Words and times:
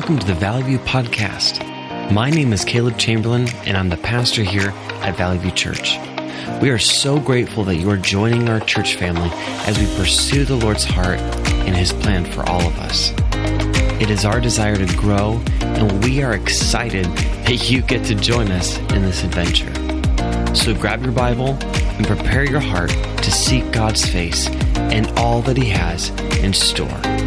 welcome 0.00 0.18
to 0.18 0.26
the 0.26 0.34
Valley 0.34 0.62
View 0.62 0.78
Podcast. 0.78 1.60
My 2.10 2.30
name 2.30 2.54
is 2.54 2.64
Caleb 2.64 2.96
Chamberlain, 2.96 3.46
and 3.66 3.76
I'm 3.76 3.90
the 3.90 3.98
pastor 3.98 4.42
here 4.42 4.70
at 5.02 5.14
Valley 5.18 5.36
View 5.36 5.50
Church. 5.50 5.98
We 6.62 6.70
are 6.70 6.78
so 6.78 7.20
grateful 7.20 7.64
that 7.64 7.76
you 7.76 7.90
are 7.90 7.98
joining 7.98 8.48
our 8.48 8.60
church 8.60 8.94
family 8.94 9.28
as 9.66 9.78
we 9.78 9.84
pursue 9.98 10.46
the 10.46 10.56
Lord's 10.56 10.84
heart 10.84 11.18
and 11.18 11.76
His 11.76 11.92
plan 11.92 12.24
for 12.24 12.48
all 12.48 12.62
of 12.62 12.78
us. 12.78 13.12
It 14.00 14.08
is 14.08 14.24
our 14.24 14.40
desire 14.40 14.74
to 14.74 14.96
grow, 14.96 15.38
and 15.60 16.02
we 16.02 16.22
are 16.22 16.32
excited 16.32 17.04
that 17.04 17.70
you 17.70 17.82
get 17.82 18.02
to 18.06 18.14
join 18.14 18.50
us 18.52 18.78
in 18.94 19.02
this 19.02 19.22
adventure. 19.22 19.74
So 20.54 20.74
grab 20.74 21.02
your 21.02 21.12
Bible 21.12 21.58
and 21.60 22.06
prepare 22.06 22.44
your 22.44 22.60
heart 22.60 22.88
to 22.88 23.30
seek 23.30 23.70
God's 23.70 24.08
face 24.08 24.48
and 24.48 25.10
all 25.18 25.42
that 25.42 25.58
He 25.58 25.68
has 25.68 26.08
in 26.38 26.54
store 26.54 27.19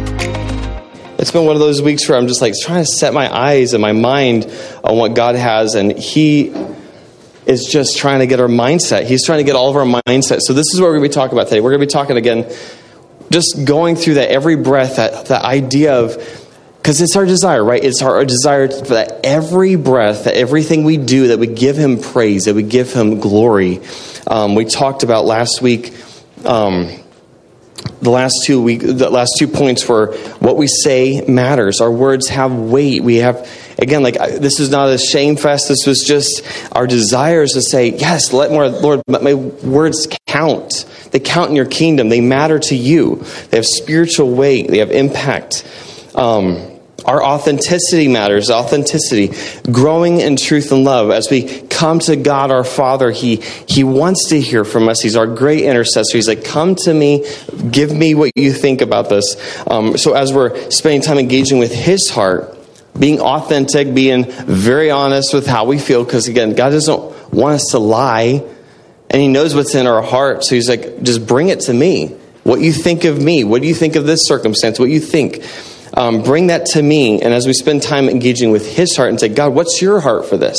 it's 1.24 1.32
been 1.32 1.46
one 1.46 1.56
of 1.56 1.60
those 1.60 1.80
weeks 1.80 2.06
where 2.06 2.18
I'm 2.18 2.28
just 2.28 2.42
like 2.42 2.52
trying 2.60 2.84
to 2.84 2.86
set 2.86 3.14
my 3.14 3.34
eyes 3.34 3.72
and 3.72 3.80
my 3.80 3.92
mind 3.92 4.44
on 4.84 4.98
what 4.98 5.14
God 5.14 5.36
has, 5.36 5.74
and 5.74 5.90
He 5.90 6.52
is 7.46 7.64
just 7.64 7.96
trying 7.96 8.18
to 8.18 8.26
get 8.26 8.40
our 8.40 8.46
mindset. 8.46 9.06
He's 9.06 9.24
trying 9.24 9.38
to 9.38 9.44
get 9.44 9.56
all 9.56 9.70
of 9.70 9.76
our 9.76 10.02
mindset. 10.06 10.40
So 10.42 10.52
this 10.52 10.66
is 10.74 10.82
what 10.82 10.88
we're 10.88 10.98
going 10.98 11.04
to 11.04 11.08
be 11.08 11.14
talking 11.14 11.32
about 11.32 11.48
today. 11.48 11.62
We're 11.62 11.70
going 11.70 11.80
to 11.80 11.86
be 11.86 11.90
talking 11.90 12.18
again, 12.18 12.54
just 13.30 13.64
going 13.64 13.96
through 13.96 14.14
that 14.14 14.28
every 14.28 14.56
breath, 14.56 14.96
that, 14.96 15.24
that 15.28 15.44
idea 15.46 15.94
of 15.94 16.18
because 16.76 17.00
it's 17.00 17.16
our 17.16 17.24
desire, 17.24 17.64
right? 17.64 17.82
It's 17.82 18.02
our, 18.02 18.16
our 18.16 18.26
desire 18.26 18.68
that 18.68 19.20
every 19.24 19.76
breath, 19.76 20.24
that 20.24 20.34
everything 20.34 20.84
we 20.84 20.98
do, 20.98 21.28
that 21.28 21.38
we 21.38 21.46
give 21.46 21.78
Him 21.78 22.02
praise, 22.02 22.44
that 22.44 22.54
we 22.54 22.64
give 22.64 22.92
Him 22.92 23.18
glory. 23.18 23.80
Um, 24.26 24.56
we 24.56 24.66
talked 24.66 25.04
about 25.04 25.24
last 25.24 25.62
week. 25.62 25.94
Um, 26.44 26.90
the 28.00 28.10
last 28.10 28.34
two 28.44 28.62
week, 28.62 28.80
the 28.82 29.10
last 29.10 29.36
two 29.38 29.48
points 29.48 29.88
were 29.88 30.14
what 30.38 30.56
we 30.56 30.66
say 30.66 31.24
matters. 31.26 31.80
Our 31.80 31.90
words 31.90 32.28
have 32.28 32.52
weight. 32.52 33.02
We 33.02 33.16
have 33.16 33.48
again, 33.78 34.02
like 34.02 34.14
this 34.14 34.60
is 34.60 34.70
not 34.70 34.90
a 34.90 34.98
shame 34.98 35.36
fest. 35.36 35.68
This 35.68 35.86
was 35.86 36.00
just 36.00 36.42
our 36.72 36.86
desires 36.86 37.52
to 37.52 37.62
say, 37.62 37.88
yes, 37.88 38.32
let 38.32 38.50
more, 38.50 38.68
Lord, 38.68 39.02
let 39.06 39.22
my 39.22 39.34
words 39.34 40.08
count. 40.26 40.84
They 41.10 41.20
count 41.20 41.50
in 41.50 41.56
your 41.56 41.66
kingdom. 41.66 42.08
They 42.08 42.20
matter 42.20 42.58
to 42.58 42.74
you. 42.74 43.16
They 43.50 43.58
have 43.58 43.66
spiritual 43.66 44.34
weight. 44.34 44.68
They 44.68 44.78
have 44.78 44.90
impact. 44.90 45.64
Um, 46.14 46.73
our 47.04 47.22
authenticity 47.22 48.08
matters, 48.08 48.50
authenticity. 48.50 49.32
Growing 49.70 50.20
in 50.20 50.36
truth 50.36 50.72
and 50.72 50.84
love. 50.84 51.10
As 51.10 51.30
we 51.30 51.60
come 51.68 51.98
to 52.00 52.16
God 52.16 52.50
our 52.50 52.64
Father, 52.64 53.10
He, 53.10 53.36
he 53.68 53.84
wants 53.84 54.28
to 54.30 54.40
hear 54.40 54.64
from 54.64 54.88
us. 54.88 55.00
He's 55.00 55.16
our 55.16 55.26
great 55.26 55.64
intercessor. 55.64 56.16
He's 56.16 56.28
like, 56.28 56.44
come 56.44 56.74
to 56.76 56.94
me, 56.94 57.26
give 57.70 57.92
me 57.92 58.14
what 58.14 58.32
you 58.36 58.52
think 58.52 58.80
about 58.80 59.08
this. 59.08 59.36
Um, 59.66 59.96
so 59.96 60.14
as 60.14 60.32
we're 60.32 60.70
spending 60.70 61.02
time 61.02 61.18
engaging 61.18 61.58
with 61.58 61.72
His 61.72 62.08
heart, 62.10 62.56
being 62.98 63.20
authentic, 63.20 63.92
being 63.94 64.24
very 64.30 64.90
honest 64.90 65.34
with 65.34 65.46
how 65.46 65.64
we 65.64 65.78
feel, 65.78 66.04
because 66.04 66.28
again, 66.28 66.54
God 66.54 66.70
doesn't 66.70 67.32
want 67.32 67.56
us 67.56 67.66
to 67.72 67.78
lie, 67.78 68.42
and 69.10 69.20
He 69.20 69.28
knows 69.28 69.54
what's 69.54 69.74
in 69.74 69.86
our 69.86 70.02
heart. 70.02 70.44
So 70.44 70.54
He's 70.54 70.68
like, 70.68 71.02
just 71.02 71.26
bring 71.26 71.48
it 71.48 71.60
to 71.60 71.74
me. 71.74 72.16
What 72.44 72.60
you 72.60 72.72
think 72.72 73.04
of 73.04 73.20
me. 73.20 73.42
What 73.42 73.62
do 73.62 73.68
you 73.68 73.74
think 73.74 73.96
of 73.96 74.06
this 74.06 74.26
circumstance? 74.26 74.78
What 74.78 74.90
you 74.90 75.00
think. 75.00 75.42
Um, 75.96 76.22
bring 76.22 76.48
that 76.48 76.66
to 76.66 76.82
me. 76.82 77.22
And 77.22 77.32
as 77.32 77.46
we 77.46 77.52
spend 77.52 77.82
time 77.82 78.08
engaging 78.08 78.50
with 78.50 78.76
His 78.76 78.96
heart 78.96 79.10
and 79.10 79.20
say, 79.20 79.28
God, 79.28 79.54
what's 79.54 79.80
your 79.80 80.00
heart 80.00 80.26
for 80.26 80.36
this? 80.36 80.58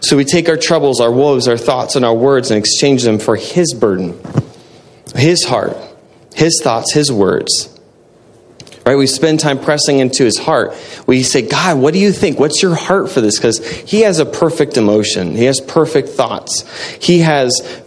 So 0.00 0.16
we 0.16 0.24
take 0.24 0.48
our 0.48 0.56
troubles, 0.56 1.00
our 1.00 1.10
woes, 1.10 1.48
our 1.48 1.56
thoughts, 1.56 1.96
and 1.96 2.04
our 2.04 2.14
words 2.14 2.50
and 2.50 2.58
exchange 2.58 3.02
them 3.02 3.18
for 3.18 3.36
His 3.36 3.74
burden, 3.74 4.20
His 5.14 5.44
heart, 5.44 5.76
His 6.34 6.60
thoughts, 6.62 6.92
His 6.92 7.10
words. 7.10 7.70
Right? 8.86 8.96
We 8.96 9.06
spend 9.06 9.40
time 9.40 9.58
pressing 9.58 9.98
into 9.98 10.24
His 10.24 10.38
heart. 10.38 10.74
We 11.06 11.22
say, 11.22 11.42
God, 11.48 11.78
what 11.78 11.94
do 11.94 12.00
you 12.00 12.12
think? 12.12 12.38
What's 12.38 12.62
your 12.62 12.74
heart 12.74 13.10
for 13.10 13.22
this? 13.22 13.38
Because 13.38 13.66
He 13.66 14.02
has 14.02 14.18
a 14.18 14.26
perfect 14.26 14.76
emotion, 14.76 15.34
He 15.34 15.44
has 15.44 15.60
perfect 15.60 16.10
thoughts, 16.10 16.64
He 17.02 17.20
has 17.20 17.82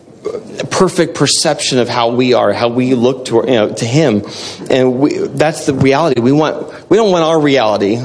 perfect 0.69 1.15
perception 1.15 1.79
of 1.79 1.89
how 1.89 2.09
we 2.09 2.33
are, 2.33 2.53
how 2.53 2.69
we 2.69 2.95
look 2.95 3.25
to, 3.25 3.35
you 3.35 3.45
know, 3.45 3.73
to 3.73 3.85
Him, 3.85 4.23
and 4.69 4.99
we, 4.99 5.17
that's 5.17 5.65
the 5.65 5.73
reality. 5.73 6.21
We 6.21 6.31
want. 6.31 6.89
We 6.89 6.97
don't 6.97 7.11
want 7.11 7.23
our 7.23 7.39
reality. 7.39 7.99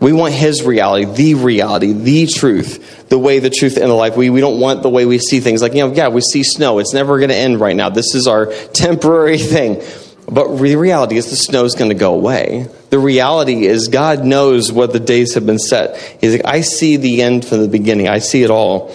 We 0.00 0.12
want 0.14 0.32
His 0.32 0.62
reality, 0.62 1.04
the 1.04 1.34
reality, 1.34 1.92
the 1.92 2.26
truth, 2.26 3.08
the 3.08 3.18
way, 3.18 3.38
the 3.38 3.50
truth, 3.50 3.76
and 3.76 3.90
the 3.90 3.94
life. 3.94 4.16
We, 4.16 4.30
we 4.30 4.40
don't 4.40 4.58
want 4.58 4.82
the 4.82 4.88
way 4.88 5.04
we 5.04 5.18
see 5.18 5.40
things. 5.40 5.60
Like, 5.60 5.74
you 5.74 5.86
know, 5.86 5.92
yeah, 5.92 6.08
we 6.08 6.22
see 6.22 6.42
snow. 6.42 6.78
It's 6.78 6.94
never 6.94 7.18
going 7.18 7.28
to 7.28 7.36
end 7.36 7.60
right 7.60 7.76
now. 7.76 7.90
This 7.90 8.14
is 8.14 8.26
our 8.26 8.46
temporary 8.72 9.38
thing. 9.38 9.82
But 10.30 10.56
the 10.56 10.76
reality 10.76 11.16
is 11.16 11.28
the 11.28 11.36
snow 11.36 11.64
is 11.64 11.74
going 11.74 11.90
to 11.90 11.96
go 11.96 12.14
away. 12.14 12.68
The 12.90 13.00
reality 13.00 13.66
is 13.66 13.88
God 13.88 14.24
knows 14.24 14.70
what 14.70 14.92
the 14.92 15.00
days 15.00 15.34
have 15.34 15.44
been 15.44 15.58
set. 15.58 15.96
He's 16.20 16.32
like, 16.32 16.46
I 16.46 16.60
see 16.60 16.96
the 16.96 17.22
end 17.22 17.44
from 17.44 17.60
the 17.60 17.68
beginning. 17.68 18.08
I 18.08 18.20
see 18.20 18.44
it 18.44 18.50
all. 18.50 18.94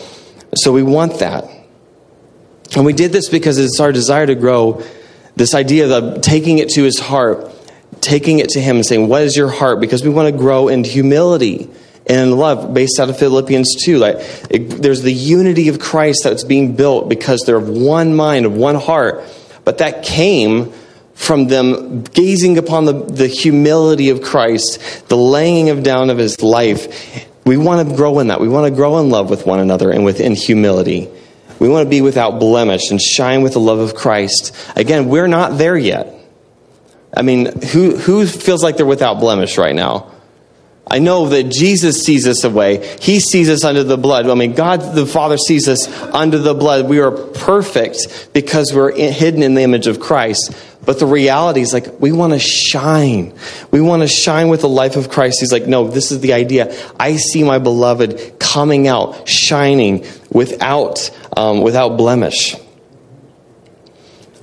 So 0.55 0.71
we 0.71 0.81
want 0.81 1.19
that. 1.19 1.43
And 2.75 2.85
we 2.85 2.93
did 2.93 3.11
this 3.11 3.29
because 3.29 3.57
it's 3.57 3.79
our 3.79 3.91
desire 3.91 4.25
to 4.25 4.35
grow 4.35 4.83
this 5.35 5.53
idea 5.53 5.89
of 5.89 6.21
taking 6.21 6.59
it 6.59 6.69
to 6.69 6.83
his 6.83 6.99
heart, 6.99 7.51
taking 8.01 8.39
it 8.39 8.49
to 8.49 8.61
him 8.61 8.77
and 8.77 8.85
saying, 8.85 9.07
What 9.07 9.21
is 9.21 9.35
your 9.35 9.49
heart? 9.49 9.79
Because 9.79 10.03
we 10.03 10.09
want 10.09 10.33
to 10.33 10.37
grow 10.37 10.67
in 10.67 10.83
humility 10.83 11.69
and 12.07 12.29
in 12.29 12.37
love, 12.37 12.73
based 12.73 12.99
out 12.99 13.09
of 13.09 13.17
Philippians 13.17 13.83
2. 13.83 13.97
Like, 13.97 14.17
it, 14.49 14.81
there's 14.81 15.01
the 15.01 15.13
unity 15.13 15.69
of 15.69 15.79
Christ 15.79 16.21
that's 16.23 16.43
being 16.43 16.75
built 16.75 17.09
because 17.09 17.41
they're 17.45 17.57
of 17.57 17.69
one 17.69 18.15
mind, 18.15 18.45
of 18.45 18.53
one 18.53 18.75
heart. 18.75 19.23
But 19.63 19.79
that 19.79 20.03
came 20.03 20.71
from 21.15 21.47
them 21.47 22.03
gazing 22.03 22.57
upon 22.57 22.85
the, 22.85 22.93
the 22.93 23.27
humility 23.27 24.09
of 24.09 24.21
Christ, 24.21 25.07
the 25.07 25.17
laying 25.17 25.69
of 25.69 25.81
down 25.81 26.09
of 26.09 26.17
his 26.17 26.43
life. 26.43 27.25
We 27.45 27.57
want 27.57 27.89
to 27.89 27.95
grow 27.95 28.19
in 28.19 28.27
that. 28.27 28.39
We 28.39 28.49
want 28.49 28.65
to 28.65 28.75
grow 28.75 28.99
in 28.99 29.09
love 29.09 29.29
with 29.29 29.45
one 29.47 29.59
another 29.59 29.89
and 29.91 30.05
within 30.05 30.35
humility. 30.35 31.09
We 31.65 31.71
want 31.71 31.87
to 31.87 31.89
be 31.89 32.01
without 32.01 32.39
blemish 32.39 32.91
and 32.91 33.01
shine 33.01 33.41
with 33.41 33.53
the 33.53 33.59
love 33.59 33.79
of 33.79 33.95
Christ. 33.95 34.55
Again, 34.75 35.09
we're 35.09 35.25
not 35.25 35.57
there 35.57 35.75
yet. 35.75 36.13
I 37.11 37.23
mean, 37.23 37.59
who, 37.59 37.97
who 37.97 38.27
feels 38.27 38.61
like 38.61 38.77
they're 38.77 38.85
without 38.85 39.19
blemish 39.19 39.57
right 39.57 39.73
now? 39.73 40.11
I 40.87 40.99
know 40.99 41.29
that 41.29 41.49
Jesus 41.49 42.03
sees 42.03 42.27
us 42.27 42.43
away. 42.43 42.95
He 43.01 43.19
sees 43.19 43.49
us 43.49 43.63
under 43.63 43.83
the 43.83 43.97
blood. 43.97 44.29
I 44.29 44.35
mean, 44.35 44.53
God 44.53 44.95
the 44.95 45.05
Father 45.05 45.37
sees 45.37 45.67
us 45.67 45.87
under 46.13 46.37
the 46.37 46.53
blood. 46.53 46.87
We 46.87 46.99
are 46.99 47.11
perfect 47.11 48.29
because 48.33 48.71
we're 48.73 48.91
hidden 48.91 49.41
in 49.41 49.55
the 49.55 49.61
image 49.63 49.87
of 49.87 49.99
Christ. 49.99 50.55
But 50.85 50.99
the 50.99 51.07
reality 51.07 51.61
is 51.61 51.73
like, 51.73 51.99
we 51.99 52.11
want 52.11 52.33
to 52.33 52.39
shine. 52.39 53.33
We 53.71 53.81
want 53.81 54.03
to 54.03 54.07
shine 54.07 54.49
with 54.49 54.61
the 54.61 54.69
life 54.69 54.95
of 54.95 55.09
Christ. 55.09 55.37
He's 55.39 55.51
like, 55.51 55.65
no, 55.65 55.87
this 55.87 56.11
is 56.11 56.19
the 56.19 56.33
idea. 56.33 56.75
I 56.99 57.15
see 57.15 57.43
my 57.43 57.57
beloved 57.57 58.37
coming 58.39 58.87
out, 58.87 59.27
shining 59.27 60.05
without, 60.31 61.09
um, 61.35 61.61
without 61.61 61.97
blemish. 61.97 62.55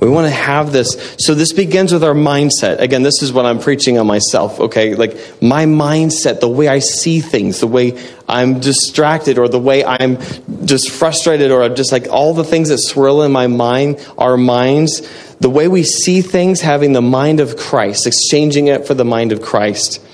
We 0.02 0.10
want 0.10 0.26
to 0.26 0.34
have 0.34 0.72
this. 0.72 1.14
So 1.20 1.32
this 1.32 1.52
begins 1.52 1.92
with 1.92 2.02
our 2.02 2.12
mindset. 2.12 2.80
Again, 2.80 3.04
this 3.04 3.22
is 3.22 3.32
what 3.32 3.46
I'm 3.46 3.60
preaching 3.60 3.98
on 3.98 4.06
myself, 4.08 4.58
okay? 4.58 4.96
Like 4.96 5.40
my 5.40 5.66
mindset, 5.66 6.40
the 6.40 6.48
way 6.48 6.66
I 6.66 6.80
see 6.80 7.20
things, 7.20 7.60
the 7.60 7.68
way 7.68 8.04
I'm 8.28 8.58
distracted 8.58 9.38
or 9.38 9.48
the 9.48 9.60
way 9.60 9.84
I'm 9.84 10.18
just 10.66 10.90
frustrated 10.90 11.52
or 11.52 11.62
I'm 11.62 11.76
just 11.76 11.92
like 11.92 12.08
all 12.08 12.34
the 12.34 12.42
things 12.42 12.70
that 12.70 12.78
swirl 12.78 13.22
in 13.22 13.30
my 13.30 13.46
mind, 13.46 14.04
our 14.18 14.36
minds, 14.36 15.08
the 15.38 15.48
way 15.48 15.68
we 15.68 15.84
see 15.84 16.20
things, 16.20 16.60
having 16.60 16.94
the 16.94 17.00
mind 17.00 17.38
of 17.38 17.56
Christ, 17.56 18.08
exchanging 18.08 18.66
it 18.66 18.88
for 18.88 18.94
the 18.94 19.04
mind 19.04 19.30
of 19.30 19.40
Christ. 19.40 20.04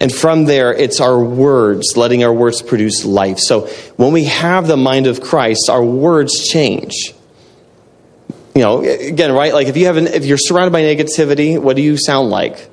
And 0.00 0.12
from 0.12 0.44
there, 0.44 0.74
it's 0.74 1.00
our 1.00 1.18
words, 1.18 1.96
letting 1.96 2.24
our 2.24 2.32
words 2.32 2.60
produce 2.60 3.06
life. 3.06 3.38
So 3.38 3.68
when 3.96 4.12
we 4.12 4.24
have 4.24 4.66
the 4.66 4.76
mind 4.76 5.06
of 5.06 5.22
Christ, 5.22 5.70
our 5.70 5.82
words 5.82 6.46
change 6.46 7.13
you 8.54 8.62
know, 8.62 8.82
again, 8.82 9.32
right? 9.32 9.52
Like 9.52 9.66
if 9.66 9.76
you 9.76 9.86
have 9.86 9.96
an, 9.96 10.06
if 10.06 10.24
you're 10.24 10.38
surrounded 10.38 10.72
by 10.72 10.82
negativity, 10.82 11.58
what 11.58 11.74
do 11.76 11.82
you 11.82 11.96
sound 11.96 12.30
like? 12.30 12.70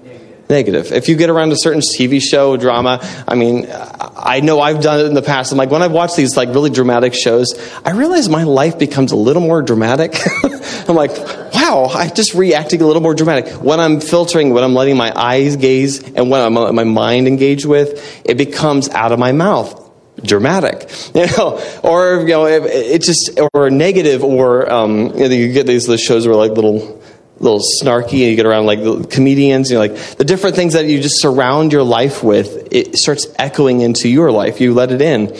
Negative. 0.48 0.92
If 0.92 1.07
you 1.07 1.16
get 1.16 1.30
around 1.30 1.54
a 1.54 1.56
certain 1.56 1.81
TV 1.81 2.22
show, 2.22 2.57
drama, 2.57 3.00
I 3.25 3.36
mean, 3.36 3.68
I 3.72 4.42
know 4.42 4.60
I've 4.60 4.81
done 4.81 5.00
it 5.00 5.06
in 5.06 5.13
the 5.13 5.22
past. 5.22 5.51
I'm 5.51 5.57
like, 5.57 5.72
when 5.72 5.81
I've 5.81 5.94
watched 5.94 6.18
these 6.18 6.36
like 6.36 6.50
really 6.50 6.69
dramatic 6.69 7.13
shows, 7.13 7.57
I 7.86 7.92
realize 7.92 8.28
my 8.28 8.44
life 8.44 8.78
becomes 8.78 9.13
a 9.13 9.16
little 9.16 9.42
more 9.42 9.62
dramatic. 9.62 10.13
I'm 10.89 10.95
like, 10.95 11.12
wow, 11.54 11.89
I'm 11.94 12.13
just 12.13 12.34
reacting 12.34 12.81
a 12.81 12.86
little 12.86 13.01
more 13.01 13.16
dramatic. 13.16 13.54
When 13.63 13.80
I'm 13.80 14.01
filtering, 14.01 14.54
when 14.54 14.63
I'm 14.63 14.75
letting 14.75 14.98
my 14.98 15.12
eyes 15.16 15.56
gaze, 15.56 16.04
and 16.04 16.30
when 16.30 16.42
I'm 16.42 16.75
my 16.75 16.84
mind 16.84 17.27
engage 17.27 17.66
with, 17.66 18.22
it 18.25 18.36
becomes 18.36 18.89
out 18.89 19.13
of 19.13 19.19
my 19.19 19.31
mouth 19.31 19.81
dramatic, 20.24 20.90
you 21.16 21.28
know, 21.38 21.62
or 21.84 22.22
you 22.22 22.28
know, 22.28 22.46
it, 22.46 23.02
just 23.02 23.40
or 23.54 23.69
negative, 23.69 24.24
or 24.24 24.72
um, 24.72 25.08
you, 25.18 25.28
know, 25.28 25.36
you 25.36 25.54
get 25.54 25.68
these, 25.68 25.88
these 25.88 26.02
shows 26.02 26.28
where 26.28 26.36
like 26.36 26.52
little 26.52 27.02
little 27.40 27.62
snarky 27.81 28.22
and 28.22 28.30
you 28.30 28.36
get 28.36 28.46
around 28.46 28.68
like 28.68 28.84
the 28.84 29.04
comedians 29.10 29.72
you 29.72 29.75
know 29.75 29.80
like 29.80 29.96
the 30.18 30.24
different 30.24 30.56
things 30.56 30.74
that 30.74 30.86
you 30.86 31.02
just 31.02 31.19
surround 31.19 31.74
your 31.74 31.81
life 31.81 32.22
with 32.22 32.68
it 32.72 32.96
starts 32.96 33.25
echoing 33.38 33.81
into 33.81 34.08
your 34.08 34.31
life. 34.31 34.62
You 34.62 34.74
let 34.74 34.92
it 34.92 35.02
in. 35.02 35.36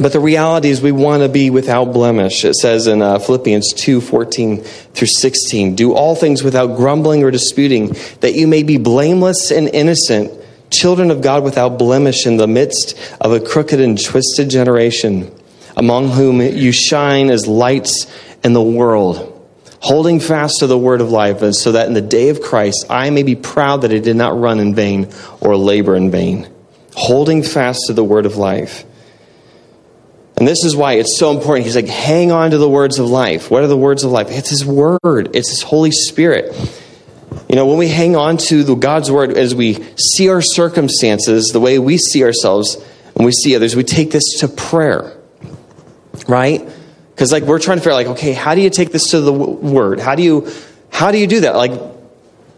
But 0.00 0.14
the 0.14 0.20
reality 0.20 0.70
is 0.70 0.80
we 0.80 0.90
want 0.90 1.22
to 1.22 1.28
be 1.28 1.50
without 1.50 1.92
blemish. 1.92 2.46
It 2.46 2.54
says 2.54 2.86
in 2.86 3.02
uh, 3.02 3.18
philippians 3.18 3.74
2 3.74 4.00
14 4.00 4.62
through 4.62 5.06
16 5.06 5.74
do 5.74 5.92
all 5.92 6.16
things 6.16 6.42
without 6.42 6.76
grumbling 6.76 7.22
or 7.22 7.30
disputing 7.30 7.94
that 8.20 8.34
you 8.34 8.46
may 8.46 8.62
be 8.62 8.78
blameless 8.78 9.50
and 9.50 9.68
innocent 9.68 10.32
children 10.72 11.10
of 11.10 11.20
God 11.20 11.44
without 11.44 11.78
blemish 11.78 12.26
in 12.26 12.36
the 12.36 12.48
midst 12.48 12.98
of 13.20 13.32
a 13.32 13.40
crooked 13.40 13.78
and 13.80 14.02
twisted 14.02 14.50
generation, 14.50 15.30
among 15.76 16.08
whom 16.08 16.40
you 16.40 16.72
shine 16.72 17.30
as 17.30 17.46
lights 17.46 18.12
in 18.42 18.52
the 18.52 18.62
world, 18.62 19.28
holding 19.80 20.20
fast 20.20 20.60
to 20.60 20.66
the 20.66 20.78
word 20.78 21.00
of 21.00 21.10
life, 21.10 21.40
so 21.54 21.72
that 21.72 21.86
in 21.86 21.94
the 21.94 22.00
day 22.00 22.28
of 22.28 22.40
Christ 22.40 22.86
I 22.90 23.10
may 23.10 23.22
be 23.22 23.36
proud 23.36 23.82
that 23.82 23.92
I 23.92 23.98
did 23.98 24.16
not 24.16 24.38
run 24.38 24.58
in 24.58 24.74
vain 24.74 25.10
or 25.40 25.56
labor 25.56 25.94
in 25.94 26.10
vain. 26.10 26.48
Holding 26.94 27.42
fast 27.42 27.84
to 27.86 27.92
the 27.92 28.04
word 28.04 28.26
of 28.26 28.36
life. 28.36 28.84
And 30.36 30.48
this 30.48 30.64
is 30.64 30.74
why 30.74 30.94
it's 30.94 31.18
so 31.18 31.30
important. 31.30 31.66
He's 31.66 31.76
like, 31.76 31.86
hang 31.86 32.32
on 32.32 32.50
to 32.50 32.58
the 32.58 32.68
words 32.68 32.98
of 32.98 33.08
life. 33.08 33.50
What 33.50 33.62
are 33.62 33.68
the 33.68 33.76
words 33.76 34.02
of 34.02 34.10
life? 34.10 34.28
It's 34.30 34.50
His 34.50 34.64
Word, 34.64 35.30
it's 35.34 35.50
His 35.50 35.62
Holy 35.62 35.92
Spirit. 35.92 36.52
You 37.48 37.56
know, 37.56 37.66
when 37.66 37.78
we 37.78 37.88
hang 37.88 38.16
on 38.16 38.36
to 38.48 38.62
the 38.62 38.74
God's 38.74 39.10
Word 39.10 39.36
as 39.36 39.54
we 39.54 39.84
see 39.96 40.28
our 40.28 40.42
circumstances, 40.42 41.50
the 41.52 41.60
way 41.60 41.78
we 41.78 41.98
see 41.98 42.24
ourselves 42.24 42.76
and 43.14 43.24
we 43.24 43.32
see 43.32 43.54
others, 43.56 43.76
we 43.76 43.84
take 43.84 44.10
this 44.10 44.40
to 44.40 44.48
prayer, 44.48 45.16
right? 46.28 46.66
Because 47.10 47.32
like 47.32 47.44
we're 47.44 47.58
trying 47.58 47.78
to 47.78 47.80
figure 47.80 47.92
out, 47.92 47.96
like, 47.96 48.06
okay, 48.08 48.32
how 48.32 48.54
do 48.54 48.60
you 48.60 48.70
take 48.70 48.92
this 48.92 49.10
to 49.10 49.20
the 49.20 49.32
Word? 49.32 50.00
How 50.00 50.14
do 50.14 50.22
you, 50.22 50.50
how 50.90 51.10
do 51.10 51.18
you 51.18 51.26
do 51.26 51.40
that? 51.40 51.56
Like, 51.56 51.72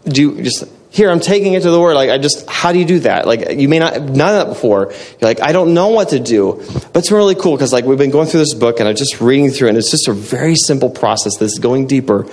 do 0.05 0.21
you 0.21 0.43
just 0.43 0.65
here 0.95 1.09
i'm 1.09 1.19
taking 1.19 1.53
it 1.53 1.63
to 1.63 1.71
the 1.71 1.79
word 1.79 1.93
like 1.93 2.09
i 2.09 2.17
just 2.17 2.49
how 2.49 2.71
do 2.71 2.79
you 2.79 2.85
do 2.85 2.99
that 2.99 3.27
like 3.27 3.57
you 3.57 3.67
may 3.67 3.79
not 3.79 3.93
have 3.93 4.05
done 4.07 4.15
that 4.15 4.47
before 4.47 4.93
you're 5.19 5.29
like 5.29 5.41
i 5.41 5.51
don't 5.51 5.73
know 5.73 5.89
what 5.89 6.09
to 6.09 6.19
do 6.19 6.53
but 6.93 6.97
it's 6.97 7.11
really 7.11 7.35
cool 7.35 7.53
because 7.53 7.73
like 7.73 7.83
we've 7.83 7.97
been 7.97 8.11
going 8.11 8.27
through 8.27 8.39
this 8.39 8.53
book 8.53 8.79
and 8.79 8.87
i'm 8.87 8.95
just 8.95 9.19
reading 9.19 9.49
through 9.49 9.67
and 9.67 9.77
it's 9.77 9.91
just 9.91 10.07
a 10.07 10.13
very 10.13 10.55
simple 10.55 10.89
process 10.89 11.35
that's 11.37 11.59
going 11.59 11.85
deeper 11.85 12.25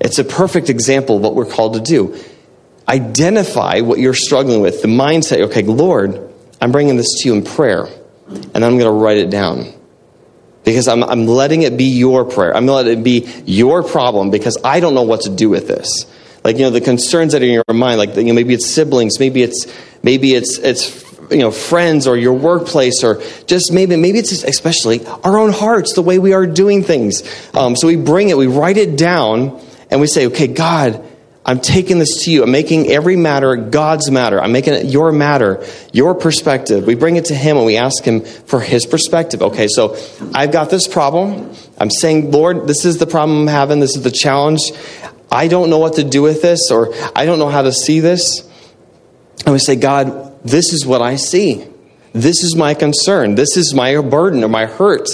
it's 0.00 0.18
a 0.18 0.24
perfect 0.24 0.70
example 0.70 1.16
of 1.16 1.22
what 1.22 1.34
we're 1.34 1.50
called 1.50 1.74
to 1.74 1.80
do. 1.80 2.18
Identify 2.88 3.80
what 3.80 3.98
you're 3.98 4.14
struggling 4.14 4.60
with. 4.60 4.82
The 4.82 4.88
mindset 4.88 5.40
okay 5.48 5.62
lord 5.62 6.32
i'm 6.60 6.72
bringing 6.72 6.96
this 6.96 7.20
to 7.20 7.28
you 7.28 7.34
in 7.34 7.44
prayer 7.44 7.86
and 8.28 8.64
i'm 8.64 8.78
going 8.78 8.80
to 8.80 8.90
write 8.90 9.18
it 9.18 9.30
down. 9.30 9.74
Because 10.64 10.86
I'm, 10.86 11.02
I'm 11.02 11.26
letting 11.26 11.62
it 11.62 11.78
be 11.78 11.84
your 11.96 12.26
prayer. 12.26 12.54
I'm 12.54 12.66
going 12.66 12.84
to 12.84 12.90
let 12.90 12.98
it 12.98 13.02
be 13.02 13.26
your 13.46 13.82
problem 13.82 14.30
because 14.30 14.58
i 14.64 14.80
don't 14.80 14.94
know 14.94 15.02
what 15.02 15.22
to 15.22 15.30
do 15.30 15.48
with 15.48 15.68
this. 15.68 16.06
Like 16.44 16.56
you 16.56 16.62
know 16.62 16.70
the 16.70 16.80
concerns 16.80 17.32
that 17.32 17.42
are 17.42 17.44
in 17.44 17.52
your 17.52 17.64
mind 17.74 17.98
like 17.98 18.16
you 18.16 18.24
know 18.24 18.32
maybe 18.32 18.54
it's 18.54 18.66
siblings 18.66 19.18
maybe 19.18 19.42
it's 19.42 19.66
maybe 20.02 20.34
it's 20.34 20.58
it's 20.58 21.04
you 21.30 21.38
know 21.38 21.50
friends 21.50 22.06
or 22.06 22.16
your 22.16 22.32
workplace 22.32 23.04
or 23.04 23.20
just 23.46 23.72
maybe 23.72 23.96
maybe 23.96 24.18
it's 24.18 24.44
especially 24.44 25.04
our 25.06 25.38
own 25.38 25.52
hearts 25.52 25.94
the 25.94 26.02
way 26.02 26.18
we 26.18 26.32
are 26.32 26.46
doing 26.46 26.82
things. 26.82 27.22
Um, 27.54 27.76
so 27.76 27.86
we 27.86 27.96
bring 27.96 28.30
it 28.30 28.36
we 28.36 28.46
write 28.46 28.76
it 28.76 28.96
down 28.96 29.60
and 29.90 30.00
we 30.00 30.06
say 30.06 30.26
okay 30.26 30.46
god 30.46 31.04
i'm 31.44 31.60
taking 31.60 31.98
this 31.98 32.24
to 32.24 32.30
you 32.30 32.42
i'm 32.42 32.50
making 32.50 32.88
every 32.88 33.16
matter 33.16 33.56
god's 33.56 34.10
matter 34.10 34.40
i'm 34.40 34.52
making 34.52 34.74
it 34.74 34.86
your 34.86 35.12
matter 35.12 35.64
your 35.92 36.14
perspective 36.14 36.86
we 36.86 36.94
bring 36.94 37.16
it 37.16 37.26
to 37.26 37.34
him 37.34 37.56
and 37.56 37.66
we 37.66 37.76
ask 37.76 38.04
him 38.04 38.20
for 38.22 38.60
his 38.60 38.86
perspective 38.86 39.42
okay 39.42 39.68
so 39.68 39.96
i've 40.34 40.52
got 40.52 40.70
this 40.70 40.86
problem 40.86 41.52
i'm 41.78 41.90
saying 41.90 42.30
lord 42.30 42.66
this 42.66 42.84
is 42.84 42.98
the 42.98 43.06
problem 43.06 43.42
i'm 43.42 43.46
having 43.46 43.80
this 43.80 43.96
is 43.96 44.02
the 44.02 44.10
challenge 44.10 44.60
I 45.30 45.48
don't 45.48 45.70
know 45.70 45.78
what 45.78 45.94
to 45.96 46.04
do 46.04 46.22
with 46.22 46.42
this, 46.42 46.70
or 46.70 46.94
I 47.14 47.26
don't 47.26 47.38
know 47.38 47.48
how 47.48 47.62
to 47.62 47.72
see 47.72 48.00
this. 48.00 48.40
And 49.44 49.52
we 49.52 49.58
say, 49.58 49.76
God, 49.76 50.42
this 50.42 50.72
is 50.72 50.86
what 50.86 51.02
I 51.02 51.16
see. 51.16 51.66
This 52.12 52.42
is 52.42 52.56
my 52.56 52.74
concern. 52.74 53.34
This 53.34 53.56
is 53.56 53.74
my 53.74 54.00
burden 54.00 54.42
or 54.42 54.48
my 54.48 54.66
hurt. 54.66 55.08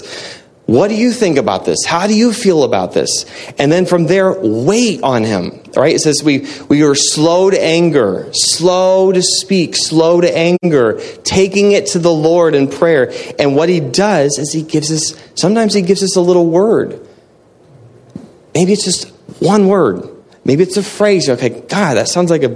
What 0.66 0.88
do 0.88 0.94
you 0.94 1.12
think 1.12 1.36
about 1.36 1.66
this? 1.66 1.84
How 1.84 2.06
do 2.06 2.14
you 2.14 2.32
feel 2.32 2.64
about 2.64 2.94
this? 2.94 3.26
And 3.58 3.70
then 3.70 3.84
from 3.84 4.06
there, 4.06 4.32
wait 4.32 5.02
on 5.02 5.22
him. 5.22 5.62
Right? 5.76 5.94
It 5.94 6.00
says 6.00 6.22
we, 6.22 6.46
we 6.68 6.82
are 6.84 6.94
slow 6.94 7.50
to 7.50 7.62
anger, 7.62 8.30
slow 8.32 9.12
to 9.12 9.20
speak, 9.20 9.76
slow 9.76 10.22
to 10.22 10.36
anger, 10.36 11.00
taking 11.22 11.72
it 11.72 11.86
to 11.88 11.98
the 11.98 12.12
Lord 12.12 12.54
in 12.54 12.68
prayer. 12.68 13.12
And 13.38 13.54
what 13.54 13.68
he 13.68 13.80
does 13.80 14.38
is 14.38 14.52
he 14.52 14.62
gives 14.62 14.90
us, 14.90 15.14
sometimes 15.34 15.74
he 15.74 15.82
gives 15.82 16.02
us 16.02 16.16
a 16.16 16.20
little 16.22 16.46
word. 16.46 17.06
Maybe 18.54 18.72
it's 18.72 18.84
just 18.84 19.08
one 19.40 19.68
word. 19.68 20.08
Maybe 20.44 20.62
it's 20.62 20.78
a 20.78 20.82
phrase. 20.82 21.28
Okay, 21.28 21.48
God, 21.50 21.94
that 21.94 22.08
sounds 22.08 22.30
like 22.30 22.42
a, 22.42 22.50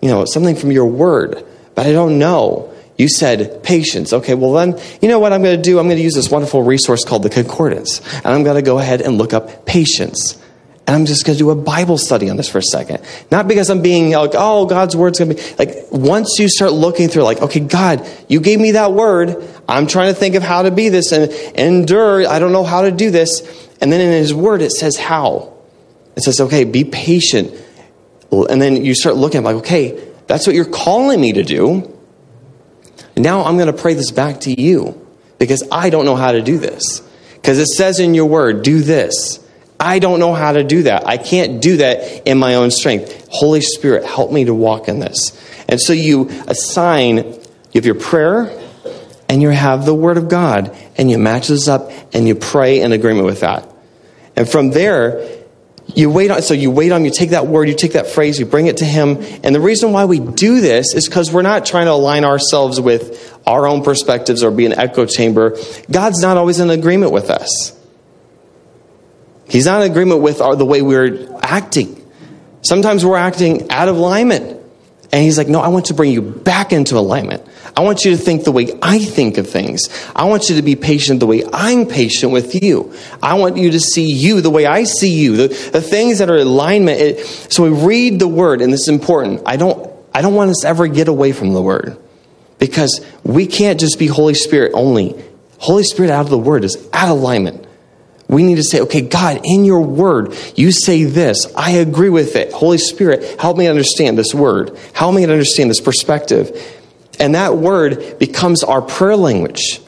you 0.00 0.08
know, 0.08 0.24
something 0.24 0.56
from 0.56 0.70
your 0.72 0.86
word, 0.86 1.44
but 1.74 1.86
I 1.86 1.92
don't 1.92 2.18
know. 2.18 2.71
You 2.98 3.08
said 3.08 3.62
patience. 3.62 4.12
Okay, 4.12 4.34
well 4.34 4.52
then, 4.52 4.78
you 5.00 5.08
know 5.08 5.18
what 5.18 5.32
I'm 5.32 5.42
going 5.42 5.56
to 5.56 5.62
do? 5.62 5.78
I'm 5.78 5.86
going 5.86 5.96
to 5.96 6.02
use 6.02 6.14
this 6.14 6.30
wonderful 6.30 6.62
resource 6.62 7.04
called 7.04 7.22
the 7.22 7.30
Concordance, 7.30 8.00
and 8.16 8.26
I'm 8.26 8.44
going 8.44 8.56
to 8.56 8.62
go 8.62 8.78
ahead 8.78 9.00
and 9.00 9.18
look 9.18 9.32
up 9.32 9.66
patience. 9.66 10.38
And 10.86 10.96
I'm 10.96 11.06
just 11.06 11.24
going 11.24 11.38
to 11.38 11.44
do 11.44 11.50
a 11.50 11.54
Bible 11.54 11.96
study 11.96 12.28
on 12.28 12.36
this 12.36 12.48
for 12.48 12.58
a 12.58 12.62
second. 12.62 13.04
Not 13.30 13.46
because 13.46 13.70
I'm 13.70 13.82
being 13.82 14.10
like, 14.10 14.32
oh, 14.34 14.66
God's 14.66 14.96
word's 14.96 15.20
going 15.20 15.36
to 15.36 15.36
be 15.36 15.54
like, 15.54 15.86
once 15.92 16.36
you 16.40 16.48
start 16.48 16.72
looking 16.72 17.08
through, 17.08 17.22
like, 17.22 17.40
okay, 17.40 17.60
God, 17.60 18.06
you 18.28 18.40
gave 18.40 18.58
me 18.58 18.72
that 18.72 18.92
word. 18.92 19.48
I'm 19.68 19.86
trying 19.86 20.12
to 20.12 20.18
think 20.18 20.34
of 20.34 20.42
how 20.42 20.62
to 20.62 20.72
be 20.72 20.88
this 20.88 21.12
and 21.12 21.30
endure. 21.56 22.26
I 22.26 22.40
don't 22.40 22.50
know 22.50 22.64
how 22.64 22.82
to 22.82 22.90
do 22.90 23.12
this. 23.12 23.42
And 23.80 23.92
then 23.92 24.00
in 24.00 24.10
his 24.10 24.34
word, 24.34 24.60
it 24.60 24.72
says 24.72 24.96
how. 24.96 25.54
It 26.16 26.24
says, 26.24 26.40
okay, 26.40 26.64
be 26.64 26.82
patient. 26.82 27.54
And 28.32 28.60
then 28.60 28.84
you 28.84 28.96
start 28.96 29.14
looking, 29.14 29.44
like, 29.44 29.56
okay, 29.56 30.02
that's 30.26 30.48
what 30.48 30.56
you're 30.56 30.64
calling 30.64 31.20
me 31.20 31.32
to 31.34 31.44
do. 31.44 31.91
Now 33.16 33.44
I'm 33.44 33.56
going 33.56 33.66
to 33.66 33.72
pray 33.72 33.94
this 33.94 34.10
back 34.10 34.40
to 34.40 34.60
you 34.60 35.06
because 35.38 35.62
I 35.70 35.90
don't 35.90 36.04
know 36.04 36.16
how 36.16 36.32
to 36.32 36.42
do 36.42 36.58
this. 36.58 37.00
Because 37.34 37.58
it 37.58 37.66
says 37.66 37.98
in 37.98 38.14
your 38.14 38.26
word, 38.26 38.62
do 38.62 38.80
this. 38.80 39.38
I 39.78 39.98
don't 39.98 40.20
know 40.20 40.32
how 40.32 40.52
to 40.52 40.62
do 40.62 40.84
that. 40.84 41.06
I 41.08 41.16
can't 41.16 41.60
do 41.60 41.78
that 41.78 42.28
in 42.28 42.38
my 42.38 42.54
own 42.54 42.70
strength. 42.70 43.26
Holy 43.30 43.60
Spirit, 43.60 44.04
help 44.04 44.30
me 44.30 44.44
to 44.44 44.54
walk 44.54 44.86
in 44.86 45.00
this. 45.00 45.36
And 45.68 45.80
so 45.80 45.92
you 45.92 46.28
assign, 46.46 47.16
you 47.16 47.42
have 47.74 47.84
your 47.84 47.96
prayer 47.96 48.56
and 49.28 49.42
you 49.42 49.48
have 49.48 49.84
the 49.84 49.94
word 49.94 50.18
of 50.18 50.28
God 50.28 50.76
and 50.96 51.10
you 51.10 51.18
match 51.18 51.48
this 51.48 51.66
up 51.66 51.90
and 52.12 52.28
you 52.28 52.36
pray 52.36 52.80
in 52.80 52.92
agreement 52.92 53.26
with 53.26 53.40
that. 53.40 53.68
And 54.36 54.48
from 54.48 54.70
there, 54.70 55.41
you 55.94 56.10
wait 56.10 56.30
on 56.30 56.42
so 56.42 56.54
you 56.54 56.70
wait 56.70 56.92
on 56.92 57.04
you 57.04 57.10
take 57.10 57.30
that 57.30 57.46
word 57.46 57.68
you 57.68 57.74
take 57.74 57.92
that 57.92 58.06
phrase 58.06 58.38
you 58.38 58.46
bring 58.46 58.66
it 58.66 58.78
to 58.78 58.84
him. 58.84 59.18
And 59.42 59.54
the 59.54 59.60
reason 59.60 59.92
why 59.92 60.04
we 60.04 60.20
do 60.20 60.60
this 60.60 60.94
is 60.94 61.06
because 61.06 61.32
we're 61.32 61.42
not 61.42 61.66
trying 61.66 61.86
to 61.86 61.92
align 61.92 62.24
ourselves 62.24 62.80
with 62.80 63.40
our 63.46 63.66
own 63.66 63.82
perspectives 63.82 64.42
or 64.42 64.50
be 64.50 64.66
an 64.66 64.72
echo 64.72 65.06
chamber. 65.06 65.56
God's 65.90 66.20
not 66.20 66.36
always 66.36 66.60
in 66.60 66.70
agreement 66.70 67.12
with 67.12 67.30
us. 67.30 67.78
He's 69.48 69.66
not 69.66 69.82
in 69.82 69.90
agreement 69.90 70.22
with 70.22 70.40
our, 70.40 70.56
the 70.56 70.64
way 70.64 70.80
we're 70.80 71.28
acting. 71.42 71.98
Sometimes 72.62 73.04
we're 73.04 73.18
acting 73.18 73.70
out 73.70 73.88
of 73.88 73.96
alignment 73.96 74.61
and 75.12 75.22
he's 75.22 75.38
like 75.38 75.48
no 75.48 75.60
i 75.60 75.68
want 75.68 75.86
to 75.86 75.94
bring 75.94 76.10
you 76.10 76.22
back 76.22 76.72
into 76.72 76.96
alignment 76.96 77.46
I 77.76 77.80
want 77.80 78.04
you 78.04 78.10
to 78.10 78.16
think 78.18 78.44
the 78.44 78.52
way 78.52 78.68
I 78.82 78.98
think 78.98 79.38
of 79.38 79.48
things. 79.48 79.88
I 80.14 80.24
want 80.24 80.50
you 80.50 80.56
to 80.56 80.62
be 80.62 80.76
patient 80.76 81.20
the 81.20 81.26
way 81.26 81.42
I'm 81.52 81.86
patient 81.86 82.32
with 82.32 82.62
you. 82.62 82.92
I 83.22 83.34
want 83.34 83.56
you 83.56 83.70
to 83.70 83.80
see 83.80 84.12
you 84.12 84.40
the 84.42 84.50
way 84.50 84.66
I 84.66 84.84
see 84.84 85.14
you. 85.14 85.36
The, 85.36 85.48
the 85.48 85.80
things 85.80 86.18
that 86.18 86.28
are 86.28 86.36
alignment. 86.36 87.00
It, 87.00 87.26
so 87.26 87.62
we 87.62 87.70
read 87.70 88.18
the 88.18 88.28
word, 88.28 88.60
and 88.60 88.72
this 88.72 88.82
is 88.82 88.88
important. 88.88 89.42
I 89.46 89.56
don't, 89.56 89.90
I 90.14 90.20
don't 90.20 90.34
want 90.34 90.50
us 90.50 90.58
to 90.62 90.68
ever 90.68 90.86
get 90.86 91.08
away 91.08 91.32
from 91.32 91.54
the 91.54 91.62
word 91.62 91.96
because 92.58 93.00
we 93.24 93.46
can't 93.46 93.80
just 93.80 93.98
be 93.98 94.06
Holy 94.06 94.34
Spirit 94.34 94.72
only. 94.74 95.22
Holy 95.58 95.84
Spirit 95.84 96.10
out 96.10 96.22
of 96.22 96.30
the 96.30 96.38
word 96.38 96.64
is 96.64 96.76
out 96.92 97.08
of 97.08 97.18
alignment. 97.18 97.66
We 98.32 98.44
need 98.44 98.54
to 98.54 98.62
say, 98.62 98.80
okay, 98.80 99.02
God, 99.02 99.42
in 99.44 99.66
your 99.66 99.82
word, 99.82 100.34
you 100.56 100.72
say 100.72 101.04
this. 101.04 101.46
I 101.54 101.72
agree 101.72 102.08
with 102.08 102.34
it. 102.34 102.50
Holy 102.50 102.78
Spirit, 102.78 103.38
help 103.38 103.58
me 103.58 103.66
understand 103.66 104.16
this 104.16 104.34
word. 104.34 104.74
Help 104.94 105.14
me 105.14 105.22
understand 105.22 105.68
this 105.68 105.82
perspective. 105.82 106.50
And 107.20 107.34
that 107.34 107.58
word 107.58 108.18
becomes 108.18 108.64
our 108.64 108.80
prayer 108.80 109.16
language. 109.16 109.80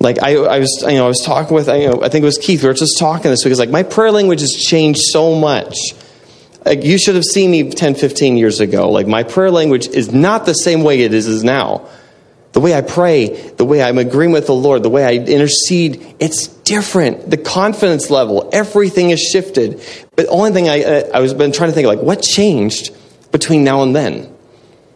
Like 0.00 0.20
I, 0.20 0.34
I 0.34 0.58
was, 0.58 0.84
you 0.88 0.94
know, 0.94 1.04
I 1.04 1.08
was 1.08 1.22
talking 1.24 1.54
with, 1.54 1.68
you 1.68 1.88
know, 1.88 2.02
I 2.02 2.08
think 2.08 2.22
it 2.22 2.26
was 2.26 2.38
Keith. 2.38 2.62
We 2.62 2.68
were 2.68 2.74
just 2.74 2.98
talking 2.98 3.30
this 3.30 3.44
because, 3.44 3.60
like, 3.60 3.70
my 3.70 3.84
prayer 3.84 4.10
language 4.10 4.40
has 4.40 4.52
changed 4.52 5.00
so 5.00 5.36
much. 5.36 5.76
Like, 6.64 6.82
you 6.82 6.98
should 6.98 7.14
have 7.14 7.24
seen 7.24 7.52
me 7.52 7.70
10, 7.70 7.94
15 7.94 8.36
years 8.36 8.58
ago. 8.58 8.90
Like, 8.90 9.06
my 9.06 9.22
prayer 9.22 9.52
language 9.52 9.86
is 9.86 10.12
not 10.12 10.46
the 10.46 10.52
same 10.52 10.82
way 10.82 11.02
it 11.02 11.14
is 11.14 11.44
now. 11.44 11.88
The 12.58 12.62
way 12.62 12.74
I 12.74 12.80
pray, 12.80 13.28
the 13.28 13.64
way 13.64 13.80
I'm 13.80 13.98
agreeing 13.98 14.32
with 14.32 14.46
the 14.46 14.52
Lord, 14.52 14.82
the 14.82 14.90
way 14.90 15.04
I 15.04 15.12
intercede, 15.12 16.16
it's 16.18 16.48
different. 16.48 17.30
The 17.30 17.36
confidence 17.36 18.10
level, 18.10 18.50
everything 18.52 19.10
has 19.10 19.20
shifted. 19.20 19.80
But 20.16 20.26
the 20.26 20.32
only 20.32 20.50
thing 20.50 20.68
I, 20.68 20.82
uh, 20.82 21.10
I 21.14 21.20
was 21.20 21.34
been 21.34 21.52
trying 21.52 21.70
to 21.70 21.72
think, 21.72 21.86
like, 21.86 22.00
what 22.00 22.20
changed 22.20 22.90
between 23.30 23.62
now 23.62 23.84
and 23.84 23.94
then? 23.94 24.34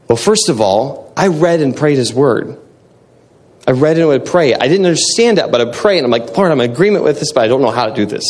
Well, 0.08 0.16
first 0.16 0.48
of 0.48 0.60
all, 0.60 1.12
I 1.16 1.28
read 1.28 1.60
and 1.60 1.76
prayed 1.76 1.98
his 1.98 2.12
word. 2.12 2.58
I 3.64 3.70
read 3.70 3.96
and 3.96 4.08
would 4.08 4.26
pray. 4.26 4.54
I 4.54 4.66
didn't 4.66 4.86
understand 4.86 5.38
that, 5.38 5.52
but 5.52 5.60
I 5.60 5.70
pray 5.70 5.98
and 5.98 6.04
I'm 6.04 6.10
like, 6.10 6.36
Lord, 6.36 6.50
I'm 6.50 6.60
in 6.60 6.68
agreement 6.68 7.04
with 7.04 7.20
this, 7.20 7.32
but 7.32 7.44
I 7.44 7.46
don't 7.46 7.62
know 7.62 7.70
how 7.70 7.86
to 7.86 7.94
do 7.94 8.06
this. 8.06 8.24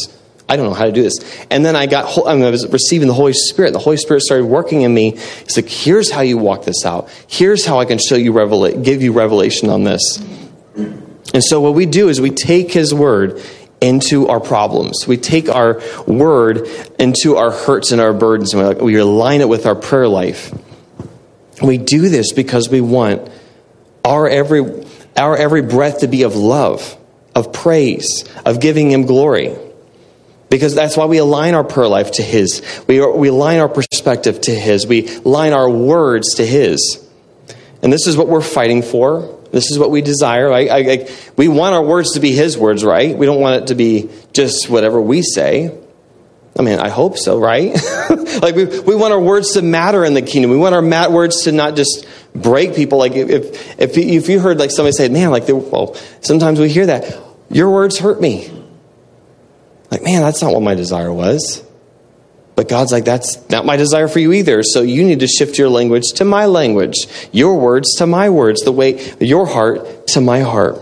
I 0.52 0.56
don't 0.56 0.66
know 0.66 0.74
how 0.74 0.84
to 0.84 0.92
do 0.92 1.02
this. 1.02 1.14
And 1.48 1.64
then 1.64 1.74
I 1.76 1.86
got, 1.86 2.14
I 2.26 2.34
was 2.50 2.68
receiving 2.68 3.08
the 3.08 3.14
Holy 3.14 3.32
Spirit. 3.32 3.72
The 3.72 3.78
Holy 3.78 3.96
Spirit 3.96 4.20
started 4.20 4.44
working 4.44 4.82
in 4.82 4.92
me. 4.92 5.12
He's 5.12 5.56
like, 5.56 5.66
here's 5.66 6.10
how 6.10 6.20
you 6.20 6.36
walk 6.36 6.66
this 6.66 6.84
out. 6.84 7.08
Here's 7.26 7.64
how 7.64 7.80
I 7.80 7.86
can 7.86 7.96
show 7.98 8.16
you, 8.16 8.34
give 8.82 9.00
you 9.00 9.14
revelation 9.14 9.70
on 9.70 9.84
this. 9.84 10.22
And 10.76 11.42
so 11.42 11.62
what 11.62 11.72
we 11.72 11.86
do 11.86 12.10
is 12.10 12.20
we 12.20 12.28
take 12.28 12.70
His 12.70 12.92
word 12.92 13.42
into 13.80 14.28
our 14.28 14.40
problems. 14.40 15.06
We 15.08 15.16
take 15.16 15.48
our 15.48 15.80
word 16.06 16.68
into 16.98 17.36
our 17.36 17.50
hurts 17.50 17.90
and 17.90 17.98
our 18.02 18.12
burdens, 18.12 18.52
and 18.52 18.76
we, 18.76 18.92
we 18.92 18.96
align 18.96 19.40
it 19.40 19.48
with 19.48 19.64
our 19.64 19.74
prayer 19.74 20.06
life. 20.06 20.52
We 21.62 21.78
do 21.78 22.10
this 22.10 22.34
because 22.34 22.68
we 22.68 22.82
want 22.82 23.26
our 24.04 24.28
every, 24.28 24.84
our 25.16 25.34
every 25.34 25.62
breath 25.62 26.00
to 26.00 26.08
be 26.08 26.24
of 26.24 26.36
love, 26.36 26.94
of 27.34 27.54
praise, 27.54 28.28
of 28.44 28.60
giving 28.60 28.90
Him 28.90 29.06
glory. 29.06 29.56
Because 30.52 30.74
that's 30.74 30.98
why 30.98 31.06
we 31.06 31.16
align 31.16 31.54
our 31.54 31.64
prayer 31.64 31.88
life 31.88 32.10
to 32.12 32.22
His. 32.22 32.60
We, 32.86 33.00
we 33.00 33.28
align 33.28 33.60
our 33.60 33.70
perspective 33.70 34.38
to 34.42 34.54
His. 34.54 34.86
We 34.86 35.08
align 35.08 35.54
our 35.54 35.70
words 35.70 36.34
to 36.34 36.46
His. 36.46 37.02
And 37.82 37.90
this 37.90 38.06
is 38.06 38.18
what 38.18 38.28
we're 38.28 38.42
fighting 38.42 38.82
for. 38.82 39.40
This 39.50 39.70
is 39.70 39.78
what 39.78 39.90
we 39.90 40.02
desire. 40.02 40.52
I, 40.52 40.66
I, 40.66 40.76
I, 40.76 41.10
we 41.38 41.48
want 41.48 41.74
our 41.74 41.82
words 41.82 42.12
to 42.12 42.20
be 42.20 42.32
His 42.32 42.58
words, 42.58 42.84
right? 42.84 43.16
We 43.16 43.24
don't 43.24 43.40
want 43.40 43.62
it 43.62 43.66
to 43.68 43.74
be 43.74 44.10
just 44.34 44.68
whatever 44.68 45.00
we 45.00 45.22
say. 45.22 45.74
I 46.58 46.60
mean, 46.60 46.78
I 46.78 46.90
hope 46.90 47.16
so, 47.16 47.38
right? 47.40 47.72
like 48.42 48.54
we, 48.54 48.66
we 48.80 48.94
want 48.94 49.14
our 49.14 49.20
words 49.20 49.52
to 49.52 49.62
matter 49.62 50.04
in 50.04 50.12
the 50.12 50.20
kingdom. 50.20 50.50
We 50.50 50.58
want 50.58 50.74
our 50.74 50.82
mat 50.82 51.12
words 51.12 51.44
to 51.44 51.52
not 51.52 51.76
just 51.76 52.06
break 52.34 52.76
people. 52.76 52.98
Like 52.98 53.12
if 53.12 53.80
if 53.80 53.96
if 53.96 54.28
you 54.28 54.38
heard 54.38 54.58
like 54.58 54.70
somebody 54.70 54.92
say, 54.92 55.08
"Man," 55.08 55.30
like 55.30 55.44
well, 55.48 55.94
sometimes 56.20 56.60
we 56.60 56.68
hear 56.68 56.84
that 56.84 57.18
your 57.50 57.70
words 57.70 57.98
hurt 57.98 58.20
me. 58.20 58.50
Like, 59.92 60.02
man, 60.02 60.22
that's 60.22 60.40
not 60.40 60.54
what 60.54 60.62
my 60.62 60.74
desire 60.74 61.12
was. 61.12 61.62
But 62.56 62.66
God's 62.66 62.92
like, 62.92 63.04
that's 63.04 63.46
not 63.50 63.66
my 63.66 63.76
desire 63.76 64.08
for 64.08 64.20
you 64.20 64.32
either. 64.32 64.62
So 64.62 64.80
you 64.80 65.04
need 65.04 65.20
to 65.20 65.26
shift 65.26 65.58
your 65.58 65.68
language 65.68 66.12
to 66.14 66.24
my 66.24 66.46
language, 66.46 67.06
your 67.30 67.58
words 67.58 67.96
to 67.96 68.06
my 68.06 68.30
words, 68.30 68.62
the 68.62 68.72
way 68.72 69.14
your 69.20 69.44
heart 69.44 70.06
to 70.08 70.22
my 70.22 70.40
heart. 70.40 70.78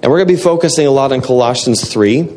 And 0.00 0.12
we're 0.12 0.18
going 0.18 0.28
to 0.28 0.34
be 0.34 0.40
focusing 0.40 0.86
a 0.86 0.92
lot 0.92 1.10
on 1.10 1.22
Colossians 1.22 1.92
3 1.92 2.28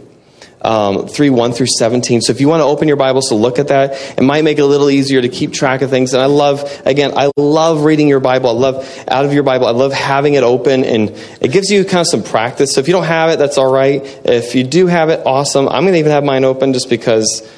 um, 0.61 1.07
3 1.07 1.29
1 1.29 1.53
through 1.53 1.67
17. 1.67 2.21
So 2.21 2.31
if 2.31 2.41
you 2.41 2.47
want 2.47 2.61
to 2.61 2.65
open 2.65 2.87
your 2.87 2.97
Bibles 2.97 3.29
to 3.29 3.35
look 3.35 3.59
at 3.59 3.69
that, 3.69 3.93
it 4.17 4.23
might 4.23 4.43
make 4.43 4.57
it 4.57 4.61
a 4.61 4.65
little 4.65 4.89
easier 4.89 5.21
to 5.21 5.29
keep 5.29 5.53
track 5.53 5.81
of 5.81 5.89
things. 5.89 6.13
And 6.13 6.21
I 6.21 6.25
love, 6.25 6.81
again, 6.85 7.13
I 7.15 7.31
love 7.37 7.83
reading 7.83 8.07
your 8.07 8.19
Bible. 8.19 8.49
I 8.49 8.53
love 8.53 9.03
out 9.07 9.25
of 9.25 9.33
your 9.33 9.43
Bible. 9.43 9.67
I 9.67 9.71
love 9.71 9.93
having 9.93 10.33
it 10.33 10.43
open 10.43 10.83
and 10.83 11.11
it 11.41 11.51
gives 11.51 11.71
you 11.71 11.85
kind 11.85 12.01
of 12.01 12.07
some 12.07 12.23
practice. 12.23 12.73
So 12.73 12.81
if 12.81 12.87
you 12.87 12.93
don't 12.93 13.05
have 13.05 13.29
it, 13.29 13.39
that's 13.39 13.57
all 13.57 13.71
right. 13.71 14.01
If 14.25 14.55
you 14.55 14.63
do 14.63 14.87
have 14.87 15.09
it, 15.09 15.25
awesome. 15.25 15.67
I'm 15.67 15.83
going 15.83 15.93
to 15.93 15.99
even 15.99 16.11
have 16.11 16.23
mine 16.23 16.43
open 16.43 16.73
just 16.73 16.89
because 16.89 17.49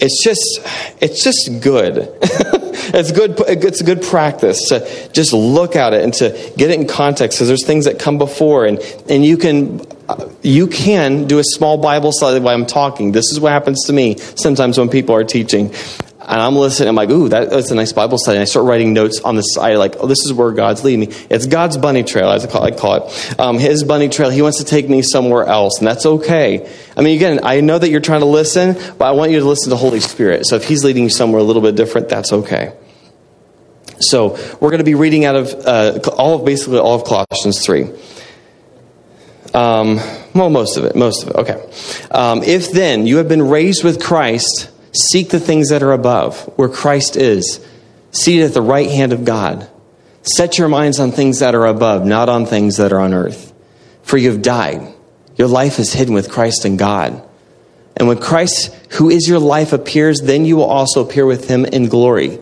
it's 0.00 0.22
just, 0.22 0.60
it's 1.00 1.22
just 1.22 1.62
good. 1.62 1.96
it's 2.92 3.12
good. 3.12 3.36
It's 3.46 3.80
a 3.80 3.84
good 3.84 4.02
practice 4.02 4.68
to 4.68 5.08
just 5.12 5.32
look 5.32 5.76
at 5.76 5.94
it 5.94 6.04
and 6.04 6.12
to 6.14 6.30
get 6.56 6.70
it 6.70 6.80
in 6.80 6.86
context 6.86 7.38
because 7.38 7.48
there's 7.48 7.64
things 7.64 7.86
that 7.86 7.98
come 7.98 8.18
before 8.18 8.66
and, 8.66 8.78
and 9.08 9.24
you 9.24 9.36
can 9.36 9.80
you 10.42 10.66
can 10.66 11.26
do 11.26 11.38
a 11.38 11.44
small 11.44 11.78
Bible 11.78 12.12
study 12.12 12.40
while 12.40 12.54
I'm 12.54 12.66
talking. 12.66 13.12
This 13.12 13.30
is 13.32 13.40
what 13.40 13.52
happens 13.52 13.86
to 13.86 13.92
me 13.92 14.18
sometimes 14.18 14.78
when 14.78 14.88
people 14.88 15.14
are 15.14 15.24
teaching. 15.24 15.72
And 16.26 16.40
I'm 16.40 16.56
listening, 16.56 16.88
I'm 16.88 16.94
like, 16.94 17.10
ooh, 17.10 17.28
that, 17.28 17.50
that's 17.50 17.70
a 17.70 17.74
nice 17.74 17.92
Bible 17.92 18.16
study. 18.16 18.38
And 18.38 18.42
I 18.42 18.46
start 18.46 18.64
writing 18.64 18.94
notes 18.94 19.20
on 19.20 19.36
the 19.36 19.42
side, 19.42 19.76
like, 19.76 19.96
oh, 20.00 20.06
this 20.06 20.24
is 20.24 20.32
where 20.32 20.52
God's 20.52 20.82
leading 20.82 21.00
me. 21.08 21.14
It's 21.28 21.46
God's 21.46 21.76
bunny 21.76 22.02
trail, 22.02 22.30
as 22.30 22.46
I 22.46 22.50
call, 22.50 22.62
I 22.62 22.70
call 22.70 23.06
it. 23.06 23.38
Um, 23.38 23.58
his 23.58 23.84
bunny 23.84 24.08
trail, 24.08 24.30
He 24.30 24.40
wants 24.40 24.58
to 24.58 24.64
take 24.64 24.88
me 24.88 25.02
somewhere 25.02 25.44
else, 25.44 25.78
and 25.78 25.86
that's 25.86 26.06
okay. 26.06 26.70
I 26.96 27.02
mean, 27.02 27.16
again, 27.16 27.40
I 27.42 27.60
know 27.60 27.78
that 27.78 27.90
you're 27.90 28.00
trying 28.00 28.20
to 28.20 28.26
listen, 28.26 28.72
but 28.96 29.04
I 29.04 29.10
want 29.12 29.32
you 29.32 29.40
to 29.40 29.44
listen 29.44 29.68
to 29.68 29.76
Holy 29.76 30.00
Spirit. 30.00 30.46
So 30.46 30.56
if 30.56 30.64
He's 30.64 30.82
leading 30.82 31.02
you 31.02 31.10
somewhere 31.10 31.42
a 31.42 31.44
little 31.44 31.60
bit 31.60 31.76
different, 31.76 32.08
that's 32.08 32.32
okay. 32.32 32.72
So 34.00 34.38
we're 34.60 34.70
going 34.70 34.78
to 34.78 34.84
be 34.84 34.94
reading 34.94 35.26
out 35.26 35.36
of 35.36 35.54
uh, 35.66 35.98
all 36.16 36.38
of 36.38 36.46
basically 36.46 36.78
all 36.78 36.94
of 36.94 37.04
Colossians 37.04 37.64
3. 37.64 37.90
Um, 39.54 40.00
well, 40.34 40.50
most 40.50 40.76
of 40.76 40.84
it, 40.84 40.96
most 40.96 41.22
of 41.22 41.30
it. 41.30 41.36
Okay. 41.36 41.70
Um, 42.10 42.42
if 42.42 42.72
then 42.72 43.06
you 43.06 43.18
have 43.18 43.28
been 43.28 43.42
raised 43.42 43.84
with 43.84 44.02
Christ, 44.02 44.68
seek 44.92 45.30
the 45.30 45.38
things 45.38 45.70
that 45.70 45.82
are 45.82 45.92
above, 45.92 46.40
where 46.56 46.68
Christ 46.68 47.16
is, 47.16 47.64
seated 48.10 48.46
at 48.46 48.54
the 48.54 48.62
right 48.62 48.90
hand 48.90 49.12
of 49.12 49.24
God. 49.24 49.68
Set 50.22 50.58
your 50.58 50.68
minds 50.68 50.98
on 50.98 51.12
things 51.12 51.38
that 51.38 51.54
are 51.54 51.66
above, 51.66 52.04
not 52.04 52.28
on 52.28 52.46
things 52.46 52.78
that 52.78 52.92
are 52.92 53.00
on 53.00 53.14
earth. 53.14 53.52
For 54.02 54.16
you 54.16 54.32
have 54.32 54.42
died. 54.42 54.92
Your 55.36 55.48
life 55.48 55.78
is 55.78 55.92
hidden 55.92 56.14
with 56.14 56.30
Christ 56.30 56.64
in 56.64 56.76
God. 56.76 57.22
And 57.96 58.08
when 58.08 58.18
Christ, 58.18 58.74
who 58.92 59.08
is 59.08 59.28
your 59.28 59.38
life, 59.38 59.72
appears, 59.72 60.20
then 60.20 60.44
you 60.44 60.56
will 60.56 60.64
also 60.64 61.04
appear 61.04 61.26
with 61.26 61.48
him 61.48 61.64
in 61.64 61.88
glory. 61.88 62.40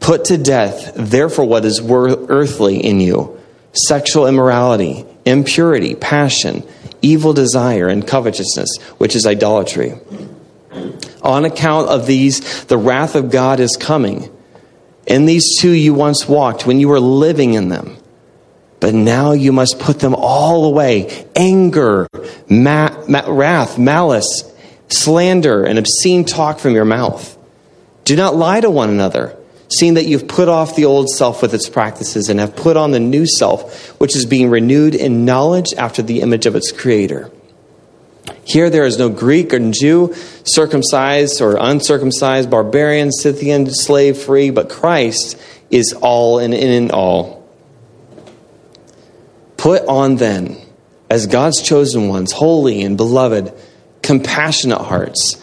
Put 0.00 0.26
to 0.26 0.36
death, 0.36 0.92
therefore, 0.94 1.46
what 1.46 1.64
is 1.64 1.80
earthly 1.82 2.84
in 2.84 3.00
you 3.00 3.38
sexual 3.72 4.26
immorality 4.26 5.04
impurity, 5.28 5.94
passion, 5.94 6.66
evil 7.02 7.32
desire, 7.32 7.88
and 7.88 8.06
covetousness, 8.06 8.78
which 8.98 9.14
is 9.14 9.26
idolatry. 9.26 9.94
On 11.22 11.44
account 11.44 11.88
of 11.88 12.06
these, 12.06 12.64
the 12.64 12.78
wrath 12.78 13.14
of 13.14 13.30
God 13.30 13.60
is 13.60 13.76
coming. 13.76 14.30
In 15.06 15.26
these 15.26 15.58
two 15.58 15.70
you 15.70 15.94
once 15.94 16.28
walked 16.28 16.66
when 16.66 16.80
you 16.80 16.88
were 16.88 17.00
living 17.00 17.54
in 17.54 17.68
them. 17.68 17.96
But 18.80 18.94
now 18.94 19.32
you 19.32 19.52
must 19.52 19.80
put 19.80 19.98
them 20.00 20.14
all 20.16 20.64
away 20.66 21.26
anger, 21.34 22.06
ma- 22.48 23.04
ma- 23.08 23.24
wrath, 23.26 23.76
malice, 23.78 24.44
slander, 24.88 25.64
and 25.64 25.78
obscene 25.78 26.24
talk 26.24 26.60
from 26.60 26.74
your 26.74 26.84
mouth. 26.84 27.36
Do 28.04 28.14
not 28.16 28.36
lie 28.36 28.60
to 28.60 28.70
one 28.70 28.90
another 28.90 29.36
seeing 29.68 29.94
that 29.94 30.06
you've 30.06 30.28
put 30.28 30.48
off 30.48 30.76
the 30.76 30.84
old 30.84 31.08
self 31.08 31.42
with 31.42 31.54
its 31.54 31.68
practices 31.68 32.28
and 32.28 32.40
have 32.40 32.56
put 32.56 32.76
on 32.76 32.90
the 32.90 33.00
new 33.00 33.26
self, 33.26 33.90
which 34.00 34.16
is 34.16 34.24
being 34.26 34.50
renewed 34.50 34.94
in 34.94 35.24
knowledge 35.24 35.74
after 35.76 36.02
the 36.02 36.20
image 36.20 36.46
of 36.46 36.56
its 36.56 36.72
creator. 36.72 37.30
Here 38.44 38.70
there 38.70 38.86
is 38.86 38.98
no 38.98 39.08
Greek 39.08 39.52
or 39.52 39.58
Jew, 39.70 40.14
circumcised 40.44 41.40
or 41.40 41.56
uncircumcised, 41.58 42.50
barbarian, 42.50 43.12
Scythian, 43.12 43.70
slave 43.70 44.18
free, 44.18 44.50
but 44.50 44.70
Christ 44.70 45.38
is 45.70 45.92
all 45.92 46.38
and 46.38 46.54
in 46.54 46.90
all. 46.90 47.46
Put 49.58 49.86
on 49.86 50.16
then, 50.16 50.56
as 51.10 51.26
God's 51.26 51.60
chosen 51.60 52.08
ones, 52.08 52.32
holy 52.32 52.82
and 52.82 52.96
beloved, 52.96 53.52
compassionate 54.02 54.80
hearts 54.80 55.42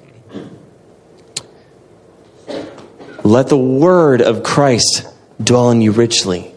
Let 3.23 3.49
the 3.49 3.57
word 3.57 4.21
of 4.21 4.43
Christ 4.43 5.07
dwell 5.43 5.71
in 5.71 5.81
you 5.81 5.91
richly, 5.91 6.53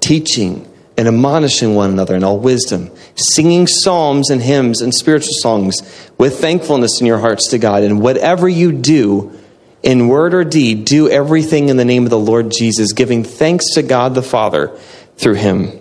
teaching 0.00 0.70
and 0.96 1.08
admonishing 1.08 1.74
one 1.74 1.90
another 1.90 2.14
in 2.14 2.24
all 2.24 2.38
wisdom, 2.38 2.90
singing 3.16 3.66
psalms 3.66 4.30
and 4.30 4.42
hymns 4.42 4.80
and 4.80 4.94
spiritual 4.94 5.34
songs 5.34 5.74
with 6.18 6.40
thankfulness 6.40 7.00
in 7.00 7.06
your 7.06 7.18
hearts 7.18 7.50
to 7.50 7.58
God. 7.58 7.82
And 7.82 8.00
whatever 8.00 8.48
you 8.48 8.72
do, 8.72 9.38
in 9.82 10.08
word 10.08 10.34
or 10.34 10.44
deed, 10.44 10.86
do 10.86 11.10
everything 11.10 11.68
in 11.68 11.76
the 11.76 11.84
name 11.84 12.04
of 12.04 12.10
the 12.10 12.18
Lord 12.18 12.50
Jesus, 12.50 12.92
giving 12.92 13.22
thanks 13.22 13.74
to 13.74 13.82
God 13.82 14.14
the 14.14 14.22
Father 14.22 14.76
through 15.16 15.34
him. 15.34 15.80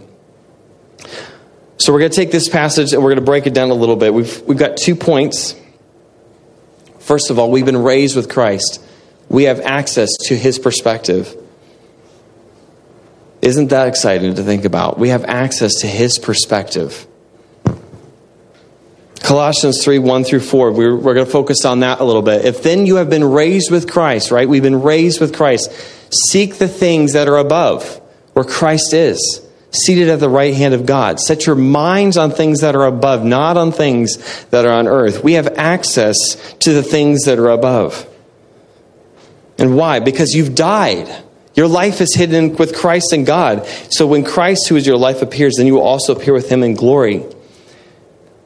So 1.78 1.94
we're 1.94 2.00
going 2.00 2.12
to 2.12 2.16
take 2.16 2.32
this 2.32 2.50
passage 2.50 2.94
and 2.94 3.02
we're 3.02 3.10
going 3.10 3.20
to 3.20 3.26
break 3.26 3.48
it 3.48 3.54
down 3.54 3.70
a 3.70 3.76
little 3.76 3.96
bit. 3.96 4.14
We've, 4.14 4.42
we've 4.42 4.58
got 4.58 4.78
two 4.78 4.96
points. 4.96 5.56
First 7.00 7.30
of 7.30 7.40
all, 7.40 7.50
we've 7.50 7.66
been 7.66 7.82
raised 7.82 8.16
with 8.16 8.30
Christ 8.30 8.83
we 9.34 9.46
have 9.46 9.60
access 9.62 10.10
to 10.28 10.38
his 10.38 10.60
perspective. 10.60 11.36
Isn't 13.42 13.72
that 13.72 13.88
exciting 13.88 14.36
to 14.36 14.44
think 14.44 14.64
about? 14.64 15.00
We 15.00 15.10
have 15.10 15.26
access 15.26 15.82
to 15.82 15.88
his 15.88 16.20
perspective. 16.20 17.08
Colossians 19.24 19.84
3 19.84 19.98
1 19.98 20.24
through 20.24 20.42
4, 20.42 20.72
we're, 20.72 20.96
we're 20.96 21.16
going 21.16 21.26
to 21.26 21.32
focus 21.32 21.66
on 21.66 21.80
that 21.80 22.00
a 22.00 22.04
little 22.04 22.22
bit. 22.22 22.46
If 22.46 22.62
then 22.62 22.86
you 22.86 22.98
have 22.98 23.10
been 23.10 23.24
raised 23.24 23.72
with 23.72 23.92
Christ, 23.92 24.30
right? 24.30 24.48
We've 24.48 24.62
been 24.62 24.84
raised 24.84 25.20
with 25.20 25.36
Christ. 25.36 25.72
Seek 26.30 26.56
the 26.58 26.68
things 26.68 27.14
that 27.14 27.28
are 27.28 27.38
above, 27.38 28.00
where 28.34 28.46
Christ 28.46 28.94
is, 28.94 29.42
seated 29.72 30.10
at 30.10 30.20
the 30.20 30.30
right 30.30 30.54
hand 30.54 30.76
of 30.76 30.86
God. 30.86 31.20
Set 31.20 31.48
your 31.48 31.56
minds 31.56 32.18
on 32.18 32.30
things 32.30 32.62
that 32.62 32.76
are 32.76 32.86
above, 32.86 33.26
not 33.26 33.58
on 33.58 33.72
things 33.72 34.46
that 34.52 34.68
are 34.68 34.74
on 34.74 34.88
earth. 34.88 35.24
We 35.24 35.34
have 35.34 35.48
access 35.58 36.54
to 36.60 36.72
the 36.72 36.84
things 36.84 37.24
that 37.24 37.40
are 37.40 37.50
above. 37.50 38.08
And 39.58 39.76
why? 39.76 40.00
Because 40.00 40.34
you've 40.34 40.56
died. 40.56 41.08
Your 41.56 41.68
life 41.68 42.02
is 42.02 42.16
hidden 42.16 42.56
with 42.56 42.76
Christ 42.76 43.14
and 43.14 43.26
God. 43.26 43.68
So 43.92 44.08
when 44.08 44.24
Christ, 44.24 44.68
who 44.68 44.76
is 44.76 44.88
your 44.88 44.98
life, 44.98 45.22
appears, 45.22 45.56
then 45.58 45.68
you 45.68 45.76
will 45.76 45.84
also 45.84 46.16
appear 46.16 46.34
with 46.34 46.50
him 46.50 46.64
in 46.64 46.74
glory. 46.74 47.24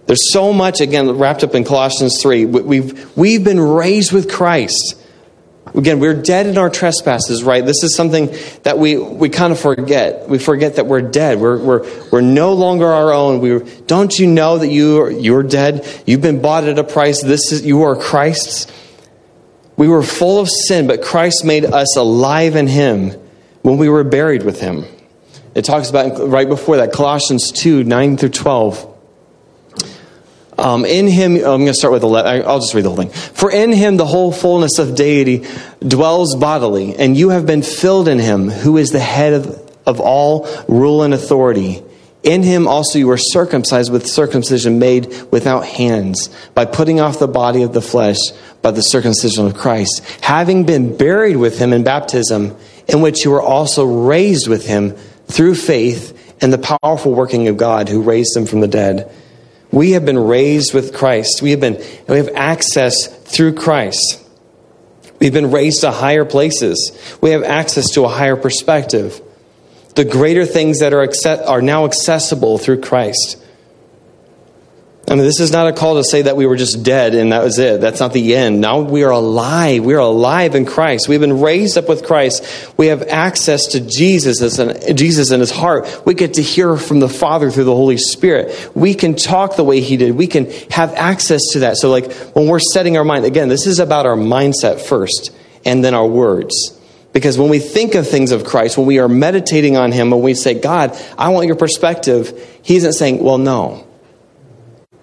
There's 0.07 0.31
so 0.31 0.53
much, 0.53 0.81
again, 0.81 1.09
wrapped 1.17 1.43
up 1.43 1.55
in 1.55 1.63
Colossians 1.63 2.21
3. 2.21 2.45
We've, 2.45 3.17
we've 3.17 3.43
been 3.43 3.59
raised 3.59 4.11
with 4.11 4.31
Christ. 4.31 4.95
Again, 5.75 5.99
we're 5.99 6.21
dead 6.21 6.47
in 6.47 6.57
our 6.57 6.69
trespasses, 6.69 7.43
right? 7.43 7.65
This 7.65 7.83
is 7.83 7.93
something 7.93 8.33
that 8.63 8.77
we, 8.77 8.97
we 8.97 9.29
kind 9.29 9.51
of 9.51 9.59
forget. 9.59 10.27
We 10.29 10.39
forget 10.39 10.77
that 10.77 10.87
we're 10.87 11.01
dead. 11.01 11.39
We're, 11.39 11.57
we're, 11.57 12.09
we're 12.09 12.21
no 12.21 12.53
longer 12.53 12.87
our 12.87 13.13
own. 13.13 13.41
We, 13.41 13.59
don't 13.85 14.17
you 14.17 14.27
know 14.27 14.57
that 14.57 14.69
you 14.69 15.01
are, 15.01 15.11
you're 15.11 15.43
dead? 15.43 15.85
You've 16.05 16.21
been 16.21 16.41
bought 16.41 16.63
at 16.63 16.79
a 16.79 16.83
price. 16.83 17.21
This 17.21 17.51
is, 17.51 17.65
you 17.65 17.83
are 17.83 17.95
Christ's. 17.95 18.67
We 19.77 19.87
were 19.87 20.03
full 20.03 20.39
of 20.39 20.49
sin, 20.49 20.87
but 20.87 21.01
Christ 21.01 21.45
made 21.45 21.63
us 21.63 21.95
alive 21.95 22.55
in 22.55 22.67
Him 22.67 23.11
when 23.61 23.77
we 23.77 23.89
were 23.89 24.03
buried 24.03 24.43
with 24.43 24.59
Him. 24.59 24.85
It 25.55 25.65
talks 25.65 25.89
about 25.89 26.29
right 26.29 26.47
before 26.47 26.77
that, 26.77 26.91
Colossians 26.91 27.51
2 27.51 27.83
9 27.83 28.17
through 28.17 28.29
12. 28.29 28.95
Um, 30.57 30.85
in 30.85 31.07
him, 31.07 31.35
I'm 31.35 31.41
going 31.41 31.67
to 31.67 31.73
start 31.73 31.93
with 31.93 32.03
11. 32.03 32.43
I'll 32.45 32.59
just 32.59 32.73
read 32.73 32.83
the 32.83 32.89
whole 32.89 32.97
thing. 32.97 33.09
For 33.09 33.51
in 33.51 33.71
him 33.71 33.97
the 33.97 34.05
whole 34.05 34.31
fullness 34.31 34.79
of 34.79 34.95
deity 34.95 35.45
dwells 35.79 36.35
bodily, 36.35 36.95
and 36.95 37.15
you 37.15 37.29
have 37.29 37.45
been 37.45 37.61
filled 37.61 38.07
in 38.07 38.17
him, 38.17 38.49
who 38.49 38.77
is 38.77 38.89
the 38.89 38.99
head 38.99 39.33
of, 39.33 39.71
of 39.85 39.99
all 39.99 40.47
rule 40.67 41.03
and 41.03 41.13
authority. 41.13 41.83
In 42.23 42.41
him 42.41 42.67
also 42.67 42.97
you 42.97 43.07
were 43.07 43.17
circumcised 43.17 43.91
with 43.91 44.07
circumcision 44.07 44.79
made 44.79 45.13
without 45.31 45.65
hands, 45.65 46.29
by 46.55 46.65
putting 46.65 46.99
off 46.99 47.19
the 47.19 47.27
body 47.27 47.61
of 47.61 47.73
the 47.73 47.81
flesh 47.81 48.17
by 48.61 48.71
the 48.71 48.81
circumcision 48.81 49.45
of 49.45 49.55
Christ, 49.55 50.03
having 50.21 50.65
been 50.65 50.97
buried 50.97 51.37
with 51.37 51.59
him 51.59 51.73
in 51.73 51.83
baptism, 51.83 52.55
in 52.87 53.01
which 53.01 53.23
you 53.23 53.31
were 53.31 53.41
also 53.41 53.85
raised 53.85 54.47
with 54.47 54.65
him 54.65 54.91
through 55.27 55.55
faith 55.55 56.13
in 56.41 56.51
the 56.51 56.77
powerful 56.81 57.13
working 57.13 57.47
of 57.47 57.57
God 57.57 57.89
who 57.89 58.01
raised 58.01 58.35
him 58.35 58.45
from 58.45 58.61
the 58.61 58.67
dead 58.67 59.11
we 59.71 59.91
have 59.91 60.05
been 60.05 60.17
raised 60.19 60.73
with 60.73 60.93
Christ. 60.93 61.41
We 61.41 61.51
have 61.51 61.59
been 61.59 61.83
we 62.07 62.17
have 62.17 62.29
access 62.35 63.07
through 63.07 63.55
Christ. 63.55 64.23
We've 65.19 65.33
been 65.33 65.51
raised 65.51 65.81
to 65.81 65.91
higher 65.91 66.25
places. 66.25 66.91
We 67.21 67.31
have 67.31 67.43
access 67.43 67.91
to 67.91 68.05
a 68.05 68.07
higher 68.07 68.35
perspective. 68.35 69.21
The 69.95 70.05
greater 70.05 70.45
things 70.45 70.79
that 70.79 70.93
are, 70.93 71.09
are 71.47 71.61
now 71.61 71.85
accessible 71.85 72.59
through 72.59 72.81
Christ. 72.81 73.43
I 75.09 75.15
mean, 75.15 75.23
this 75.23 75.39
is 75.39 75.53
not 75.53 75.67
a 75.67 75.71
call 75.71 75.95
to 75.95 76.03
say 76.03 76.23
that 76.23 76.35
we 76.35 76.45
were 76.45 76.57
just 76.57 76.83
dead 76.83 77.15
and 77.15 77.31
that 77.31 77.41
was 77.41 77.59
it. 77.59 77.79
That's 77.79 78.01
not 78.01 78.11
the 78.11 78.35
end. 78.35 78.59
Now 78.59 78.81
we 78.81 79.05
are 79.05 79.11
alive. 79.11 79.85
We 79.85 79.93
are 79.93 79.99
alive 79.99 80.53
in 80.53 80.65
Christ. 80.65 81.07
We've 81.07 81.21
been 81.21 81.39
raised 81.39 81.77
up 81.77 81.87
with 81.87 82.05
Christ. 82.05 82.73
We 82.75 82.87
have 82.87 83.03
access 83.03 83.67
to 83.67 83.79
Jesus 83.79 84.41
as 84.41 84.57
Jesus 84.93 85.31
in 85.31 85.39
his 85.39 85.49
heart. 85.49 86.05
We 86.05 86.13
get 86.13 86.33
to 86.33 86.41
hear 86.41 86.75
from 86.75 86.99
the 86.99 87.07
Father 87.07 87.49
through 87.49 87.63
the 87.63 87.75
Holy 87.75 87.95
Spirit. 87.95 88.75
We 88.75 88.93
can 88.95 89.15
talk 89.15 89.55
the 89.55 89.63
way 89.63 89.79
he 89.79 89.95
did. 89.95 90.13
We 90.13 90.27
can 90.27 90.51
have 90.71 90.93
access 90.95 91.41
to 91.53 91.59
that. 91.59 91.77
So 91.77 91.89
like 91.89 92.11
when 92.35 92.47
we're 92.47 92.59
setting 92.59 92.97
our 92.97 93.05
mind, 93.05 93.23
again, 93.23 93.47
this 93.47 93.65
is 93.65 93.79
about 93.79 94.05
our 94.05 94.17
mindset 94.17 94.81
first 94.81 95.33
and 95.63 95.85
then 95.85 95.93
our 95.93 96.05
words. 96.05 96.77
Because 97.13 97.37
when 97.37 97.47
we 97.47 97.59
think 97.59 97.95
of 97.95 98.09
things 98.09 98.33
of 98.33 98.43
Christ, 98.43 98.77
when 98.77 98.85
we 98.85 98.99
are 98.99 99.07
meditating 99.07 99.77
on 99.77 99.93
him, 99.93 100.11
when 100.11 100.21
we 100.21 100.33
say, 100.33 100.59
God, 100.59 101.01
I 101.17 101.29
want 101.29 101.47
your 101.47 101.55
perspective, 101.55 102.59
he 102.61 102.75
isn't 102.75 102.91
saying, 102.91 103.23
well, 103.23 103.37
no. 103.37 103.86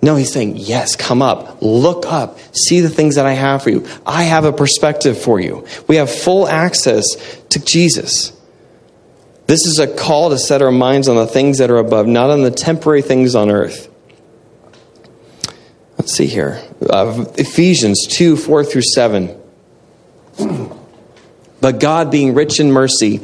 No, 0.05 0.17
he's 0.17 0.31
saying, 0.31 0.57
Yes, 0.59 0.97
come 0.97 1.23
up, 1.23 1.63
look 1.63 2.05
up, 2.05 2.39
see 2.55 2.81
the 2.81 2.91
things 2.91 3.15
that 3.15 3.25
I 3.25 3.33
have 3.33 3.63
for 3.63 3.71
you. 3.71 3.87
I 4.07 4.25
have 4.25 4.45
a 4.45 4.53
perspective 4.53 5.17
for 5.17 5.41
you. 5.41 5.67
We 5.89 5.97
have 5.97 6.11
full 6.11 6.47
access 6.47 7.07
to 7.49 7.59
Jesus. 7.59 8.39
This 9.47 9.65
is 9.65 9.79
a 9.79 9.87
call 9.87 10.29
to 10.29 10.39
set 10.39 10.61
our 10.61 10.71
minds 10.71 11.09
on 11.09 11.17
the 11.17 11.27
things 11.27 11.57
that 11.57 11.71
are 11.71 11.79
above, 11.79 12.07
not 12.07 12.29
on 12.29 12.43
the 12.43 12.51
temporary 12.51 13.01
things 13.01 13.35
on 13.35 13.51
earth. 13.51 13.91
Let's 15.97 16.13
see 16.13 16.27
here 16.27 16.63
uh, 16.91 17.25
Ephesians 17.39 18.07
2 18.07 18.37
4 18.37 18.63
through 18.63 18.83
7. 18.83 19.41
But 21.63 21.81
God, 21.81 22.11
being 22.11 22.35
rich 22.35 22.61
in 22.61 22.73
mercy, 22.73 23.23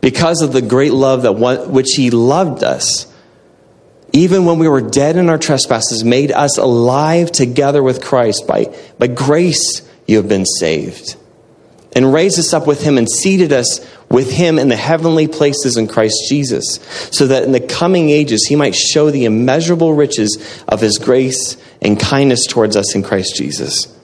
because 0.00 0.42
of 0.42 0.52
the 0.52 0.62
great 0.62 0.92
love 0.92 1.22
that 1.22 1.34
which 1.34 1.90
He 1.94 2.10
loved 2.10 2.64
us, 2.64 3.06
even 4.18 4.44
when 4.44 4.58
we 4.58 4.68
were 4.68 4.80
dead 4.80 5.16
in 5.16 5.28
our 5.28 5.38
trespasses, 5.38 6.04
made 6.04 6.32
us 6.32 6.58
alive 6.58 7.30
together 7.30 7.82
with 7.82 8.04
Christ. 8.04 8.46
By, 8.46 8.74
by 8.98 9.06
grace, 9.06 9.88
you 10.06 10.16
have 10.16 10.28
been 10.28 10.46
saved. 10.46 11.16
And 11.94 12.12
raised 12.12 12.38
us 12.38 12.52
up 12.52 12.66
with 12.66 12.82
him 12.82 12.98
and 12.98 13.08
seated 13.08 13.52
us 13.52 13.80
with 14.10 14.30
him 14.30 14.58
in 14.58 14.68
the 14.68 14.76
heavenly 14.76 15.28
places 15.28 15.76
in 15.76 15.88
Christ 15.88 16.16
Jesus, 16.28 16.78
so 17.12 17.26
that 17.26 17.44
in 17.44 17.52
the 17.52 17.60
coming 17.60 18.10
ages 18.10 18.46
he 18.48 18.56
might 18.56 18.74
show 18.74 19.10
the 19.10 19.24
immeasurable 19.24 19.94
riches 19.94 20.62
of 20.66 20.80
his 20.80 20.98
grace 20.98 21.56
and 21.80 21.98
kindness 21.98 22.46
towards 22.46 22.76
us 22.76 22.94
in 22.94 23.02
Christ 23.02 23.36
Jesus. 23.36 23.94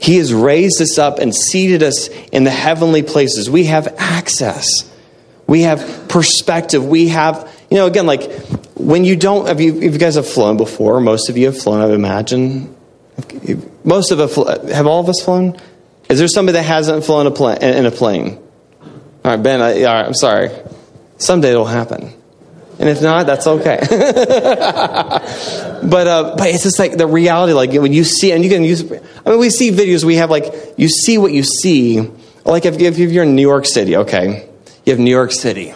He 0.00 0.16
has 0.16 0.32
raised 0.32 0.80
us 0.80 0.98
up 0.98 1.18
and 1.18 1.34
seated 1.34 1.82
us 1.82 2.08
in 2.32 2.44
the 2.44 2.50
heavenly 2.50 3.02
places. 3.02 3.50
We 3.50 3.64
have 3.64 3.94
access. 3.98 4.66
We 5.46 5.62
have 5.62 6.08
perspective. 6.08 6.86
We 6.86 7.08
have 7.08 7.50
you 7.70 7.76
know, 7.76 7.86
again, 7.86 8.06
like 8.06 8.30
when 8.74 9.04
you 9.04 9.16
don't, 9.16 9.48
if 9.48 9.60
you, 9.60 9.80
if 9.80 9.92
you 9.92 9.98
guys 9.98 10.16
have 10.16 10.28
flown 10.28 10.56
before, 10.56 11.00
most 11.00 11.30
of 11.30 11.36
you 11.36 11.46
have 11.46 11.58
flown, 11.58 11.80
I 11.80 11.86
would 11.86 11.94
imagine. 11.94 12.74
Most 13.84 14.10
of 14.10 14.18
us, 14.18 14.34
have 14.70 14.86
all 14.86 15.00
of 15.00 15.08
us 15.08 15.22
flown? 15.22 15.56
Is 16.08 16.18
there 16.18 16.26
somebody 16.26 16.58
that 16.58 16.64
hasn't 16.64 17.04
flown 17.04 17.26
a 17.26 17.30
plane, 17.30 17.58
in 17.62 17.86
a 17.86 17.92
plane? 17.92 18.38
All 19.24 19.30
right, 19.30 19.40
Ben, 19.40 19.60
I, 19.60 19.84
all 19.84 19.94
right, 19.94 20.06
I'm 20.06 20.14
sorry. 20.14 20.50
Someday 21.18 21.50
it'll 21.50 21.64
happen. 21.64 22.12
And 22.80 22.88
if 22.88 23.02
not, 23.02 23.26
that's 23.26 23.46
okay. 23.46 23.78
but 23.88 23.92
uh, 26.06 26.34
but 26.36 26.48
it's 26.48 26.62
just 26.62 26.78
like 26.78 26.96
the 26.96 27.06
reality, 27.06 27.52
like 27.52 27.72
when 27.72 27.92
you 27.92 28.04
see, 28.04 28.32
and 28.32 28.42
you 28.42 28.48
can 28.48 28.64
use. 28.64 28.90
I 28.90 29.28
mean, 29.28 29.38
we 29.38 29.50
see 29.50 29.70
videos. 29.70 30.02
We 30.02 30.16
have 30.16 30.30
like 30.30 30.54
you 30.78 30.88
see 30.88 31.18
what 31.18 31.30
you 31.30 31.42
see. 31.42 32.10
Like 32.46 32.64
if, 32.64 32.80
if 32.80 32.98
you're 32.98 33.24
in 33.24 33.36
New 33.36 33.42
York 33.42 33.66
City, 33.66 33.98
okay, 33.98 34.48
you 34.86 34.94
have 34.94 34.98
New 34.98 35.10
York 35.10 35.30
City 35.30 35.74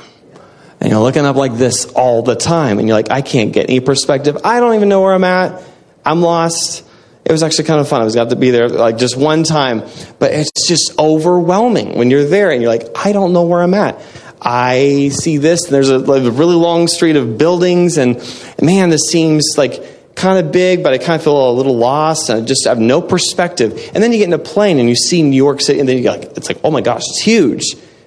and 0.84 0.92
you're 0.92 1.00
looking 1.00 1.24
up 1.24 1.36
like 1.36 1.54
this 1.54 1.86
all 1.86 2.20
the 2.20 2.36
time. 2.36 2.78
And 2.78 2.86
you're 2.86 2.94
like, 2.94 3.10
I 3.10 3.22
can't 3.22 3.54
get 3.54 3.70
any 3.70 3.80
perspective. 3.80 4.36
I 4.44 4.60
don't 4.60 4.74
even 4.74 4.90
know 4.90 5.00
where 5.00 5.14
I'm 5.14 5.24
at. 5.24 5.62
I'm 6.04 6.20
lost. 6.20 6.84
It 7.24 7.32
was 7.32 7.42
actually 7.42 7.64
kind 7.64 7.80
of 7.80 7.88
fun. 7.88 8.02
I 8.02 8.04
was 8.04 8.14
got 8.14 8.28
to 8.28 8.36
be 8.36 8.50
there 8.50 8.68
like 8.68 8.98
just 8.98 9.16
one 9.16 9.44
time. 9.44 9.80
But 10.18 10.34
it's 10.34 10.68
just 10.68 10.98
overwhelming 10.98 11.96
when 11.96 12.10
you're 12.10 12.26
there 12.26 12.50
and 12.50 12.60
you're 12.60 12.70
like, 12.70 12.86
I 13.02 13.12
don't 13.12 13.32
know 13.32 13.44
where 13.44 13.62
I'm 13.62 13.72
at. 13.72 13.98
I 14.42 15.08
see 15.08 15.38
this. 15.38 15.64
There's 15.68 15.88
a, 15.88 15.96
like, 15.96 16.22
a 16.22 16.30
really 16.30 16.54
long 16.54 16.86
street 16.86 17.16
of 17.16 17.38
buildings. 17.38 17.96
And 17.96 18.16
man, 18.60 18.90
this 18.90 19.08
seems 19.08 19.54
like 19.56 20.14
kind 20.14 20.38
of 20.38 20.52
big, 20.52 20.82
but 20.82 20.92
I 20.92 20.98
kind 20.98 21.12
of 21.12 21.22
feel 21.22 21.50
a 21.50 21.54
little 21.54 21.78
lost 21.78 22.28
and 22.28 22.42
I 22.42 22.44
just 22.44 22.66
have 22.66 22.78
no 22.78 23.00
perspective. 23.00 23.90
And 23.94 24.04
then 24.04 24.12
you 24.12 24.18
get 24.18 24.28
in 24.28 24.34
a 24.34 24.38
plane 24.38 24.78
and 24.78 24.86
you 24.86 24.96
see 24.96 25.22
New 25.22 25.34
York 25.34 25.62
City 25.62 25.80
and 25.80 25.88
then 25.88 26.02
you're 26.02 26.12
like, 26.12 26.24
it's 26.36 26.48
like, 26.48 26.60
oh 26.62 26.70
my 26.70 26.82
gosh, 26.82 27.04
it's 27.08 27.22
huge 27.22 27.64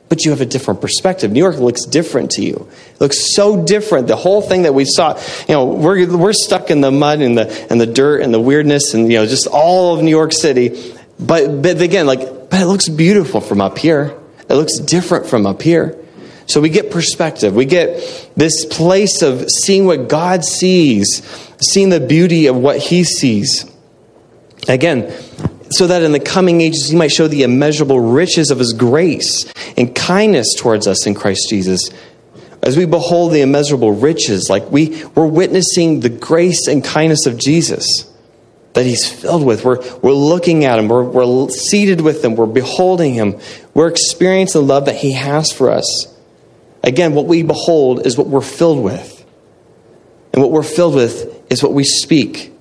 but 0.10 0.24
you 0.24 0.32
have 0.32 0.42
a 0.42 0.46
different 0.46 0.82
perspective. 0.82 1.32
New 1.32 1.40
York 1.40 1.58
looks 1.58 1.86
different 1.86 2.32
to 2.32 2.42
you. 2.42 2.68
It 2.94 3.02
looks 3.02 3.36
so 3.36 3.66
different. 3.66 4.08
The 4.08 4.16
whole 4.16 4.42
thing 4.42 4.64
that 4.64 4.74
we 4.74 4.86
saw, 4.86 5.20
you 5.48 5.54
know, 5.54 5.66
we're, 5.66 6.16
we're 6.16 6.34
stuck 6.34 6.72
in 6.72 6.82
the 6.82 6.92
mud 6.92 7.20
and 7.20 7.38
the, 7.38 7.68
and 7.70 7.80
the 7.80 7.86
dirt 7.86 8.22
and 8.22 8.34
the 8.34 8.40
weirdness 8.40 8.94
and, 8.94 9.12
you 9.12 9.18
know, 9.18 9.26
just 9.26 9.48
all 9.48 9.96
of 9.96 10.04
New 10.04 10.12
York 10.12 10.32
City. 10.34 10.96
But, 11.20 11.62
but 11.62 11.82
again, 11.82 12.06
like, 12.06 12.50
but 12.50 12.62
it 12.62 12.68
looks 12.68 12.88
beautiful 12.88 13.42
from 13.42 13.60
up 13.60 13.78
here. 13.78 14.18
It 14.50 14.54
looks 14.54 14.78
different 14.78 15.26
from 15.26 15.46
up 15.46 15.62
here. 15.62 16.02
So 16.46 16.62
we 16.62 16.70
get 16.70 16.92
perspective. 16.92 17.54
We 17.54 17.66
get 17.66 18.32
this 18.38 18.64
place 18.66 19.22
of 19.22 19.50
seeing 19.50 19.86
what 19.86 20.08
God 20.08 20.46
sees, 20.46 21.22
seeing 21.60 21.90
the 21.90 22.00
beauty 22.00 22.48
of 22.48 22.56
what 22.56 22.78
He 22.78 23.04
sees. 23.04 23.70
Again, 24.70 25.14
so 25.70 25.88
that 25.88 26.04
in 26.04 26.12
the 26.12 26.20
coming 26.20 26.62
ages 26.62 26.88
he 26.90 26.96
might 26.96 27.12
show 27.12 27.28
the 27.28 27.44
immeasurable 27.44 28.00
riches 28.00 28.52
of 28.52 28.60
his 28.60 28.74
grace 28.74 29.52
and 29.78 29.94
kindness 29.96 30.56
towards 30.58 30.88
us 30.88 31.06
in 31.06 31.14
Christ 31.14 31.48
Jesus. 31.50 31.90
As 32.64 32.76
we 32.76 32.86
behold 32.86 33.32
the 33.32 33.42
immeasurable 33.42 33.92
riches, 33.92 34.50
like 34.50 34.70
we, 34.72 35.06
we're 35.16 35.28
witnessing 35.28 36.00
the 36.00 36.10
grace 36.10 36.68
and 36.68 36.84
kindness 36.84 37.26
of 37.26 37.38
Jesus 37.38 38.12
that 38.74 38.86
he's 38.86 39.10
filled 39.10 39.46
with. 39.46 39.64
We're, 39.64 39.82
we're 40.02 40.12
looking 40.12 40.66
at 40.66 40.78
him, 40.78 40.88
we're, 40.88 41.04
we're 41.04 41.50
seated 41.50 42.02
with 42.02 42.24
him, 42.24 42.36
we're 42.36 42.46
beholding 42.46 43.14
him, 43.14 43.40
we're 43.74 43.88
experiencing 43.88 44.62
the 44.62 44.68
love 44.68 44.86
that 44.86 44.96
he 44.96 45.14
has 45.14 45.52
for 45.52 45.72
us. 45.72 46.14
Again, 46.84 47.14
what 47.14 47.26
we 47.26 47.44
behold 47.44 48.06
is 48.06 48.18
what 48.18 48.28
we're 48.28 48.42
filled 48.42 48.84
with. 48.84 49.26
And 50.32 50.42
what 50.42 50.52
we're 50.52 50.62
filled 50.62 50.94
with 50.94 51.52
is 51.52 51.64
what 51.64 51.74
we 51.74 51.84
speak. 51.84 52.54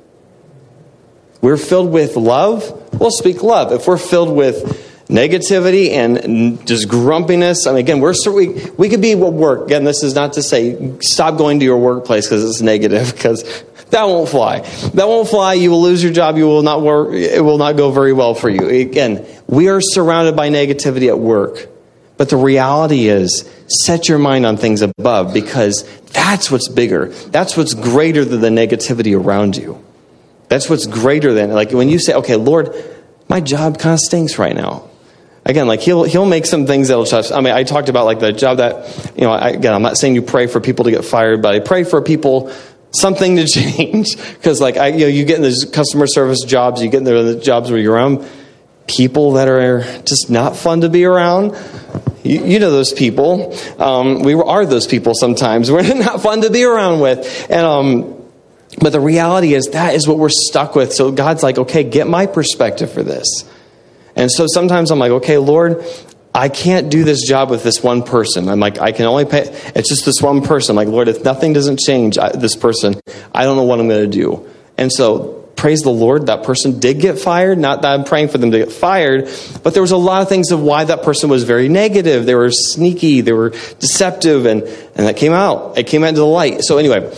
We're 1.40 1.56
filled 1.56 1.92
with 1.92 2.16
love, 2.16 2.98
we'll 2.98 3.10
speak 3.10 3.42
love. 3.42 3.72
If 3.72 3.86
we're 3.86 3.98
filled 3.98 4.34
with 4.34 4.82
negativity 5.08 5.90
and 5.90 6.66
just 6.66 6.88
grumpiness, 6.88 7.66
I 7.66 7.72
mean, 7.72 7.80
again, 7.80 8.00
we're 8.00 8.14
we, 8.26 8.48
we 8.76 8.88
could 8.88 9.00
be 9.00 9.12
at 9.12 9.18
work. 9.18 9.66
Again, 9.66 9.84
this 9.84 10.02
is 10.02 10.14
not 10.14 10.34
to 10.34 10.42
say 10.42 10.98
stop 11.00 11.38
going 11.38 11.60
to 11.60 11.64
your 11.64 11.78
workplace 11.78 12.26
because 12.26 12.44
it's 12.44 12.60
negative, 12.60 13.12
because 13.12 13.64
that 13.90 14.04
won't 14.04 14.28
fly. 14.28 14.60
That 14.94 15.06
won't 15.06 15.28
fly. 15.28 15.54
You 15.54 15.70
will 15.70 15.82
lose 15.82 16.02
your 16.02 16.12
job. 16.12 16.36
You 16.36 16.46
will 16.46 16.62
not 16.62 16.82
work. 16.82 17.12
It 17.12 17.44
will 17.44 17.58
not 17.58 17.76
go 17.76 17.90
very 17.92 18.12
well 18.12 18.34
for 18.34 18.50
you. 18.50 18.68
Again, 18.68 19.24
we 19.46 19.68
are 19.68 19.80
surrounded 19.80 20.34
by 20.34 20.50
negativity 20.50 21.08
at 21.08 21.18
work. 21.18 21.68
But 22.16 22.30
the 22.30 22.36
reality 22.36 23.08
is, 23.08 23.48
set 23.68 24.08
your 24.08 24.18
mind 24.18 24.46
on 24.46 24.56
things 24.56 24.80
above 24.80 25.34
because 25.34 25.84
that's 26.06 26.50
what's 26.50 26.68
bigger. 26.68 27.08
That's 27.08 27.56
what's 27.56 27.74
greater 27.74 28.24
than 28.24 28.40
the 28.40 28.48
negativity 28.48 29.14
around 29.16 29.56
you. 29.56 29.84
That's 30.48 30.70
what's 30.70 30.86
greater 30.86 31.32
than. 31.32 31.52
Like 31.52 31.72
when 31.72 31.88
you 31.88 31.98
say, 31.98 32.14
okay, 32.14 32.36
Lord, 32.36 32.74
my 33.28 33.40
job 33.40 33.78
kind 33.78 33.94
of 33.94 34.00
stinks 34.00 34.38
right 34.38 34.54
now. 34.54 34.88
Again, 35.44 35.68
like 35.68 35.80
he'll 35.80 36.02
he'll 36.02 36.26
make 36.26 36.44
some 36.44 36.66
things 36.66 36.88
that'll 36.88 37.04
touch. 37.04 37.30
I 37.30 37.40
mean, 37.40 37.54
I 37.54 37.62
talked 37.62 37.88
about 37.88 38.04
like 38.04 38.18
the 38.18 38.32
job 38.32 38.56
that 38.58 39.12
you 39.16 39.22
know. 39.22 39.30
I, 39.30 39.50
again, 39.50 39.72
I'm 39.74 39.82
not 39.82 39.96
saying 39.96 40.16
you 40.16 40.22
pray 40.22 40.48
for 40.48 40.60
people 40.60 40.86
to 40.86 40.90
get 40.90 41.04
fired, 41.04 41.40
but 41.40 41.54
I 41.54 41.60
pray 41.60 41.84
for 41.84 42.02
people 42.02 42.52
something 42.90 43.36
to 43.36 43.46
change 43.46 44.16
because 44.16 44.60
like 44.60 44.76
I, 44.76 44.88
you 44.88 45.00
know, 45.00 45.06
you 45.06 45.24
get 45.24 45.36
in 45.36 45.42
those 45.42 45.64
customer 45.64 46.08
service 46.08 46.42
jobs, 46.42 46.82
you 46.82 46.90
get 46.90 46.98
in 46.98 47.04
the 47.04 47.38
jobs 47.38 47.70
where 47.70 47.78
you're 47.78 47.94
around 47.94 48.28
people 48.88 49.32
that 49.32 49.48
are 49.48 49.82
just 50.02 50.30
not 50.30 50.56
fun 50.56 50.80
to 50.80 50.88
be 50.88 51.04
around. 51.04 51.56
You, 52.24 52.44
you 52.44 52.58
know 52.58 52.72
those 52.72 52.92
people. 52.92 53.56
Um, 53.78 54.22
we 54.22 54.34
are 54.34 54.66
those 54.66 54.88
people 54.88 55.14
sometimes. 55.14 55.70
We're 55.72 55.94
not 55.94 56.22
fun 56.22 56.42
to 56.42 56.50
be 56.50 56.64
around 56.64 57.00
with, 57.00 57.46
and 57.50 57.64
um, 57.64 58.15
but 58.78 58.90
the 58.92 59.00
reality 59.00 59.54
is 59.54 59.70
that 59.72 59.94
is 59.94 60.06
what 60.06 60.18
we're 60.18 60.28
stuck 60.28 60.74
with. 60.74 60.92
So 60.92 61.10
God's 61.10 61.42
like, 61.42 61.58
okay, 61.58 61.84
get 61.84 62.06
my 62.06 62.26
perspective 62.26 62.90
for 62.92 63.02
this. 63.02 63.44
And 64.14 64.30
so 64.30 64.46
sometimes 64.46 64.90
I'm 64.90 64.98
like, 64.98 65.12
okay, 65.12 65.38
Lord, 65.38 65.84
I 66.34 66.50
can't 66.50 66.90
do 66.90 67.02
this 67.04 67.26
job 67.26 67.48
with 67.50 67.62
this 67.62 67.82
one 67.82 68.02
person. 68.02 68.48
I'm 68.48 68.60
like, 68.60 68.78
I 68.78 68.92
can 68.92 69.06
only 69.06 69.24
pay, 69.24 69.44
it's 69.74 69.88
just 69.88 70.04
this 70.04 70.20
one 70.20 70.42
person. 70.42 70.76
Like, 70.76 70.88
Lord, 70.88 71.08
if 71.08 71.24
nothing 71.24 71.54
doesn't 71.54 71.80
change 71.80 72.18
I, 72.18 72.30
this 72.32 72.56
person, 72.56 73.00
I 73.32 73.44
don't 73.44 73.56
know 73.56 73.62
what 73.62 73.80
I'm 73.80 73.88
going 73.88 74.10
to 74.10 74.16
do. 74.16 74.46
And 74.76 74.92
so, 74.92 75.48
praise 75.56 75.80
the 75.80 75.90
Lord, 75.90 76.26
that 76.26 76.42
person 76.42 76.78
did 76.78 77.00
get 77.00 77.18
fired. 77.18 77.56
Not 77.56 77.80
that 77.80 77.88
I'm 77.88 78.04
praying 78.04 78.28
for 78.28 78.36
them 78.36 78.50
to 78.50 78.58
get 78.58 78.70
fired, 78.70 79.30
but 79.62 79.72
there 79.72 79.80
was 79.80 79.92
a 79.92 79.96
lot 79.96 80.20
of 80.20 80.28
things 80.28 80.50
of 80.50 80.60
why 80.60 80.84
that 80.84 81.02
person 81.02 81.30
was 81.30 81.44
very 81.44 81.70
negative. 81.70 82.26
They 82.26 82.34
were 82.34 82.50
sneaky, 82.50 83.22
they 83.22 83.32
were 83.32 83.50
deceptive, 83.50 84.44
and, 84.44 84.62
and 84.62 85.06
that 85.06 85.16
came 85.16 85.32
out. 85.32 85.78
It 85.78 85.86
came 85.86 86.04
out 86.04 86.08
into 86.08 86.20
the 86.20 86.26
light. 86.26 86.64
So, 86.64 86.76
anyway, 86.76 87.10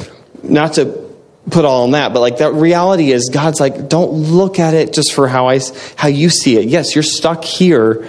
not 0.44 0.74
to 0.74 1.07
put 1.50 1.64
all 1.64 1.84
on 1.84 1.92
that 1.92 2.12
but 2.12 2.20
like 2.20 2.38
that 2.38 2.52
reality 2.52 3.10
is 3.10 3.30
god's 3.32 3.60
like 3.60 3.88
don't 3.88 4.12
look 4.12 4.58
at 4.58 4.74
it 4.74 4.92
just 4.92 5.12
for 5.12 5.28
how 5.28 5.48
i 5.48 5.60
how 5.96 6.08
you 6.08 6.28
see 6.28 6.56
it 6.56 6.68
yes 6.68 6.94
you're 6.94 7.02
stuck 7.02 7.44
here 7.44 8.06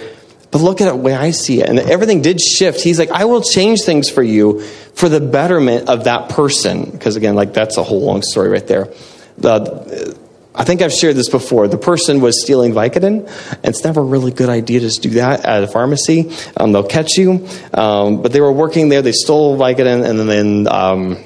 but 0.50 0.60
look 0.60 0.80
at 0.80 0.88
it 0.88 0.90
the 0.90 0.96
way 0.96 1.14
I 1.14 1.30
see 1.30 1.60
it. 1.60 1.68
And 1.68 1.78
everything 1.78 2.22
did 2.22 2.40
shift. 2.40 2.82
He's 2.82 2.98
like, 2.98 3.10
I 3.10 3.24
will 3.24 3.42
change 3.42 3.82
things 3.82 4.10
for 4.10 4.22
you 4.22 4.62
for 4.94 5.08
the 5.08 5.20
betterment 5.20 5.88
of 5.88 6.04
that 6.04 6.30
person. 6.30 6.90
Because 6.90 7.16
again, 7.16 7.36
like 7.36 7.54
that's 7.54 7.76
a 7.76 7.84
whole 7.84 8.00
long 8.00 8.22
story 8.22 8.48
right 8.48 8.66
there. 8.66 8.92
The, 9.38 10.18
I 10.54 10.64
think 10.64 10.82
I've 10.82 10.92
shared 10.92 11.14
this 11.14 11.28
before. 11.28 11.68
The 11.68 11.78
person 11.78 12.20
was 12.20 12.42
stealing 12.42 12.72
Vicodin. 12.72 13.30
It's 13.62 13.84
never 13.84 14.00
a 14.00 14.04
really 14.04 14.32
good 14.32 14.48
idea 14.48 14.80
to 14.80 14.88
do 15.00 15.10
that 15.10 15.44
at 15.44 15.62
a 15.62 15.68
pharmacy. 15.68 16.32
Um, 16.56 16.72
they'll 16.72 16.82
catch 16.82 17.16
you. 17.16 17.46
Um, 17.72 18.20
but 18.20 18.32
they 18.32 18.40
were 18.40 18.52
working 18.52 18.88
there. 18.88 19.02
They 19.02 19.12
stole 19.12 19.56
Vicodin 19.56 20.04
and 20.04 20.28
then 20.28 20.66
um, 20.68 21.24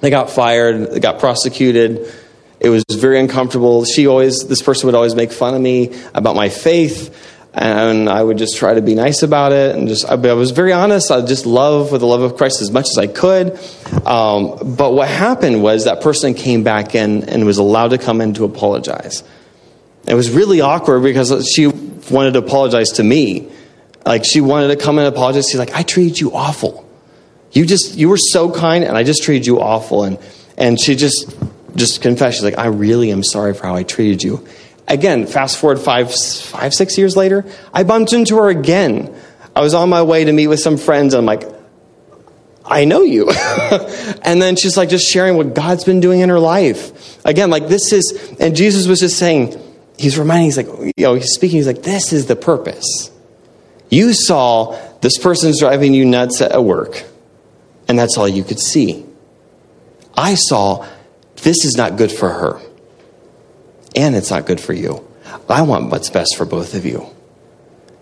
they 0.00 0.10
got 0.10 0.30
fired. 0.30 0.92
They 0.92 1.00
got 1.00 1.18
prosecuted. 1.18 2.12
It 2.60 2.70
was 2.70 2.84
very 2.90 3.20
uncomfortable. 3.20 3.84
She 3.84 4.06
always, 4.06 4.46
this 4.48 4.62
person 4.62 4.86
would 4.86 4.94
always 4.94 5.14
make 5.14 5.32
fun 5.32 5.54
of 5.54 5.60
me 5.60 5.94
about 6.14 6.34
my 6.34 6.48
faith 6.48 7.14
and 7.54 8.08
I 8.08 8.22
would 8.22 8.38
just 8.38 8.56
try 8.56 8.74
to 8.74 8.82
be 8.82 8.94
nice 8.94 9.22
about 9.22 9.52
it, 9.52 9.74
and 9.74 9.88
just 9.88 10.04
I, 10.04 10.14
was 10.14 10.52
very 10.52 10.72
honest. 10.72 11.10
I 11.10 11.24
just 11.24 11.44
love 11.46 11.92
with 11.92 12.00
the 12.00 12.06
love 12.06 12.20
of 12.20 12.36
Christ 12.36 12.60
as 12.60 12.70
much 12.70 12.86
as 12.88 12.98
I 12.98 13.06
could. 13.06 13.58
Um, 14.06 14.76
but 14.76 14.92
what 14.92 15.08
happened 15.08 15.62
was 15.62 15.84
that 15.84 16.00
person 16.00 16.34
came 16.34 16.62
back 16.62 16.94
in 16.94 17.24
and 17.24 17.44
was 17.44 17.58
allowed 17.58 17.88
to 17.88 17.98
come 17.98 18.20
in 18.20 18.34
to 18.34 18.44
apologize. 18.44 19.24
It 20.06 20.14
was 20.14 20.30
really 20.30 20.60
awkward 20.60 21.02
because 21.02 21.50
she 21.52 21.66
wanted 21.66 22.34
to 22.34 22.38
apologize 22.38 22.92
to 22.92 23.02
me. 23.02 23.50
Like 24.06 24.24
she 24.24 24.40
wanted 24.40 24.68
to 24.68 24.76
come 24.76 24.98
and 24.98 25.08
apologize. 25.08 25.48
She's 25.48 25.58
like, 25.58 25.74
"I 25.74 25.82
treated 25.82 26.20
you 26.20 26.32
awful. 26.32 26.87
You 27.52 27.66
just 27.66 27.96
you 27.96 28.08
were 28.08 28.18
so 28.18 28.50
kind, 28.50 28.84
and 28.84 28.96
I 28.96 29.02
just 29.02 29.22
treated 29.22 29.46
you 29.46 29.60
awful." 29.60 30.04
And 30.04 30.18
and 30.56 30.80
she 30.80 30.94
just 30.94 31.34
just 31.76 32.02
confessed. 32.02 32.36
She's 32.36 32.44
like, 32.44 32.58
"I 32.58 32.66
really 32.66 33.10
am 33.10 33.22
sorry 33.22 33.54
for 33.54 33.66
how 33.66 33.74
I 33.74 33.82
treated 33.82 34.22
you." 34.22 34.46
Again, 34.86 35.26
fast 35.26 35.58
forward 35.58 35.78
five, 35.78 36.14
five, 36.14 36.72
six 36.72 36.96
years 36.96 37.14
later, 37.14 37.44
I 37.74 37.82
bumped 37.82 38.14
into 38.14 38.36
her 38.38 38.48
again. 38.48 39.14
I 39.54 39.60
was 39.60 39.74
on 39.74 39.90
my 39.90 40.02
way 40.02 40.24
to 40.24 40.32
meet 40.32 40.46
with 40.46 40.60
some 40.60 40.78
friends. 40.78 41.12
And 41.12 41.20
I'm 41.20 41.26
like, 41.26 41.46
I 42.64 42.84
know 42.84 43.02
you. 43.02 43.30
and 44.22 44.40
then 44.40 44.56
she's 44.56 44.76
like, 44.76 44.88
just 44.88 45.06
sharing 45.06 45.36
what 45.36 45.54
God's 45.54 45.84
been 45.84 46.00
doing 46.00 46.20
in 46.20 46.28
her 46.28 46.38
life. 46.38 47.24
Again, 47.26 47.50
like 47.50 47.68
this 47.68 47.92
is, 47.92 48.36
and 48.40 48.54
Jesus 48.54 48.86
was 48.86 49.00
just 49.00 49.18
saying, 49.18 49.60
he's 49.98 50.18
reminding, 50.18 50.46
he's 50.46 50.56
like, 50.56 50.68
you 50.96 51.04
know, 51.04 51.14
he's 51.14 51.32
speaking, 51.32 51.56
he's 51.56 51.66
like, 51.66 51.82
this 51.82 52.12
is 52.12 52.26
the 52.26 52.36
purpose. 52.36 53.10
You 53.90 54.12
saw 54.12 54.78
this 55.00 55.18
person's 55.18 55.60
driving 55.60 55.92
you 55.92 56.04
nuts 56.04 56.40
at 56.40 56.62
work, 56.62 57.04
and 57.88 57.98
that's 57.98 58.16
all 58.16 58.28
you 58.28 58.44
could 58.44 58.60
see. 58.60 59.04
I 60.16 60.34
saw 60.34 60.86
this 61.36 61.64
is 61.64 61.76
not 61.76 61.96
good 61.96 62.12
for 62.12 62.28
her 62.28 62.60
and 63.96 64.14
it's 64.14 64.30
not 64.30 64.46
good 64.46 64.60
for 64.60 64.72
you. 64.72 65.06
I 65.48 65.62
want 65.62 65.90
what's 65.90 66.10
best 66.10 66.36
for 66.36 66.44
both 66.44 66.74
of 66.74 66.84
you. 66.84 67.06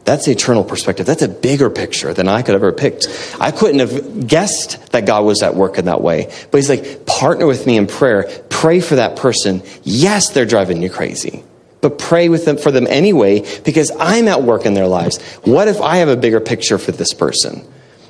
That's 0.04 0.26
the 0.26 0.32
eternal 0.32 0.62
perspective. 0.62 1.04
That's 1.04 1.22
a 1.22 1.28
bigger 1.28 1.68
picture 1.68 2.14
than 2.14 2.28
I 2.28 2.42
could 2.42 2.54
ever 2.54 2.72
picked. 2.72 3.08
I 3.40 3.50
couldn't 3.50 3.80
have 3.80 4.28
guessed 4.28 4.92
that 4.92 5.04
God 5.04 5.24
was 5.24 5.42
at 5.42 5.56
work 5.56 5.78
in 5.78 5.86
that 5.86 6.00
way. 6.00 6.32
But 6.50 6.58
He's 6.58 6.68
like, 6.68 7.06
partner 7.06 7.46
with 7.46 7.66
me 7.66 7.76
in 7.76 7.88
prayer. 7.88 8.30
Pray 8.48 8.78
for 8.78 8.96
that 8.96 9.16
person. 9.16 9.62
Yes, 9.82 10.30
they're 10.30 10.46
driving 10.46 10.80
you 10.80 10.90
crazy. 10.90 11.42
But 11.80 11.98
pray 11.98 12.28
with 12.28 12.44
them 12.44 12.56
for 12.56 12.70
them 12.70 12.86
anyway, 12.86 13.44
because 13.62 13.90
I'm 13.98 14.28
at 14.28 14.42
work 14.42 14.64
in 14.64 14.74
their 14.74 14.86
lives. 14.86 15.20
What 15.42 15.66
if 15.66 15.80
I 15.80 15.96
have 15.96 16.08
a 16.08 16.16
bigger 16.16 16.40
picture 16.40 16.78
for 16.78 16.92
this 16.92 17.12
person? 17.12 17.66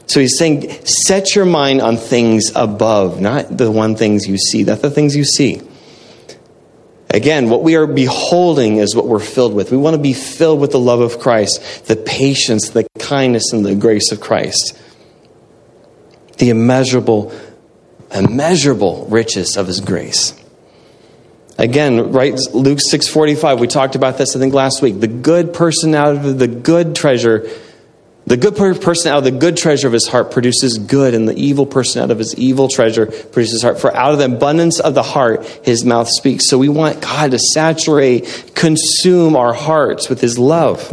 So 0.06 0.20
he's 0.20 0.38
saying, 0.38 0.70
set 0.84 1.34
your 1.34 1.44
mind 1.44 1.80
on 1.80 1.96
things 1.96 2.52
above, 2.54 3.20
not 3.20 3.56
the 3.56 3.70
one 3.70 3.96
things 3.96 4.26
you 4.26 4.38
see, 4.38 4.62
not 4.62 4.80
the 4.80 4.90
things 4.90 5.16
you 5.16 5.24
see. 5.24 5.60
Again, 7.10 7.48
what 7.48 7.62
we 7.62 7.76
are 7.76 7.86
beholding 7.86 8.76
is 8.76 8.94
what 8.94 9.06
we're 9.06 9.20
filled 9.20 9.54
with. 9.54 9.70
We 9.70 9.76
want 9.76 9.94
to 9.94 10.02
be 10.02 10.12
filled 10.12 10.60
with 10.60 10.72
the 10.72 10.78
love 10.78 11.00
of 11.00 11.18
Christ, 11.18 11.86
the 11.86 11.96
patience, 11.96 12.70
the 12.70 12.86
kindness, 12.98 13.52
and 13.52 13.64
the 13.64 13.74
grace 13.74 14.12
of 14.12 14.20
Christ. 14.20 14.78
The 16.38 16.50
immeasurable, 16.50 17.32
immeasurable 18.12 19.06
riches 19.06 19.56
of 19.56 19.66
his 19.66 19.80
grace. 19.80 20.34
Again, 21.58 22.12
right, 22.12 22.38
Luke 22.52 22.80
6:45, 22.80 23.60
we 23.60 23.66
talked 23.66 23.94
about 23.94 24.18
this 24.18 24.36
I 24.36 24.38
think 24.38 24.52
last 24.52 24.82
week. 24.82 25.00
The 25.00 25.06
good 25.06 25.54
person 25.54 25.94
out 25.94 26.16
of 26.16 26.38
the 26.38 26.48
good 26.48 26.94
treasure 26.94 27.48
the 28.26 28.36
good 28.36 28.56
person 28.56 29.12
out 29.12 29.18
of 29.18 29.24
the 29.24 29.30
good 29.30 29.56
treasure 29.56 29.86
of 29.86 29.92
his 29.92 30.08
heart 30.08 30.32
produces 30.32 30.78
good, 30.78 31.14
and 31.14 31.28
the 31.28 31.36
evil 31.36 31.64
person 31.64 32.02
out 32.02 32.10
of 32.10 32.18
his 32.18 32.34
evil 32.34 32.66
treasure 32.66 33.06
produces 33.06 33.62
heart. 33.62 33.80
For 33.80 33.94
out 33.96 34.12
of 34.12 34.18
the 34.18 34.24
abundance 34.24 34.80
of 34.80 34.94
the 34.94 35.02
heart, 35.04 35.46
his 35.62 35.84
mouth 35.84 36.08
speaks. 36.08 36.48
So 36.48 36.58
we 36.58 36.68
want 36.68 37.00
God 37.00 37.30
to 37.30 37.38
saturate, 37.38 38.52
consume 38.56 39.36
our 39.36 39.52
hearts 39.52 40.08
with 40.08 40.20
his 40.20 40.40
love. 40.40 40.92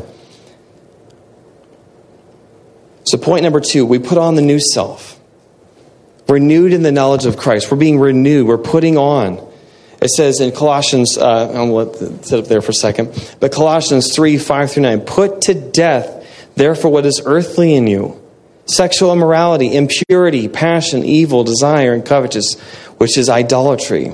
So, 3.06 3.18
point 3.18 3.44
number 3.44 3.60
two, 3.60 3.86
we 3.86 3.98
put 3.98 4.20
on 4.20 4.36
the 4.36 4.44
new 4.44 4.60
self. 4.60 5.20
Renewed 6.30 6.72
in 6.72 6.84
the 6.84 6.92
knowledge 6.92 7.26
of 7.26 7.36
Christ. 7.36 7.70
We're 7.72 7.78
being 7.78 8.00
renewed. 8.00 8.48
We're 8.48 8.58
putting 8.60 8.98
on. 8.98 9.52
It 10.02 10.10
says 10.10 10.40
in 10.40 10.52
Colossians, 10.52 11.18
uh, 11.18 11.52
I'll 11.52 11.94
sit 12.24 12.40
up 12.40 12.46
there 12.46 12.62
for 12.62 12.72
a 12.72 12.76
second, 12.76 13.38
but 13.40 13.52
Colossians 13.52 14.14
3 14.14 14.38
5 14.38 14.72
through 14.72 14.84
9, 14.84 15.02
put 15.02 15.42
to 15.44 15.54
death 15.54 16.23
Therefore, 16.56 16.92
what 16.92 17.06
is 17.06 17.22
earthly 17.26 17.74
in 17.76 17.88
you? 17.88 18.22
Sexual 18.66 19.12
immorality, 19.12 19.76
impurity, 19.76 20.48
passion, 20.48 21.04
evil, 21.04 21.44
desire, 21.44 21.94
and 21.94 22.06
covetous, 22.06 22.60
which 22.98 23.18
is 23.18 23.30
idolatry. 23.30 24.14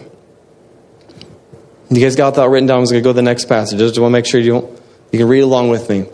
You 1.91 2.01
guys 2.01 2.15
got 2.15 2.35
that 2.35 2.49
written 2.49 2.67
down? 2.67 2.77
I 2.77 2.81
was 2.81 2.91
going 2.91 3.03
to 3.03 3.07
go 3.07 3.11
to 3.11 3.15
the 3.15 3.21
next 3.21 3.45
passage. 3.45 3.81
I 3.81 3.85
just 3.85 3.99
want 3.99 4.11
to 4.11 4.13
make 4.13 4.25
sure 4.25 4.39
you, 4.39 4.77
you 5.11 5.19
can 5.19 5.27
read 5.27 5.41
along 5.41 5.69
with 5.69 5.89
me. 5.89 6.05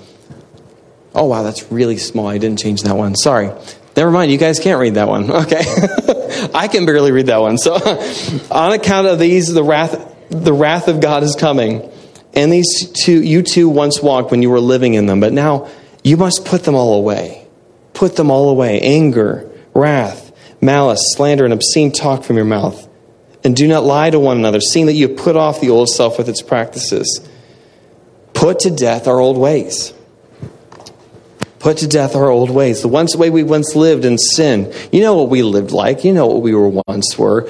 Oh, 1.13 1.25
wow, 1.25 1.43
that's 1.43 1.71
really 1.71 1.97
small. 1.97 2.27
I 2.27 2.37
didn't 2.37 2.59
change 2.59 2.81
that 2.83 2.95
one. 2.95 3.15
Sorry. 3.15 3.51
Never 3.95 4.11
mind, 4.11 4.31
you 4.31 4.37
guys 4.37 4.59
can't 4.59 4.79
read 4.79 4.95
that 4.95 5.07
one. 5.07 5.29
Okay. 5.45 5.63
I 6.53 6.67
can 6.67 6.85
barely 6.85 7.11
read 7.11 7.27
that 7.27 7.39
one. 7.39 7.57
So, 7.57 7.75
on 8.51 8.73
account 8.73 9.07
of 9.07 9.19
these, 9.19 9.53
the 9.53 9.63
wrath, 9.63 10.13
the 10.29 10.53
wrath 10.53 10.87
of 10.87 10.99
God 10.99 11.23
is 11.23 11.35
coming. 11.35 11.89
And 12.33 12.51
these 12.51 12.91
two, 12.91 13.23
you 13.23 13.41
two 13.41 13.69
once 13.69 14.01
walked 14.01 14.31
when 14.31 14.41
you 14.41 14.49
were 14.49 14.59
living 14.59 14.95
in 14.95 15.05
them, 15.05 15.21
but 15.21 15.31
now 15.31 15.69
you 16.05 16.17
must 16.17 16.45
put 16.45 16.63
them 16.63 16.75
all 16.75 16.93
away. 16.93 17.47
Put 17.95 18.15
them 18.15 18.29
all 18.29 18.49
away 18.49 18.79
anger, 18.79 19.51
wrath, 19.73 20.31
malice, 20.61 21.01
slander, 21.15 21.45
and 21.45 21.53
obscene 21.53 21.91
talk 21.91 22.23
from 22.23 22.35
your 22.35 22.45
mouth. 22.45 22.87
And 23.43 23.55
do 23.55 23.67
not 23.67 23.83
lie 23.83 24.11
to 24.11 24.19
one 24.19 24.37
another, 24.37 24.61
seeing 24.61 24.85
that 24.85 24.93
you 24.93 25.07
have 25.07 25.17
put 25.17 25.35
off 25.35 25.61
the 25.61 25.71
old 25.71 25.89
self 25.89 26.19
with 26.19 26.29
its 26.29 26.43
practices. 26.43 27.27
Put 28.33 28.59
to 28.59 28.69
death 28.69 29.07
our 29.07 29.19
old 29.19 29.37
ways. 29.37 29.93
Put 31.57 31.77
to 31.77 31.87
death 31.87 32.15
our 32.15 32.29
old 32.29 32.51
ways. 32.51 32.83
The 32.83 32.87
once 32.87 33.15
way 33.15 33.31
we 33.31 33.41
once 33.41 33.75
lived 33.75 34.05
in 34.05 34.19
sin. 34.19 34.71
You 34.91 35.01
know 35.01 35.15
what 35.15 35.29
we 35.29 35.41
lived 35.41 35.71
like. 35.71 36.03
You 36.03 36.13
know 36.13 36.27
what 36.27 36.43
we 36.43 36.53
were 36.53 36.83
once 36.85 37.17
were. 37.17 37.49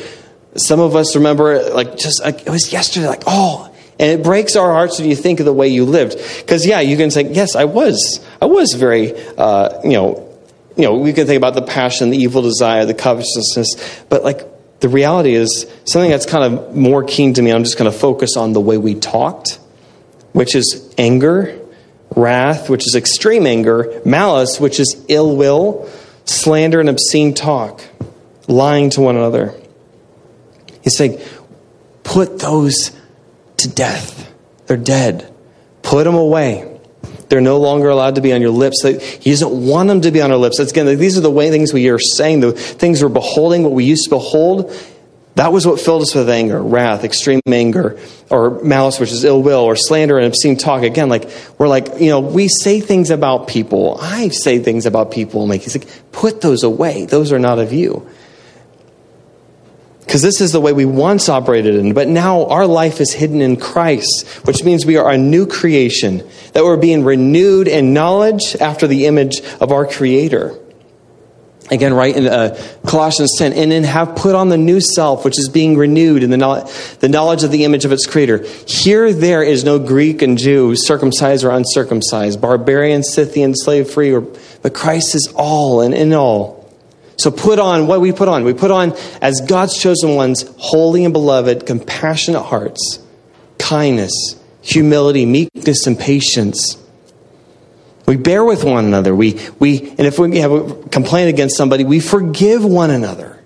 Some 0.56 0.80
of 0.80 0.96
us 0.96 1.14
remember, 1.18 1.72
like, 1.72 1.98
just 1.98 2.24
like, 2.24 2.48
it 2.48 2.50
was 2.50 2.72
yesterday, 2.72 3.10
like, 3.10 3.24
oh, 3.28 3.75
and 4.00 4.12
it 4.12 4.24
breaks 4.24 4.56
our 4.56 4.72
hearts 4.72 5.00
when 5.00 5.10
you 5.10 5.16
think 5.16 5.40
of 5.40 5.46
the 5.46 5.54
way 5.54 5.68
you 5.68 5.86
lived. 5.86 6.18
Because 6.40 6.66
yeah, 6.66 6.82
you 6.82 6.98
can 6.98 7.12
say, 7.12 7.32
yes, 7.32 7.56
I 7.56 7.66
was, 7.66 8.26
I 8.42 8.46
was 8.46 8.74
very, 8.74 9.14
uh, 9.38 9.82
you 9.84 9.94
know, 9.94 10.38
you 10.76 10.84
know, 10.84 10.96
we 10.96 11.14
can 11.14 11.26
think 11.28 11.38
about 11.38 11.54
the 11.56 11.62
passion, 11.62 12.10
the 12.10 12.18
evil 12.18 12.42
desire, 12.42 12.86
the 12.86 12.94
covetousness, 12.94 14.04
but 14.10 14.24
like 14.24 14.42
the 14.82 14.90
reality 14.90 15.34
is 15.34 15.66
something 15.86 16.12
that's 16.12 16.26
kind 16.26 16.44
of 16.54 16.76
more 16.76 17.04
keen 17.04 17.34
to 17.36 17.42
me. 17.42 17.52
I'm 17.52 17.64
just 17.64 17.78
going 17.78 17.90
to 17.90 17.98
focus 17.98 18.36
on 18.36 18.52
the 18.52 18.60
way 18.60 18.78
we 18.78 18.96
talked. 18.96 19.60
which 20.36 20.54
is 20.54 20.94
anger, 20.98 21.58
wrath, 22.14 22.70
which 22.70 22.86
is 22.86 22.94
extreme 22.94 23.48
anger, 23.48 24.02
malice, 24.04 24.60
which 24.60 24.82
is 24.82 25.02
ill 25.08 25.34
will, 25.34 25.90
slander 26.26 26.82
and 26.82 26.90
obscene 26.90 27.34
talk, 27.34 27.82
lying 28.50 28.90
to 28.90 29.00
one 29.00 29.16
another. 29.16 29.54
He's 30.82 30.98
saying, 30.98 31.22
put 32.04 32.40
those 32.40 32.92
death. 33.68 34.34
They're 34.68 34.78
dead. 34.78 35.34
Put 35.82 36.04
them 36.06 36.16
away. 36.16 36.72
They're 37.30 37.42
no 37.42 37.58
longer 37.58 37.90
allowed 37.90 38.16
to 38.16 38.22
be 38.22 38.34
on 38.34 38.42
your 38.42 38.52
lips. 38.52 38.84
He 38.84 39.32
doesn't 39.32 39.68
want 39.68 39.88
them 39.88 40.02
to 40.02 40.12
be 40.12 40.22
on 40.22 40.32
our 40.32 40.38
lips. 40.38 40.58
That's, 40.58 40.72
again, 40.72 40.86
these 40.98 41.18
are 41.18 41.22
the 41.22 41.32
way 41.32 41.50
things 41.50 41.74
we 41.74 41.90
are 41.90 42.00
saying, 42.00 42.42
the 42.42 42.52
things 42.52 43.02
we're 43.02 43.10
beholding, 43.10 43.64
what 43.64 43.72
we 43.72 43.84
used 43.84 44.06
to 44.06 44.10
behold. 44.12 44.76
That 45.36 45.52
was 45.52 45.68
what 45.68 45.82
filled 45.82 46.02
us 46.02 46.16
with 46.16 46.30
anger, 46.30 46.62
wrath, 46.62 47.04
extreme 47.04 47.42
anger, 47.46 48.00
or 48.30 48.62
malice, 48.64 49.02
which 49.02 49.12
is 49.12 49.26
ill 49.26 49.44
will, 49.44 49.60
or 49.60 49.76
slander 49.76 50.18
and 50.18 50.28
obscene 50.28 50.56
talk. 50.56 50.84
Again, 50.84 51.10
like 51.10 51.30
we're 51.58 51.68
like, 51.68 52.00
you 52.00 52.10
know, 52.10 52.22
we 52.22 52.48
say 52.48 52.80
things 52.80 53.10
about 53.10 53.48
people. 53.48 53.98
I 54.00 54.30
say 54.30 54.60
things 54.60 54.86
about 54.86 55.12
people. 55.12 55.46
Like 55.46 55.62
he's 55.62 55.76
like, 55.76 56.12
put 56.14 56.40
those 56.40 56.64
away. 56.64 57.06
Those 57.06 57.34
are 57.34 57.40
not 57.40 57.60
of 57.60 57.74
you. 57.74 58.08
Because 60.06 60.22
this 60.22 60.40
is 60.40 60.52
the 60.52 60.62
way 60.62 60.72
we 60.72 60.86
once 60.86 61.30
operated 61.30 61.76
in, 61.76 61.94
but 61.94 62.08
now 62.08 62.46
our 62.46 62.68
life 62.68 63.02
is 63.02 63.12
hidden 63.12 63.42
in 63.42 63.58
Christ, 63.58 64.28
which 64.46 64.64
means 64.64 64.86
we 64.86 64.98
are 64.98 65.10
a 65.10 65.18
new 65.18 65.48
creation, 65.48 66.28
that 66.54 66.64
we're 66.64 66.78
being 66.78 67.04
renewed 67.04 67.68
in 67.68 67.94
knowledge 67.94 68.56
after 68.62 68.86
the 68.86 69.08
image 69.08 69.42
of 69.60 69.72
our 69.72 69.88
Creator. 69.88 70.60
Again, 71.72 71.96
right 71.96 72.16
in 72.16 72.28
uh, 72.28 72.56
Colossians 72.86 73.36
10, 73.40 73.54
and 73.54 73.72
then 73.72 73.84
have 73.84 74.16
put 74.16 74.36
on 74.36 74.50
the 74.50 74.58
new 74.58 74.80
self, 74.80 75.26
which 75.26 75.40
is 75.40 75.50
being 75.50 75.76
renewed 75.76 76.22
in 76.22 76.30
the 76.30 76.38
knowledge, 76.38 76.72
the 77.00 77.10
knowledge 77.10 77.44
of 77.44 77.50
the 77.50 77.64
image 77.64 77.86
of 77.86 77.92
its 77.92 78.06
creator. 78.06 78.46
Here, 78.68 79.12
there 79.12 79.42
is 79.42 79.64
no 79.64 79.80
Greek 79.80 80.22
and 80.22 80.38
Jew, 80.38 80.76
circumcised 80.76 81.44
or 81.44 81.50
uncircumcised, 81.50 82.40
barbarian, 82.40 83.02
Scythian, 83.02 83.56
slave 83.56 83.90
free, 83.90 84.14
or, 84.14 84.22
but 84.62 84.76
Christ 84.76 85.16
is 85.16 85.34
all 85.36 85.82
and 85.82 85.96
in 85.96 86.14
all. 86.14 86.65
So 87.18 87.32
put 87.32 87.60
on 87.60 87.88
what 87.88 88.02
we 88.02 88.12
put 88.12 88.28
on. 88.28 88.44
We 88.44 88.54
put 88.54 88.72
on, 88.72 88.94
as 89.22 89.42
God's 89.42 89.78
chosen 89.78 90.16
ones, 90.16 90.44
holy 90.58 91.06
and 91.06 91.14
beloved, 91.14 91.66
compassionate 91.66 92.44
hearts, 92.44 93.00
kindness, 93.58 94.12
humility, 94.62 95.26
meekness, 95.26 95.88
and 95.88 95.98
patience 95.98 96.78
we 98.06 98.18
bear 98.18 98.44
with 98.44 98.64
one 98.64 98.86
another. 98.86 99.16
We, 99.16 99.40
we, 99.60 99.90
and 99.90 100.02
if 100.02 100.20
we 100.20 100.38
have 100.40 100.52
a 100.52 100.74
complaint 100.90 101.30
against 101.30 101.58
somebody, 101.58 101.84
we 101.84 102.00
forgive 102.00 102.64
one 102.64 102.92
another. 102.92 103.40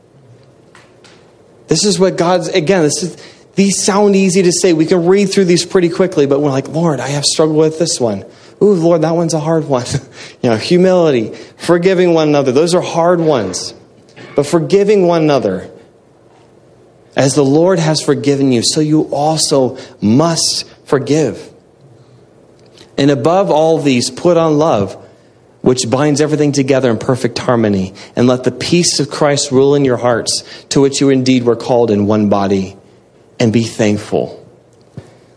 This 1.67 1.85
is 1.85 1.97
what 1.97 2.17
God's, 2.17 2.49
again, 2.49 2.83
this 2.83 3.03
is, 3.03 3.17
these 3.55 3.81
sound 3.81 4.15
easy 4.15 4.43
to 4.43 4.51
say. 4.51 4.73
We 4.73 4.85
can 4.85 5.05
read 5.05 5.27
through 5.27 5.45
these 5.45 5.65
pretty 5.65 5.89
quickly, 5.89 6.25
but 6.25 6.41
we're 6.41 6.49
like, 6.49 6.67
Lord, 6.67 6.99
I 6.99 7.09
have 7.09 7.23
struggled 7.23 7.57
with 7.57 7.79
this 7.79 7.99
one. 7.99 8.25
Ooh, 8.61 8.73
Lord, 8.73 9.01
that 9.03 9.15
one's 9.15 9.33
a 9.33 9.39
hard 9.39 9.65
one. 9.65 9.85
you 10.41 10.49
know, 10.49 10.57
humility, 10.57 11.33
forgiving 11.57 12.13
one 12.13 12.27
another. 12.27 12.51
Those 12.51 12.75
are 12.75 12.81
hard 12.81 13.19
ones. 13.19 13.73
But 14.35 14.45
forgiving 14.45 15.07
one 15.07 15.23
another, 15.23 15.69
as 17.15 17.35
the 17.35 17.43
Lord 17.43 17.79
has 17.79 18.01
forgiven 18.01 18.51
you, 18.51 18.61
so 18.63 18.79
you 18.81 19.03
also 19.11 19.77
must 20.01 20.69
forgive. 20.85 21.53
And 22.97 23.11
above 23.11 23.49
all 23.49 23.79
these, 23.79 24.09
put 24.09 24.37
on 24.37 24.57
love, 24.57 24.93
which 25.61 25.89
binds 25.89 26.21
everything 26.21 26.51
together 26.51 26.89
in 26.89 26.97
perfect 26.97 27.37
harmony. 27.37 27.93
And 28.15 28.27
let 28.27 28.43
the 28.43 28.51
peace 28.51 28.99
of 28.99 29.09
Christ 29.09 29.51
rule 29.51 29.75
in 29.75 29.85
your 29.85 29.97
hearts, 29.97 30.43
to 30.69 30.81
which 30.81 31.01
you 31.01 31.09
indeed 31.09 31.43
were 31.43 31.55
called 31.55 31.91
in 31.91 32.07
one 32.07 32.29
body. 32.29 32.77
And 33.39 33.53
be 33.53 33.63
thankful. 33.63 34.45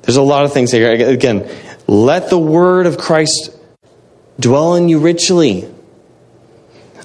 There's 0.03 0.17
a 0.17 0.23
lot 0.23 0.45
of 0.45 0.53
things 0.53 0.73
here. 0.73 0.91
Again, 0.91 1.49
let 1.93 2.31
the 2.31 2.39
word 2.39 2.87
of 2.87 2.97
Christ 2.97 3.55
dwell 4.41 4.77
in 4.77 4.89
you 4.89 4.99
richly. 4.99 5.65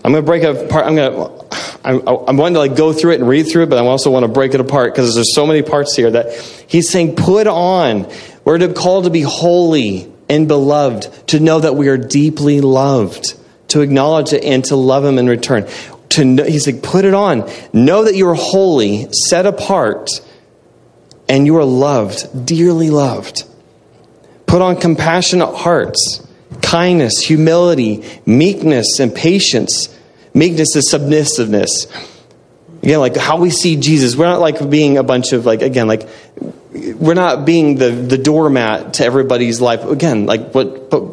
I'm 0.03 0.13
going 0.13 0.15
to 0.15 0.21
break 0.21 0.43
apart. 0.43 0.85
I'm 0.85 0.95
going 0.95 1.13
to. 1.13 1.47
I'm, 1.83 2.01
I'm 2.05 2.35
going 2.35 2.53
to 2.53 2.59
like 2.59 2.75
go 2.75 2.91
through 2.91 3.13
it 3.13 3.19
and 3.19 3.29
read 3.29 3.43
through 3.43 3.63
it, 3.63 3.69
but 3.69 3.77
I 3.77 3.85
also 3.85 4.11
want 4.11 4.23
to 4.23 4.31
break 4.31 4.53
it 4.53 4.59
apart 4.59 4.93
because 4.93 5.15
there's 5.15 5.33
so 5.33 5.45
many 5.45 5.61
parts 5.61 5.95
here 5.95 6.11
that 6.11 6.33
he's 6.67 6.89
saying, 6.89 7.15
put 7.15 7.47
on. 7.47 8.11
We're 8.43 8.73
called 8.73 9.05
to 9.05 9.09
be 9.09 9.21
holy 9.21 10.11
and 10.29 10.47
beloved, 10.47 11.27
to 11.29 11.39
know 11.39 11.59
that 11.59 11.75
we 11.75 11.87
are 11.87 11.97
deeply 11.97 12.61
loved, 12.61 13.37
to 13.69 13.81
acknowledge 13.81 14.33
it 14.33 14.43
and 14.43 14.63
to 14.65 14.75
love 14.75 15.05
Him 15.05 15.17
in 15.17 15.27
return. 15.27 15.67
To 16.09 16.25
know, 16.25 16.43
he's 16.43 16.65
like, 16.65 16.81
put 16.81 17.05
it 17.05 17.13
on. 17.13 17.49
Know 17.73 18.05
that 18.05 18.15
you 18.15 18.27
are 18.29 18.35
holy, 18.35 19.11
set 19.11 19.45
apart, 19.45 20.09
and 21.29 21.45
you 21.45 21.57
are 21.57 21.65
loved, 21.65 22.45
dearly 22.45 22.89
loved. 22.89 23.43
Put 24.47 24.61
on 24.61 24.77
compassionate 24.77 25.53
hearts, 25.53 26.25
kindness, 26.61 27.19
humility, 27.19 28.03
meekness, 28.25 28.99
and 28.99 29.13
patience. 29.13 29.95
Meekness 30.33 30.75
is 30.75 30.89
submissiveness. 30.89 31.85
Again, 32.81 32.99
like 32.99 33.15
how 33.15 33.37
we 33.37 33.49
see 33.49 33.75
Jesus. 33.75 34.15
We're 34.15 34.25
not 34.25 34.39
like 34.39 34.69
being 34.69 34.97
a 34.97 35.03
bunch 35.03 35.33
of 35.33 35.45
like 35.45 35.61
again 35.61 35.87
like 35.87 36.07
we're 36.95 37.13
not 37.13 37.45
being 37.45 37.75
the, 37.75 37.89
the 37.89 38.17
doormat 38.17 38.95
to 38.95 39.05
everybody's 39.05 39.61
life. 39.61 39.83
Again, 39.83 40.25
like, 40.25 40.51
but, 40.51 40.89
but, 40.89 41.03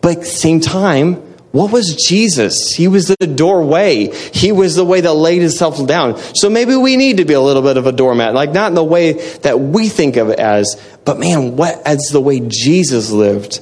but 0.00 0.16
at 0.16 0.20
the 0.20 0.26
same 0.26 0.60
time, 0.60 1.31
what 1.52 1.70
was 1.70 1.94
Jesus? 1.94 2.74
He 2.74 2.88
was 2.88 3.08
the 3.08 3.26
doorway. 3.26 4.06
He 4.32 4.52
was 4.52 4.74
the 4.74 4.86
way 4.86 5.02
that 5.02 5.12
laid 5.12 5.42
himself 5.42 5.86
down. 5.86 6.18
So 6.34 6.48
maybe 6.48 6.74
we 6.74 6.96
need 6.96 7.18
to 7.18 7.26
be 7.26 7.34
a 7.34 7.40
little 7.40 7.62
bit 7.62 7.76
of 7.76 7.86
a 7.86 7.92
doormat, 7.92 8.32
like 8.32 8.52
not 8.52 8.68
in 8.68 8.74
the 8.74 8.82
way 8.82 9.12
that 9.38 9.60
we 9.60 9.90
think 9.90 10.16
of 10.16 10.30
it 10.30 10.38
as, 10.38 10.80
but 11.04 11.18
man, 11.18 11.56
what 11.56 11.86
as 11.86 12.00
the 12.10 12.22
way 12.22 12.40
Jesus 12.40 13.10
lived. 13.10 13.60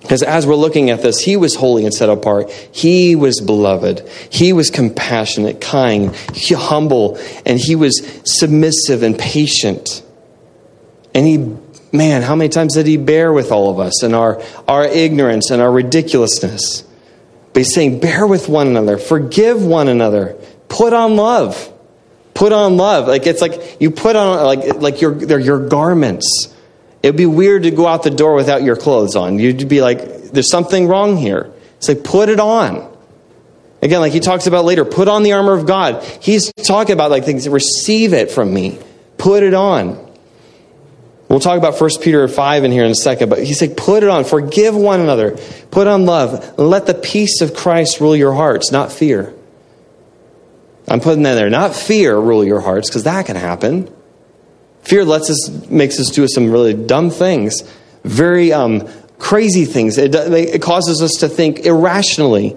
Because 0.00 0.22
as 0.22 0.46
we're 0.46 0.54
looking 0.54 0.88
at 0.88 1.02
this, 1.02 1.22
he 1.22 1.36
was 1.36 1.54
holy 1.54 1.84
and 1.84 1.92
set 1.92 2.08
apart. 2.08 2.50
He 2.50 3.14
was 3.14 3.40
beloved. 3.40 4.08
He 4.30 4.54
was 4.54 4.70
compassionate, 4.70 5.60
kind, 5.60 6.16
humble, 6.48 7.18
and 7.44 7.58
he 7.58 7.76
was 7.76 8.22
submissive 8.24 9.02
and 9.02 9.18
patient. 9.18 10.02
And 11.14 11.26
he, 11.26 11.56
man, 11.92 12.22
how 12.22 12.34
many 12.34 12.48
times 12.48 12.74
did 12.74 12.86
he 12.86 12.96
bear 12.96 13.32
with 13.32 13.52
all 13.52 13.70
of 13.70 13.78
us 13.78 14.02
and 14.02 14.14
our, 14.14 14.42
our 14.68 14.84
ignorance 14.84 15.50
and 15.50 15.60
our 15.60 15.70
ridiculousness? 15.70 16.84
But 17.52 17.60
he's 17.60 17.74
saying, 17.74 18.00
bear 18.00 18.26
with 18.26 18.48
one 18.48 18.68
another, 18.68 18.98
forgive 18.98 19.64
one 19.64 19.88
another, 19.88 20.36
put 20.68 20.92
on 20.92 21.16
love. 21.16 21.72
Put 22.34 22.52
on 22.52 22.76
love. 22.76 23.06
Like 23.06 23.26
it's 23.26 23.42
like 23.42 23.76
you 23.80 23.90
put 23.90 24.16
on 24.16 24.44
like 24.44 24.76
like 24.76 25.00
your 25.00 25.14
they're 25.14 25.38
your 25.38 25.68
garments. 25.68 26.54
It'd 27.02 27.16
be 27.16 27.26
weird 27.26 27.64
to 27.64 27.70
go 27.70 27.86
out 27.86 28.02
the 28.02 28.10
door 28.10 28.34
without 28.34 28.62
your 28.62 28.76
clothes 28.76 29.16
on. 29.16 29.38
You'd 29.38 29.68
be 29.68 29.82
like, 29.82 30.30
there's 30.32 30.50
something 30.50 30.86
wrong 30.86 31.16
here. 31.16 31.52
It's 31.76 31.88
like, 31.88 32.04
put 32.04 32.28
it 32.28 32.38
on. 32.40 32.90
Again, 33.82 34.00
like 34.00 34.12
he 34.12 34.20
talks 34.20 34.46
about 34.46 34.64
later, 34.64 34.84
put 34.84 35.08
on 35.08 35.22
the 35.22 35.32
armor 35.32 35.54
of 35.54 35.66
God. 35.66 36.04
He's 36.20 36.52
talking 36.52 36.92
about 36.92 37.10
like 37.10 37.24
things, 37.24 37.48
receive 37.48 38.12
it 38.12 38.30
from 38.30 38.52
me. 38.52 38.78
Put 39.16 39.42
it 39.42 39.54
on. 39.54 40.09
We'll 41.30 41.38
talk 41.38 41.58
about 41.58 41.80
1 41.80 41.90
Peter 42.02 42.26
5 42.26 42.64
in 42.64 42.72
here 42.72 42.84
in 42.84 42.90
a 42.90 42.94
second, 42.96 43.28
but 43.28 43.44
he 43.44 43.54
said, 43.54 43.76
put 43.76 44.02
it 44.02 44.08
on, 44.08 44.24
forgive 44.24 44.74
one 44.74 44.98
another, 44.98 45.38
put 45.70 45.86
on 45.86 46.04
love, 46.04 46.58
let 46.58 46.86
the 46.86 46.94
peace 46.94 47.40
of 47.40 47.54
Christ 47.54 48.00
rule 48.00 48.16
your 48.16 48.34
hearts, 48.34 48.72
not 48.72 48.90
fear. 48.90 49.32
I'm 50.88 50.98
putting 50.98 51.22
that 51.22 51.34
there, 51.36 51.48
not 51.48 51.76
fear 51.76 52.18
rule 52.18 52.44
your 52.44 52.60
hearts, 52.60 52.90
because 52.90 53.04
that 53.04 53.26
can 53.26 53.36
happen. 53.36 53.94
Fear 54.82 55.04
lets 55.04 55.30
us, 55.30 55.48
makes 55.70 56.00
us 56.00 56.10
do 56.10 56.26
some 56.26 56.50
really 56.50 56.74
dumb 56.74 57.10
things, 57.10 57.62
very 58.02 58.52
um, 58.52 58.88
crazy 59.20 59.66
things. 59.66 59.98
It, 59.98 60.16
it 60.16 60.62
causes 60.62 61.00
us 61.00 61.20
to 61.20 61.28
think 61.28 61.60
irrationally. 61.60 62.56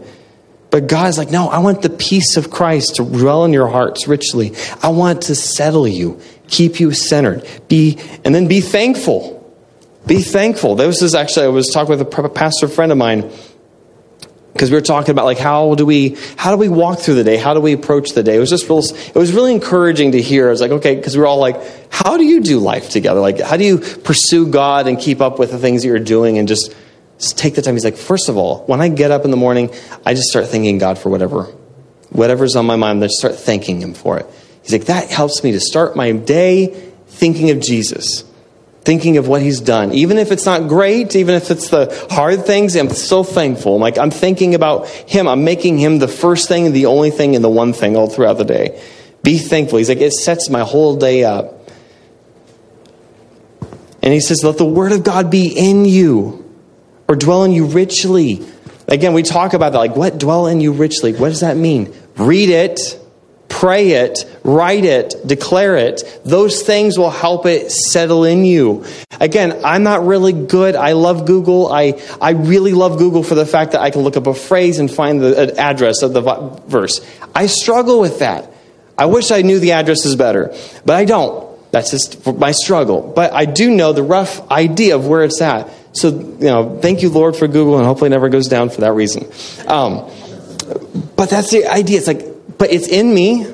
But 0.72 0.88
God's 0.88 1.20
like, 1.20 1.30
no, 1.30 1.48
I 1.48 1.60
want 1.60 1.84
the 1.84 1.92
peace 1.92 2.38
of 2.38 2.50
Christ 2.50 2.96
to 2.96 3.04
dwell 3.04 3.46
in 3.46 3.54
your 3.54 3.68
hearts 3.68 4.08
richly. 4.08 4.54
I 4.82 4.90
want 4.90 5.22
to 5.24 5.36
settle 5.36 5.88
you 5.88 6.20
keep 6.54 6.80
you 6.80 6.94
centered. 6.94 7.48
Be, 7.68 8.00
and 8.24 8.34
then 8.34 8.48
be 8.48 8.62
thankful. 8.62 9.39
Be 10.06 10.22
thankful. 10.22 10.76
This 10.76 11.02
is 11.02 11.16
actually, 11.16 11.48
I 11.48 11.50
was 11.50 11.68
talking 11.68 11.98
with 11.98 12.02
a 12.02 12.30
pastor 12.30 12.68
friend 12.68 12.92
of 12.92 12.98
mine 12.98 13.32
because 14.54 14.70
we 14.70 14.78
were 14.78 14.82
talking 14.82 15.10
about 15.10 15.26
like 15.26 15.39
how 15.39 15.74
do 15.74 15.84
we 15.84 16.16
how 16.38 16.52
do 16.52 16.58
we 16.58 16.70
walk 16.70 17.00
through 17.00 17.16
the 17.16 17.24
day 17.24 17.38
how 17.38 17.56
do 17.56 17.60
we 17.60 17.74
approach 17.74 18.12
the 18.12 18.22
day 18.22 18.36
it 18.36 18.39
was 18.39 18.52
just 18.52 18.70
real 18.70 18.78
it 18.78 19.16
was 19.16 19.34
really 19.34 19.52
encouraging 19.52 20.12
to 20.12 20.22
hear 20.22 20.48
i 20.48 20.52
was 20.52 20.62
like 20.62 20.70
okay 20.70 20.96
because 20.96 21.18
we 21.18 21.22
were 21.22 21.26
all 21.26 21.39
like 21.39 21.60
how 21.92 22.18
do 22.18 22.24
you 22.24 22.39
do 22.39 22.60
life 22.60 22.88
together 22.92 23.20
like 23.20 23.39
how 23.39 23.58
do 23.58 23.66
you 23.66 23.80
pursue 23.80 24.46
god 24.46 24.88
and 24.88 25.00
keep 25.00 25.22
up 25.22 25.39
with 25.39 25.50
the 25.50 25.58
things 25.58 25.82
that 25.82 25.88
you're 25.88 25.98
doing 25.98 26.38
and 26.38 26.48
just, 26.48 26.76
take 27.36 27.56
the 27.56 27.63
time 27.63 27.74
he's 27.74 27.84
like 27.84 27.98
first 27.98 28.30
of 28.30 28.38
all 28.38 28.63
when 28.68 28.80
i 28.80 28.88
get 28.89 29.10
up 29.10 29.26
in 29.26 29.32
the 29.32 29.38
morning 29.38 29.74
i 30.06 30.13
just 30.13 30.30
start 30.30 30.46
thanking 30.46 30.78
god 30.78 31.00
for 31.00 31.10
whatever 31.10 31.46
whatever's 32.12 32.56
on 32.56 32.63
my 32.63 32.76
mind 32.76 33.04
i 33.04 33.08
just 33.08 33.18
start 33.18 33.34
thanking 33.34 33.82
him 33.82 33.96
for 33.96 34.20
it 34.20 34.28
He's 34.63 34.71
like, 34.71 34.86
that 34.86 35.10
helps 35.10 35.43
me 35.43 35.52
to 35.52 35.60
start 35.60 35.95
my 35.95 36.12
day 36.13 36.67
thinking 37.08 37.52
of 37.52 37.60
Jesus, 37.60 38.23
thinking 38.82 39.17
of 39.17 39.28
what 39.28 39.41
he's 39.41 39.60
done. 39.60 39.93
Even 39.93 40.17
if 40.17 40.32
it's 40.32 40.45
not 40.45 40.67
great, 40.69 41.15
even 41.15 41.36
if 41.36 41.52
it's 41.52 41.69
the 41.69 42.08
hard 42.10 42.45
things, 42.45 42.76
I'm 42.76 42.89
so 42.89 43.23
thankful. 43.23 43.76
I'm 43.76 43.82
like, 43.82 43.97
I'm 43.97 44.12
thinking 44.12 44.56
about 44.56 44.88
him. 44.88 45.28
I'm 45.28 45.43
making 45.43 45.78
him 45.78 45.99
the 45.99 46.08
first 46.08 46.47
thing, 46.47 46.71
the 46.71 46.86
only 46.86 47.12
thing, 47.12 47.36
and 47.36 47.43
the 47.43 47.49
one 47.49 47.73
thing 47.73 47.97
all 47.97 48.08
throughout 48.08 48.38
the 48.38 48.45
day. 48.45 48.82
Be 49.21 49.38
thankful. 49.38 49.78
He's 49.78 49.89
like, 49.89 50.02
it 50.02 50.13
sets 50.13 50.49
my 50.49 50.62
whole 50.62 50.95
day 50.95 51.23
up. 51.23 51.69
And 54.02 54.13
he 54.13 54.19
says, 54.19 54.43
Let 54.43 54.58
the 54.58 54.65
word 54.65 54.91
of 54.91 55.04
God 55.04 55.30
be 55.30 55.47
in 55.47 55.86
you 55.86 56.43
or 57.08 57.15
dwell 57.15 57.43
in 57.43 57.52
you 57.52 57.65
richly. 57.65 58.45
Again, 58.88 59.13
we 59.13 59.23
talk 59.23 59.54
about 59.54 59.71
that. 59.71 59.78
Like, 59.78 59.95
what 59.95 60.17
dwell 60.17 60.47
in 60.47 60.60
you 60.60 60.73
richly? 60.73 61.13
What 61.13 61.30
does 61.30 61.39
that 61.39 61.56
mean? 61.56 61.93
Read 62.17 62.49
it, 62.49 62.99
pray 63.54 63.92
it, 63.92 64.26
write 64.44 64.84
it, 64.84 65.16
declare 65.26 65.78
it. 65.78 66.22
Those 66.26 66.63
things 66.63 66.98
will 66.98 67.12
help 67.12 67.46
it 67.46 67.72
settle 67.72 68.24
in 68.24 68.46
you. 68.46 68.84
Again, 69.20 69.62
I'm 69.63 69.84
not 69.84 70.06
really 70.06 70.34
good. 70.34 70.76
I 70.76 70.94
love 70.94 71.26
Google. 71.28 71.72
I, 71.72 72.02
I 72.20 72.32
really 72.32 72.74
love 72.74 72.98
Google 72.98 73.22
for 73.22 73.36
the 73.36 73.46
fact 73.46 73.74
that 73.74 73.82
I 73.82 73.92
can 73.92 74.02
look 74.02 74.18
up 74.18 74.26
a 74.26 74.34
phrase 74.34 74.80
and 74.80 74.89
find 74.89 75.22
the 75.22 75.54
address 75.60 76.02
of 76.02 76.13
the 76.13 76.22
verse. 76.68 77.00
I 77.36 77.46
struggle 77.46 78.00
with 78.00 78.20
that. 78.20 78.52
I 78.98 79.06
wish 79.06 79.30
I 79.30 79.44
knew 79.44 79.60
the 79.60 79.74
addresses 79.74 80.16
better, 80.16 80.54
but 80.84 80.96
I 80.96 81.06
don't. 81.06 81.50
That's 81.72 81.92
just 81.92 82.26
my 82.26 82.52
struggle. 82.52 83.02
But 83.02 83.34
I 83.34 83.46
do 83.46 83.70
know 83.72 83.94
the 83.94 84.04
rough 84.04 84.50
idea 84.52 84.96
of 84.96 85.08
where 85.08 85.24
it's 85.24 85.42
at. 85.42 85.70
So, 85.94 86.10
you 86.10 86.48
know, 86.48 86.80
thank 86.82 87.04
you, 87.04 87.10
Lord, 87.10 87.36
for 87.36 87.48
Google, 87.48 87.78
and 87.78 87.86
hopefully 87.86 88.08
it 88.08 88.12
never 88.18 88.30
goes 88.30 88.48
down 88.48 88.70
for 88.70 88.82
that 88.82 88.94
reason. 88.94 89.26
Um, 89.68 90.10
but 91.16 91.30
that's 91.30 91.52
the 91.52 91.68
idea. 91.68 92.00
It's 92.00 92.08
like, 92.08 92.33
but 92.58 92.72
it's 92.72 92.88
in 92.88 93.13
me. 93.13 93.46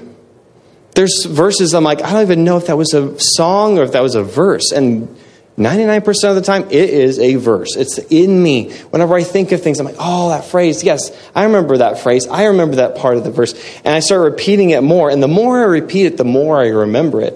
There's 0.95 1.25
verses 1.25 1.73
I'm 1.73 1.83
like, 1.83 2.01
I 2.01 2.11
don't 2.11 2.23
even 2.23 2.43
know 2.43 2.57
if 2.57 2.67
that 2.67 2.77
was 2.77 2.93
a 2.93 3.15
song 3.19 3.77
or 3.77 3.83
if 3.83 3.93
that 3.93 4.01
was 4.01 4.15
a 4.15 4.23
verse. 4.23 4.71
And 4.71 5.15
99% 5.57 6.29
of 6.29 6.35
the 6.35 6.41
time, 6.41 6.63
it 6.65 6.89
is 6.89 7.19
a 7.19 7.35
verse. 7.35 7.75
It's 7.75 7.97
in 7.97 8.41
me. 8.41 8.71
Whenever 8.91 9.15
I 9.15 9.23
think 9.23 9.51
of 9.51 9.61
things, 9.61 9.79
I'm 9.79 9.85
like, 9.85 9.97
oh, 9.99 10.29
that 10.29 10.45
phrase. 10.45 10.83
Yes, 10.85 11.11
I 11.35 11.43
remember 11.43 11.77
that 11.77 11.99
phrase. 11.99 12.27
I 12.27 12.45
remember 12.45 12.77
that 12.77 12.95
part 12.95 13.17
of 13.17 13.25
the 13.25 13.31
verse. 13.31 13.53
And 13.83 13.93
I 13.93 13.99
start 13.99 14.21
repeating 14.21 14.69
it 14.69 14.81
more. 14.81 15.09
And 15.09 15.21
the 15.21 15.27
more 15.27 15.59
I 15.59 15.65
repeat 15.65 16.05
it, 16.05 16.17
the 16.17 16.23
more 16.23 16.59
I 16.59 16.67
remember 16.67 17.21
it 17.21 17.33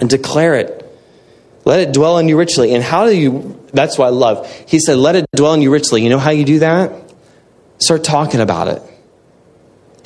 and 0.00 0.08
declare 0.08 0.54
it. 0.54 0.82
Let 1.64 1.80
it 1.80 1.92
dwell 1.92 2.18
in 2.18 2.28
you 2.28 2.38
richly. 2.38 2.72
And 2.74 2.82
how 2.82 3.06
do 3.06 3.16
you, 3.16 3.60
that's 3.72 3.98
what 3.98 4.06
I 4.06 4.10
love. 4.10 4.48
He 4.68 4.78
said, 4.78 4.96
let 4.96 5.16
it 5.16 5.26
dwell 5.34 5.52
in 5.54 5.62
you 5.62 5.72
richly. 5.72 6.02
You 6.04 6.10
know 6.10 6.18
how 6.18 6.30
you 6.30 6.44
do 6.44 6.60
that? 6.60 6.92
Start 7.78 8.04
talking 8.04 8.40
about 8.40 8.68
it. 8.68 8.82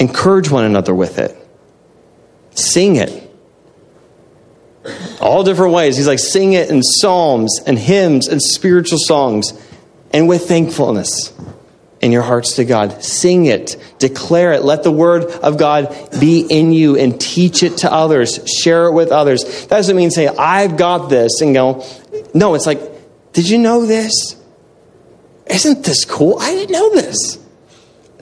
Encourage 0.00 0.50
one 0.50 0.64
another 0.64 0.94
with 0.94 1.18
it. 1.18 1.36
Sing 2.54 2.96
it. 2.96 3.30
All 5.20 5.44
different 5.44 5.74
ways. 5.74 5.98
He's 5.98 6.06
like, 6.06 6.18
sing 6.18 6.54
it 6.54 6.70
in 6.70 6.82
psalms 6.82 7.60
and 7.66 7.78
hymns 7.78 8.26
and 8.26 8.42
spiritual 8.42 8.98
songs 8.98 9.52
and 10.12 10.26
with 10.26 10.48
thankfulness 10.48 11.32
in 12.00 12.12
your 12.12 12.22
hearts 12.22 12.56
to 12.56 12.64
God. 12.64 13.04
Sing 13.04 13.44
it, 13.44 13.76
declare 13.98 14.54
it. 14.54 14.64
Let 14.64 14.82
the 14.82 14.90
word 14.90 15.24
of 15.24 15.58
God 15.58 15.94
be 16.18 16.40
in 16.40 16.72
you 16.72 16.96
and 16.96 17.20
teach 17.20 17.62
it 17.62 17.78
to 17.78 17.92
others. 17.92 18.40
Share 18.62 18.86
it 18.86 18.92
with 18.92 19.10
others. 19.10 19.44
That 19.66 19.76
doesn't 19.76 19.96
mean 19.96 20.10
say, 20.10 20.28
I've 20.28 20.78
got 20.78 21.10
this 21.10 21.42
and 21.42 21.52
go, 21.52 21.84
no, 22.32 22.54
it's 22.54 22.66
like, 22.66 22.80
did 23.34 23.48
you 23.48 23.58
know 23.58 23.84
this? 23.84 24.34
Isn't 25.46 25.84
this 25.84 26.06
cool? 26.06 26.38
I 26.38 26.54
didn't 26.54 26.72
know 26.72 26.94
this. 26.94 27.39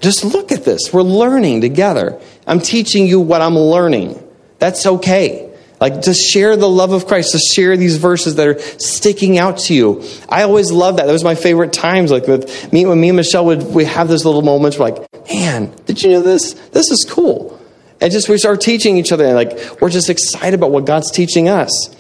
Just 0.00 0.24
look 0.24 0.52
at 0.52 0.64
this. 0.64 0.92
We're 0.92 1.02
learning 1.02 1.60
together. 1.60 2.20
I'm 2.46 2.60
teaching 2.60 3.06
you 3.06 3.20
what 3.20 3.40
I'm 3.40 3.58
learning. 3.58 4.22
That's 4.58 4.86
okay. 4.86 5.48
Like 5.80 6.02
to 6.02 6.14
share 6.14 6.56
the 6.56 6.68
love 6.68 6.92
of 6.92 7.06
Christ, 7.06 7.32
to 7.32 7.38
share 7.38 7.76
these 7.76 7.96
verses 7.96 8.34
that 8.34 8.46
are 8.48 8.58
sticking 8.58 9.38
out 9.38 9.58
to 9.58 9.74
you. 9.74 10.02
I 10.28 10.42
always 10.42 10.72
love 10.72 10.96
that. 10.96 11.06
That 11.06 11.12
was 11.12 11.22
my 11.22 11.36
favorite 11.36 11.72
times. 11.72 12.10
Like 12.10 12.26
with 12.26 12.72
me, 12.72 12.84
when 12.84 13.00
me 13.00 13.10
and 13.10 13.16
Michelle 13.16 13.46
would 13.46 13.62
we 13.62 13.84
have 13.84 14.08
those 14.08 14.24
little 14.24 14.42
moments 14.42 14.78
where 14.78 14.90
like, 14.90 15.28
man, 15.28 15.72
did 15.86 16.02
you 16.02 16.10
know 16.10 16.20
this? 16.20 16.54
This 16.54 16.90
is 16.90 17.06
cool. 17.08 17.60
And 18.00 18.12
just 18.12 18.28
we 18.28 18.38
start 18.38 18.60
teaching 18.60 18.96
each 18.96 19.12
other 19.12 19.24
and 19.24 19.34
like 19.34 19.80
we're 19.80 19.90
just 19.90 20.10
excited 20.10 20.54
about 20.54 20.72
what 20.72 20.84
God's 20.84 21.10
teaching 21.12 21.48
us. 21.48 21.94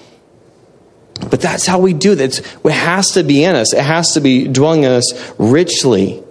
But 1.30 1.40
that's 1.40 1.66
how 1.66 1.78
we 1.78 1.94
do 1.94 2.14
that. 2.16 2.38
It 2.38 2.72
has 2.72 3.12
to 3.12 3.22
be 3.22 3.44
in 3.44 3.54
us. 3.54 3.74
It 3.74 3.82
has 3.82 4.14
to 4.14 4.20
be 4.20 4.48
dwelling 4.48 4.84
in 4.84 4.92
us 4.92 5.32
richly. 5.38 6.22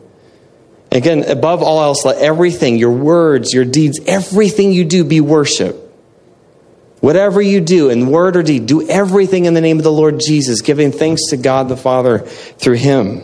Again, 0.97 1.25
above 1.29 1.61
all 1.61 1.79
else, 1.79 2.03
let 2.05 2.17
everything, 2.17 2.79
your 2.79 2.91
words, 2.91 3.53
your 3.53 3.65
deeds, 3.65 3.99
everything 4.07 4.71
you 4.71 4.83
do 4.83 5.03
be 5.03 5.21
worship. 5.21 5.75
Whatever 7.01 7.39
you 7.39 7.61
do 7.61 7.91
in 7.91 8.09
word 8.09 8.35
or 8.35 8.41
deed, 8.41 8.65
do 8.65 8.89
everything 8.89 9.45
in 9.45 9.53
the 9.53 9.61
name 9.61 9.77
of 9.77 9.83
the 9.83 9.91
Lord 9.91 10.19
Jesus, 10.19 10.61
giving 10.61 10.91
thanks 10.91 11.27
to 11.29 11.37
God 11.37 11.69
the 11.69 11.77
Father 11.77 12.21
through 12.21 12.77
him. 12.77 13.21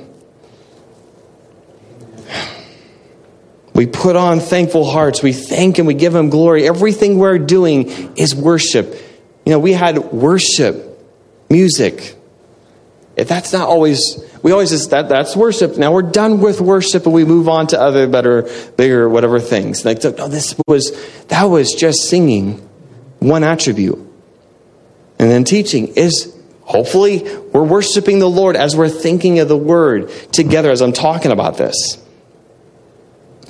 We 3.74 3.88
put 3.88 4.16
on 4.16 4.40
thankful 4.40 4.86
hearts. 4.86 5.24
We 5.24 5.34
thank 5.34 5.80
and 5.80 5.88
we 5.88 5.96
give 5.96 6.14
him 6.14 6.30
glory. 6.30 6.68
Everything 6.68 7.18
we're 7.18 7.40
doing 7.40 8.16
is 8.16 8.36
worship. 8.36 8.94
You 9.48 9.52
know, 9.52 9.58
we 9.58 9.74
had 9.74 9.98
worship, 9.98 11.04
music. 11.50 12.16
That's 13.16 13.54
not 13.54 13.68
always, 13.68 14.24
we 14.42 14.52
always 14.52 14.72
just, 14.72 14.90
that, 14.90 15.08
that's 15.08 15.36
worship. 15.36 15.78
Now 15.78 15.94
we're 15.94 16.02
done 16.02 16.42
with 16.42 16.60
worship 16.60 17.06
and 17.06 17.14
we 17.14 17.26
move 17.26 17.48
on 17.48 17.68
to 17.68 17.80
other 17.80 18.08
better, 18.08 18.50
bigger, 18.76 19.08
whatever 19.08 19.40
things. 19.40 19.86
Like, 19.86 20.04
no, 20.04 20.28
this 20.28 20.56
was, 20.68 20.92
that 21.28 21.44
was 21.44 21.74
just 21.74 22.10
singing 22.10 22.68
one 23.20 23.44
attribute. 23.44 24.00
And 25.20 25.30
then 25.30 25.44
teaching 25.44 25.90
is 25.90 26.36
hopefully 26.62 27.24
we're 27.52 27.64
worshiping 27.64 28.20
the 28.20 28.30
Lord 28.30 28.56
as 28.56 28.76
we're 28.76 28.90
thinking 28.90 29.40
of 29.40 29.48
the 29.48 29.58
word 29.58 30.10
together 30.32 30.72
as 30.72 30.82
I'm 30.82 30.94
talking 30.94 31.32
about 31.32 31.58
this. 31.58 32.03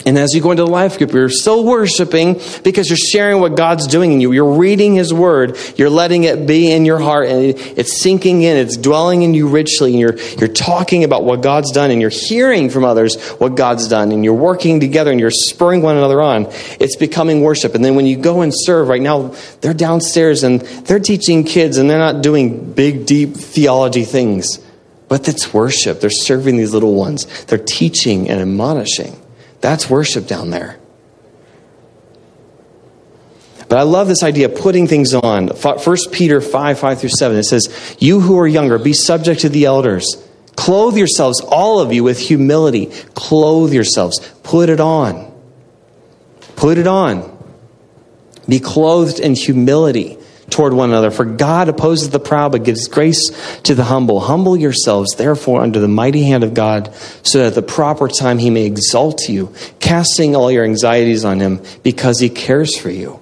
And 0.06 0.18
as 0.18 0.34
you 0.34 0.42
go 0.42 0.52
into 0.52 0.64
the 0.64 0.70
life 0.70 0.98
group, 0.98 1.14
you're 1.14 1.30
still 1.30 1.64
worshiping 1.64 2.42
because 2.64 2.90
you're 2.90 2.98
sharing 2.98 3.40
what 3.40 3.56
God's 3.56 3.88
doing 3.88 4.12
in 4.12 4.22
you. 4.22 4.34
You're 4.34 4.54
reading 4.54 4.96
His 4.96 5.14
Word. 5.14 5.58
You're 5.78 5.90
letting 5.90 6.26
it 6.26 6.46
be 6.46 6.72
in 6.72 6.84
your 6.84 7.00
heart 7.00 7.30
and 7.30 7.42
it's 7.42 8.02
sinking 8.02 8.42
in. 8.42 8.58
It's 8.58 8.76
dwelling 8.76 9.22
in 9.22 9.34
you 9.34 9.48
richly. 9.48 9.92
And 9.92 10.00
you're, 10.00 10.18
you're 10.40 10.54
talking 10.54 11.06
about 11.06 11.24
what 11.24 11.42
God's 11.42 11.72
done 11.72 11.90
and 11.90 12.02
you're 12.02 12.10
hearing 12.10 12.70
from 12.70 12.84
others 12.84 13.16
what 13.34 13.56
God's 13.56 13.88
done. 13.88 14.12
And 14.12 14.26
you're 14.26 14.34
working 14.34 14.82
together 14.82 15.12
and 15.12 15.20
you're 15.20 15.32
spurring 15.32 15.82
one 15.82 15.96
another 15.96 16.22
on. 16.22 16.48
It's 16.80 16.98
becoming 16.98 17.42
worship. 17.42 17.74
And 17.74 17.84
then 17.84 17.96
when 17.96 18.06
you 18.06 18.18
go 18.18 18.42
and 18.42 18.52
serve, 18.54 18.90
right 18.90 19.02
now, 19.02 19.34
they're 19.62 19.74
downstairs 19.74 20.44
and 20.44 20.62
they're 20.62 21.00
teaching 21.00 21.46
kids 21.46 21.78
and 21.78 21.90
they're 21.90 21.98
not 21.98 22.22
doing 22.22 22.74
big, 22.74 23.06
deep 23.06 23.36
theology 23.36 24.04
things. 24.04 24.60
But 25.08 25.30
it's 25.30 25.54
worship. 25.54 26.02
They're 26.02 26.10
serving 26.10 26.58
these 26.58 26.74
little 26.74 26.96
ones. 26.96 27.46
They're 27.46 27.58
teaching 27.58 28.30
and 28.30 28.42
admonishing. 28.42 29.23
That's 29.64 29.90
worship 29.90 30.28
down 30.28 30.50
there. 30.50 30.78
But 33.70 33.78
I 33.78 33.84
love 33.84 34.10
this 34.10 34.22
idea 34.22 34.52
of 34.52 34.60
putting 34.60 34.88
things 34.88 35.14
on. 35.14 35.48
1 35.48 35.98
Peter 36.12 36.42
5 36.42 36.80
5 36.80 37.00
through 37.00 37.10
7, 37.10 37.38
it 37.38 37.44
says, 37.46 37.96
You 37.98 38.20
who 38.20 38.38
are 38.38 38.46
younger, 38.46 38.78
be 38.78 38.92
subject 38.92 39.40
to 39.42 39.50
the 39.50 39.64
elders. 39.64 40.22
Clothe 40.58 40.98
yourselves, 40.98 41.40
all 41.40 41.80
of 41.80 41.94
you, 41.94 42.04
with 42.04 42.20
humility. 42.20 42.88
Clothe 43.16 43.74
yourselves. 43.74 44.20
Put 44.44 44.68
it 44.68 44.82
on. 44.82 45.34
Put 46.58 46.78
it 46.78 46.86
on. 46.86 47.32
Be 48.50 48.60
clothed 48.60 49.18
in 49.18 49.34
humility 49.34 50.18
toward 50.54 50.74
one 50.74 50.90
another. 50.90 51.12
For 51.12 51.26
God 51.26 51.68
opposes 51.68 52.12
the 52.12 52.20
proud, 52.20 52.54
but 52.54 52.64
gives 52.64 52.88
grace 52.88 53.32
to 53.64 53.76
the 53.76 53.84
humble. 53.84 54.22
Humble 54.22 54.56
yourselves, 54.56 55.16
therefore, 55.16 55.62
under 55.62 55.80
the 55.80 55.88
mighty 55.88 56.24
hand 56.24 56.44
of 56.44 56.54
God, 56.54 56.94
so 57.24 57.40
that 57.40 57.48
at 57.48 57.56
the 57.56 57.62
proper 57.62 58.08
time 58.08 58.38
he 58.38 58.50
may 58.50 58.66
exalt 58.66 59.28
you, 59.28 59.54
casting 59.80 60.36
all 60.36 60.52
your 60.52 60.64
anxieties 60.64 61.26
on 61.26 61.40
him, 61.40 61.62
because 61.82 62.20
he 62.20 62.30
cares 62.30 62.78
for 62.78 62.90
you. 62.90 63.20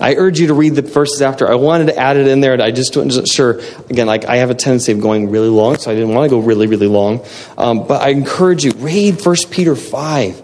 I 0.00 0.14
urge 0.16 0.40
you 0.40 0.48
to 0.48 0.54
read 0.54 0.74
the 0.74 0.82
verses 0.82 1.22
after. 1.22 1.48
I 1.48 1.54
wanted 1.54 1.86
to 1.86 1.96
add 1.96 2.16
it 2.16 2.26
in 2.26 2.40
there, 2.40 2.52
and 2.52 2.62
I 2.62 2.72
just 2.72 2.96
wasn't 2.96 3.28
sure. 3.28 3.60
Again, 3.90 4.06
like 4.06 4.24
I 4.24 4.36
have 4.36 4.50
a 4.50 4.54
tendency 4.54 4.92
of 4.92 5.00
going 5.00 5.30
really 5.30 5.48
long, 5.48 5.76
so 5.76 5.90
I 5.90 5.94
didn't 5.94 6.14
want 6.14 6.28
to 6.28 6.36
go 6.36 6.40
really, 6.40 6.66
really 6.66 6.88
long. 6.88 7.24
Um, 7.56 7.86
but 7.86 8.02
I 8.02 8.08
encourage 8.08 8.64
you, 8.64 8.72
read 8.72 9.20
First 9.20 9.50
Peter 9.50 9.76
5 9.76 10.43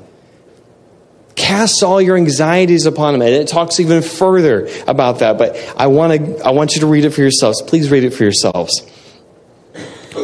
cast 1.51 1.83
all 1.83 2.01
your 2.01 2.17
anxieties 2.17 2.87
upon 2.87 3.15
him. 3.15 3.23
And 3.23 3.31
it 3.31 3.49
talks 3.49 3.81
even 3.81 4.03
further 4.03 4.69
about 4.87 5.19
that 5.19 5.37
but 5.37 5.57
i 5.77 5.89
want 5.89 6.13
to 6.13 6.45
i 6.45 6.51
want 6.51 6.75
you 6.75 6.81
to 6.81 6.87
read 6.87 7.05
it 7.05 7.11
for 7.11 7.23
yourselves. 7.23 7.61
Please 7.63 7.91
read 7.91 8.05
it 8.05 8.11
for 8.11 8.23
yourselves. 8.23 8.83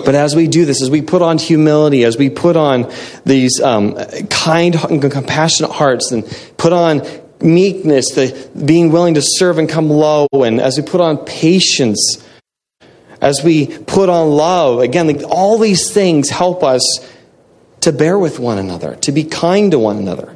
But 0.05 0.15
as 0.15 0.37
we 0.37 0.47
do 0.47 0.65
this 0.65 0.83
as 0.83 0.91
we 0.91 1.03
put 1.03 1.23
on 1.23 1.39
humility 1.39 2.05
as 2.05 2.17
we 2.17 2.31
put 2.31 2.57
on 2.57 2.93
these 3.25 3.61
um, 3.61 3.97
kind 4.31 4.75
and 4.75 5.03
compassionate 5.03 5.73
hearts 5.73 6.13
and 6.13 6.25
put 6.59 6.73
on 6.73 7.03
meekness 7.41 8.13
the 8.13 8.51
being 8.65 8.93
willing 8.93 9.15
to 9.15 9.23
serve 9.23 9.59
and 9.59 9.69
come 9.69 9.91
low 9.91 10.29
and 10.33 10.61
as 10.61 10.79
we 10.79 10.85
put 10.85 11.01
on 11.01 11.19
patience 11.19 12.25
as 13.21 13.43
we 13.43 13.67
put 13.67 14.09
on 14.09 14.31
love 14.31 14.81
again 14.81 15.07
like 15.07 15.23
all 15.29 15.59
these 15.59 15.93
things 15.93 16.31
help 16.31 16.63
us 16.63 16.83
to 17.81 17.93
bear 17.93 18.19
with 18.19 18.39
one 18.39 18.59
another 18.59 18.95
to 18.97 19.13
be 19.13 19.23
kind 19.23 19.73
to 19.73 19.79
one 19.79 19.99
another 19.99 20.36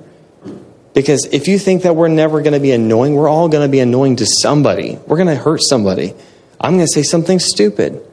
because 1.01 1.25
if 1.33 1.49
you 1.49 1.59
think 1.59 1.85
that 1.85 1.97
we're 1.97 2.09
never 2.09 2.43
going 2.43 2.53
to 2.53 2.61
be 2.61 2.73
annoying, 2.73 3.15
we're 3.15 3.27
all 3.27 3.49
going 3.49 3.67
to 3.67 3.73
be 3.73 3.81
annoying 3.81 4.17
to 4.17 4.27
somebody. 4.27 4.99
We're 5.07 5.17
going 5.17 5.35
to 5.35 5.43
hurt 5.43 5.63
somebody. 5.63 6.13
I'm 6.61 6.75
going 6.75 6.85
to 6.87 6.93
say 6.93 7.03
something 7.03 7.39
stupid. 7.39 8.07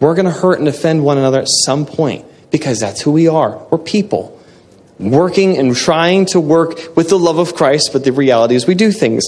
We're 0.00 0.14
going 0.14 0.26
to 0.26 0.30
hurt 0.30 0.58
and 0.58 0.68
offend 0.68 1.02
one 1.02 1.16
another 1.16 1.40
at 1.40 1.48
some 1.48 1.86
point 1.86 2.26
because 2.50 2.78
that's 2.78 3.00
who 3.00 3.10
we 3.10 3.26
are. 3.26 3.66
We're 3.70 3.78
people. 3.78 4.38
working 4.98 5.58
and 5.58 5.74
trying 5.76 6.26
to 6.26 6.40
work 6.40 6.96
with 6.96 7.08
the 7.08 7.18
love 7.18 7.38
of 7.38 7.54
Christ, 7.54 7.90
but 7.92 8.04
the 8.04 8.12
reality 8.12 8.54
is 8.54 8.66
we 8.66 8.74
do 8.74 8.90
things. 8.92 9.24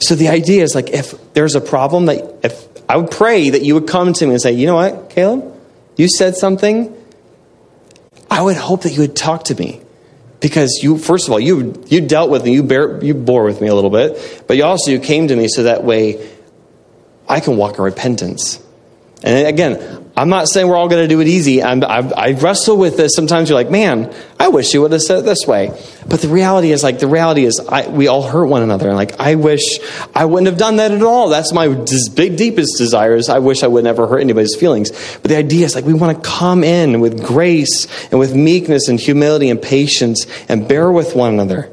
So 0.00 0.14
the 0.14 0.28
idea 0.28 0.62
is 0.62 0.74
like 0.74 0.90
if 0.90 1.14
there's 1.32 1.54
a 1.54 1.60
problem 1.60 2.06
that 2.06 2.44
if 2.44 2.66
I 2.88 2.96
would 2.96 3.10
pray 3.10 3.50
that 3.50 3.62
you 3.62 3.74
would 3.74 3.86
come 3.86 4.12
to 4.12 4.26
me 4.26 4.32
and 4.32 4.40
say, 4.42 4.52
you 4.52 4.66
know 4.66 4.74
what, 4.74 5.10
Caleb, 5.10 5.54
you 5.96 6.08
said 6.08 6.36
something. 6.36 6.96
I 8.30 8.42
would 8.42 8.56
hope 8.56 8.82
that 8.82 8.92
you 8.92 9.00
would 9.00 9.16
talk 9.16 9.44
to 9.44 9.54
me 9.54 9.81
because 10.42 10.80
you, 10.82 10.98
first 10.98 11.28
of 11.28 11.32
all, 11.32 11.40
you 11.40 11.82
you 11.86 12.00
dealt 12.00 12.28
with 12.28 12.44
me, 12.44 12.52
you 12.52 12.62
bear, 12.62 13.02
you 13.02 13.14
bore 13.14 13.44
with 13.44 13.60
me 13.60 13.68
a 13.68 13.74
little 13.74 13.90
bit, 13.90 14.44
but 14.46 14.56
you 14.56 14.64
also 14.64 14.90
you 14.90 14.98
came 14.98 15.28
to 15.28 15.36
me 15.36 15.48
so 15.48 15.62
that 15.62 15.84
way 15.84 16.28
I 17.28 17.40
can 17.40 17.56
walk 17.56 17.78
in 17.78 17.84
repentance. 17.84 18.62
And 19.22 19.46
again, 19.46 20.01
I'm 20.14 20.28
not 20.28 20.46
saying 20.48 20.68
we're 20.68 20.76
all 20.76 20.88
going 20.88 21.02
to 21.02 21.08
do 21.08 21.20
it 21.20 21.26
easy. 21.26 21.62
I'm, 21.62 21.82
I've, 21.82 22.12
I 22.12 22.32
wrestle 22.32 22.76
with 22.76 22.98
this. 22.98 23.14
Sometimes 23.14 23.48
you're 23.48 23.58
like, 23.58 23.70
man, 23.70 24.14
I 24.38 24.48
wish 24.48 24.74
you 24.74 24.82
would 24.82 24.92
have 24.92 25.00
said 25.00 25.20
it 25.20 25.24
this 25.24 25.46
way. 25.46 25.70
But 26.06 26.20
the 26.20 26.28
reality 26.28 26.70
is, 26.70 26.82
like, 26.82 26.98
the 26.98 27.06
reality 27.06 27.44
is, 27.44 27.58
I, 27.60 27.88
we 27.88 28.08
all 28.08 28.22
hurt 28.22 28.44
one 28.44 28.62
another. 28.62 28.88
And 28.88 28.96
like, 28.96 29.18
I 29.18 29.36
wish 29.36 29.62
I 30.14 30.26
wouldn't 30.26 30.48
have 30.48 30.58
done 30.58 30.76
that 30.76 30.90
at 30.90 31.02
all. 31.02 31.30
That's 31.30 31.54
my 31.54 31.68
big, 32.14 32.36
deepest 32.36 32.76
desire. 32.76 33.14
Is 33.14 33.30
I 33.30 33.38
wish 33.38 33.62
I 33.62 33.68
would 33.68 33.84
never 33.84 34.06
hurt 34.06 34.20
anybody's 34.20 34.54
feelings. 34.54 34.90
But 34.90 35.30
the 35.30 35.36
idea 35.36 35.64
is, 35.64 35.74
like, 35.74 35.86
we 35.86 35.94
want 35.94 36.22
to 36.22 36.28
come 36.28 36.62
in 36.62 37.00
with 37.00 37.24
grace 37.24 37.86
and 38.10 38.20
with 38.20 38.34
meekness 38.34 38.88
and 38.88 39.00
humility 39.00 39.48
and 39.48 39.62
patience 39.62 40.26
and 40.50 40.68
bear 40.68 40.92
with 40.92 41.16
one 41.16 41.32
another. 41.32 41.71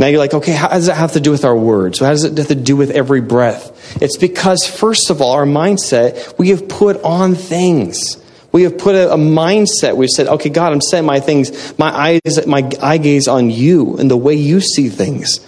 Now 0.00 0.06
you're 0.06 0.18
like, 0.18 0.32
okay, 0.32 0.52
how 0.52 0.68
does 0.68 0.88
it 0.88 0.96
have 0.96 1.12
to 1.12 1.20
do 1.20 1.30
with 1.30 1.44
our 1.44 1.54
words? 1.54 1.98
How 1.98 2.08
does 2.08 2.24
it 2.24 2.38
have 2.38 2.48
to 2.48 2.54
do 2.54 2.74
with 2.74 2.90
every 2.90 3.20
breath? 3.20 4.00
It's 4.00 4.16
because, 4.16 4.66
first 4.66 5.10
of 5.10 5.20
all, 5.20 5.32
our 5.32 5.44
mindset, 5.44 6.38
we 6.38 6.48
have 6.48 6.70
put 6.70 7.02
on 7.02 7.34
things. 7.34 8.16
We 8.50 8.62
have 8.62 8.78
put 8.78 8.94
a, 8.94 9.12
a 9.12 9.18
mindset. 9.18 9.98
We've 9.98 10.08
said, 10.08 10.26
okay, 10.26 10.48
God, 10.48 10.72
I'm 10.72 10.80
setting 10.80 11.04
my 11.04 11.20
things, 11.20 11.78
my 11.78 11.94
eyes, 11.94 12.46
my 12.46 12.66
eye 12.80 12.96
gaze 12.96 13.28
on 13.28 13.50
you 13.50 13.98
and 13.98 14.10
the 14.10 14.16
way 14.16 14.36
you 14.36 14.62
see 14.62 14.88
things. 14.88 15.46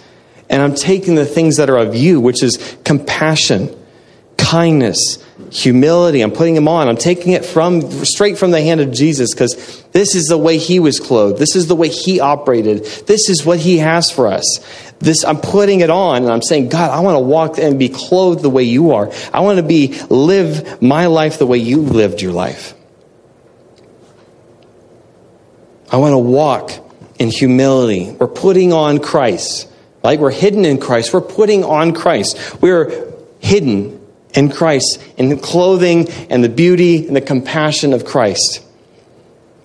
And 0.51 0.61
I'm 0.61 0.75
taking 0.75 1.15
the 1.15 1.25
things 1.25 1.57
that 1.57 1.71
are 1.71 1.77
of 1.77 1.95
you, 1.95 2.21
which 2.21 2.43
is 2.43 2.77
compassion, 2.85 3.75
kindness, 4.37 5.17
humility. 5.53 6.21
I'm 6.21 6.31
putting 6.31 6.55
them 6.55 6.67
on. 6.67 6.89
I'm 6.89 6.97
taking 6.97 7.33
it 7.33 7.45
from 7.45 7.81
straight 8.03 8.39
from 8.39 8.49
the 8.49 8.61
hand 8.61 8.81
of 8.81 8.91
Jesus 8.91 9.33
because 9.33 9.83
this 9.91 10.15
is 10.15 10.25
the 10.25 10.37
way 10.37 10.57
he 10.57 10.79
was 10.79 10.99
clothed. 10.99 11.37
This 11.37 11.55
is 11.55 11.67
the 11.67 11.75
way 11.75 11.89
he 11.89 12.19
operated. 12.19 12.85
This 13.05 13.29
is 13.29 13.45
what 13.45 13.59
he 13.59 13.77
has 13.77 14.09
for 14.09 14.27
us. 14.27 14.43
This 14.99 15.23
I'm 15.23 15.39
putting 15.39 15.81
it 15.81 15.91
on 15.91 16.23
and 16.23 16.31
I'm 16.31 16.41
saying, 16.41 16.69
God, 16.69 16.89
I 16.89 17.01
want 17.01 17.15
to 17.15 17.19
walk 17.19 17.59
and 17.59 17.77
be 17.77 17.89
clothed 17.89 18.41
the 18.41 18.49
way 18.49 18.63
you 18.63 18.93
are. 18.93 19.11
I 19.31 19.41
want 19.41 19.57
to 19.57 19.63
be 19.63 19.99
live 20.09 20.81
my 20.81 21.05
life 21.05 21.37
the 21.37 21.45
way 21.45 21.59
you 21.59 21.81
lived 21.81 22.21
your 22.21 22.33
life. 22.33 22.73
I 25.91 25.97
want 25.97 26.13
to 26.13 26.17
walk 26.17 26.71
in 27.19 27.29
humility. 27.29 28.09
We're 28.09 28.27
putting 28.27 28.73
on 28.73 28.97
Christ. 28.97 29.69
Like 30.01 30.19
we're 30.19 30.31
hidden 30.31 30.65
in 30.65 30.79
Christ. 30.79 31.13
We're 31.13 31.21
putting 31.21 31.63
on 31.63 31.93
Christ. 31.93 32.59
We're 32.59 33.13
hidden 33.39 34.02
in 34.33 34.49
Christ, 34.49 35.01
in 35.17 35.29
the 35.29 35.37
clothing 35.37 36.09
and 36.29 36.43
the 36.43 36.49
beauty 36.49 37.07
and 37.07 37.15
the 37.15 37.21
compassion 37.21 37.93
of 37.93 38.05
Christ. 38.05 38.63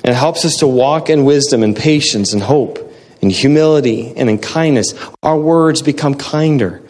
And 0.05 0.13
it 0.13 0.17
helps 0.17 0.45
us 0.45 0.57
to 0.57 0.67
walk 0.67 1.11
in 1.11 1.25
wisdom 1.25 1.63
and 1.63 1.77
patience 1.77 2.33
and 2.33 2.43
hope 2.43 2.79
and 3.21 3.33
humility 3.33 4.15
and 4.17 4.31
in 4.31 4.39
kindness. 4.39 4.95
Our 5.23 5.39
words 5.39 5.83
become 5.83 6.15
kinder. 6.15 6.83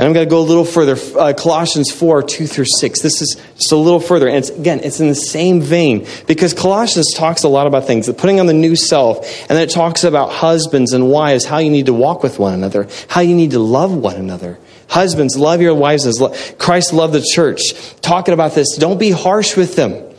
And 0.00 0.06
I'm 0.06 0.14
going 0.14 0.26
to 0.26 0.30
go 0.30 0.40
a 0.40 0.48
little 0.48 0.64
further. 0.64 0.96
Uh, 1.18 1.34
Colossians 1.34 1.92
4, 1.92 2.22
2 2.22 2.46
through 2.46 2.64
6. 2.64 3.02
This 3.02 3.20
is 3.20 3.38
just 3.56 3.70
a 3.70 3.76
little 3.76 4.00
further. 4.00 4.28
And 4.28 4.38
it's, 4.38 4.48
again, 4.48 4.80
it's 4.82 4.98
in 4.98 5.08
the 5.08 5.14
same 5.14 5.60
vein 5.60 6.06
because 6.26 6.54
Colossians 6.54 7.12
talks 7.12 7.42
a 7.42 7.48
lot 7.48 7.66
about 7.66 7.86
things, 7.86 8.10
putting 8.14 8.40
on 8.40 8.46
the 8.46 8.54
new 8.54 8.76
self. 8.76 9.18
And 9.40 9.50
then 9.50 9.60
it 9.60 9.68
talks 9.68 10.02
about 10.02 10.30
husbands 10.30 10.94
and 10.94 11.10
wives, 11.10 11.44
how 11.44 11.58
you 11.58 11.68
need 11.68 11.84
to 11.84 11.92
walk 11.92 12.22
with 12.22 12.38
one 12.38 12.54
another, 12.54 12.88
how 13.08 13.20
you 13.20 13.34
need 13.34 13.50
to 13.50 13.58
love 13.58 13.94
one 13.94 14.16
another. 14.16 14.58
Husbands, 14.90 15.38
love 15.38 15.60
your 15.60 15.74
wives 15.74 16.04
as 16.04 16.20
Christ 16.58 16.92
loved 16.92 17.14
the 17.14 17.22
church. 17.22 17.60
Talking 18.00 18.34
about 18.34 18.54
this, 18.56 18.76
don't 18.76 18.98
be 18.98 19.12
harsh 19.12 19.56
with 19.56 19.76
them. 19.76 20.12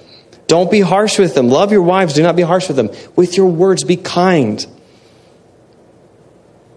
Don't 0.47 0.71
be 0.71 0.79
harsh 0.79 1.19
with 1.19 1.35
them. 1.35 1.49
Love 1.49 1.73
your 1.73 1.81
wives, 1.81 2.13
do 2.13 2.23
not 2.23 2.37
be 2.37 2.41
harsh 2.41 2.69
with 2.69 2.77
them. 2.77 2.89
With 3.17 3.35
your 3.35 3.47
words, 3.47 3.83
be 3.83 3.97
kind. 3.97 4.65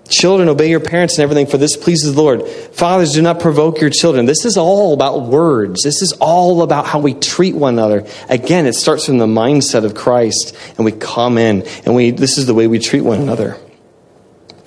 Children, 0.09 0.49
obey 0.49 0.69
your 0.71 0.81
parents 0.81 1.15
and 1.15 1.23
everything, 1.23 1.47
for 1.47 1.57
this 1.57 1.77
pleases 1.77 2.15
the 2.15 2.21
Lord. 2.21 2.47
Fathers, 2.47 3.13
do 3.13 3.23
not 3.23 3.39
provoke 3.39 3.81
your 3.81 3.91
children. 3.91 4.27
This 4.27 4.45
is 4.45 4.57
all 4.57 4.93
about 4.93 5.23
words. 5.23 5.83
This 5.83 6.03
is 6.03 6.13
all 6.21 6.63
about 6.63 6.87
how 6.87 6.99
we 6.99 7.15
treat 7.15 7.55
one 7.55 7.75
another. 7.75 8.07
Again, 8.29 8.67
it 8.67 8.75
starts 8.75 9.07
from 9.07 9.19
the 9.19 9.27
mindset 9.27 9.85
of 9.85 9.95
Christ, 9.95 10.57
and 10.77 10.85
we 10.85 10.93
come 10.93 11.39
in, 11.39 11.63
and 11.87 11.95
we 11.95 12.11
this 12.11 12.39
is 12.39 12.47
the 12.47 12.55
way 12.55 12.67
we 12.67 12.81
treat 12.81 13.03
one 13.03 13.21
another. 13.21 13.57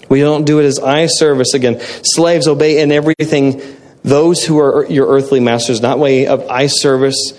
We 0.09 0.21
don't 0.21 0.45
do 0.45 0.59
it 0.59 0.65
as 0.65 0.79
eye 0.79 1.07
service 1.07 1.53
again. 1.53 1.79
Slaves, 2.03 2.47
obey 2.47 2.81
in 2.81 2.91
everything 2.91 3.61
those 4.03 4.45
who 4.45 4.59
are 4.59 4.85
your 4.85 5.07
earthly 5.07 5.39
masters, 5.39 5.81
not 5.81 5.99
way 5.99 6.27
of 6.27 6.47
eye 6.49 6.67
service 6.67 7.33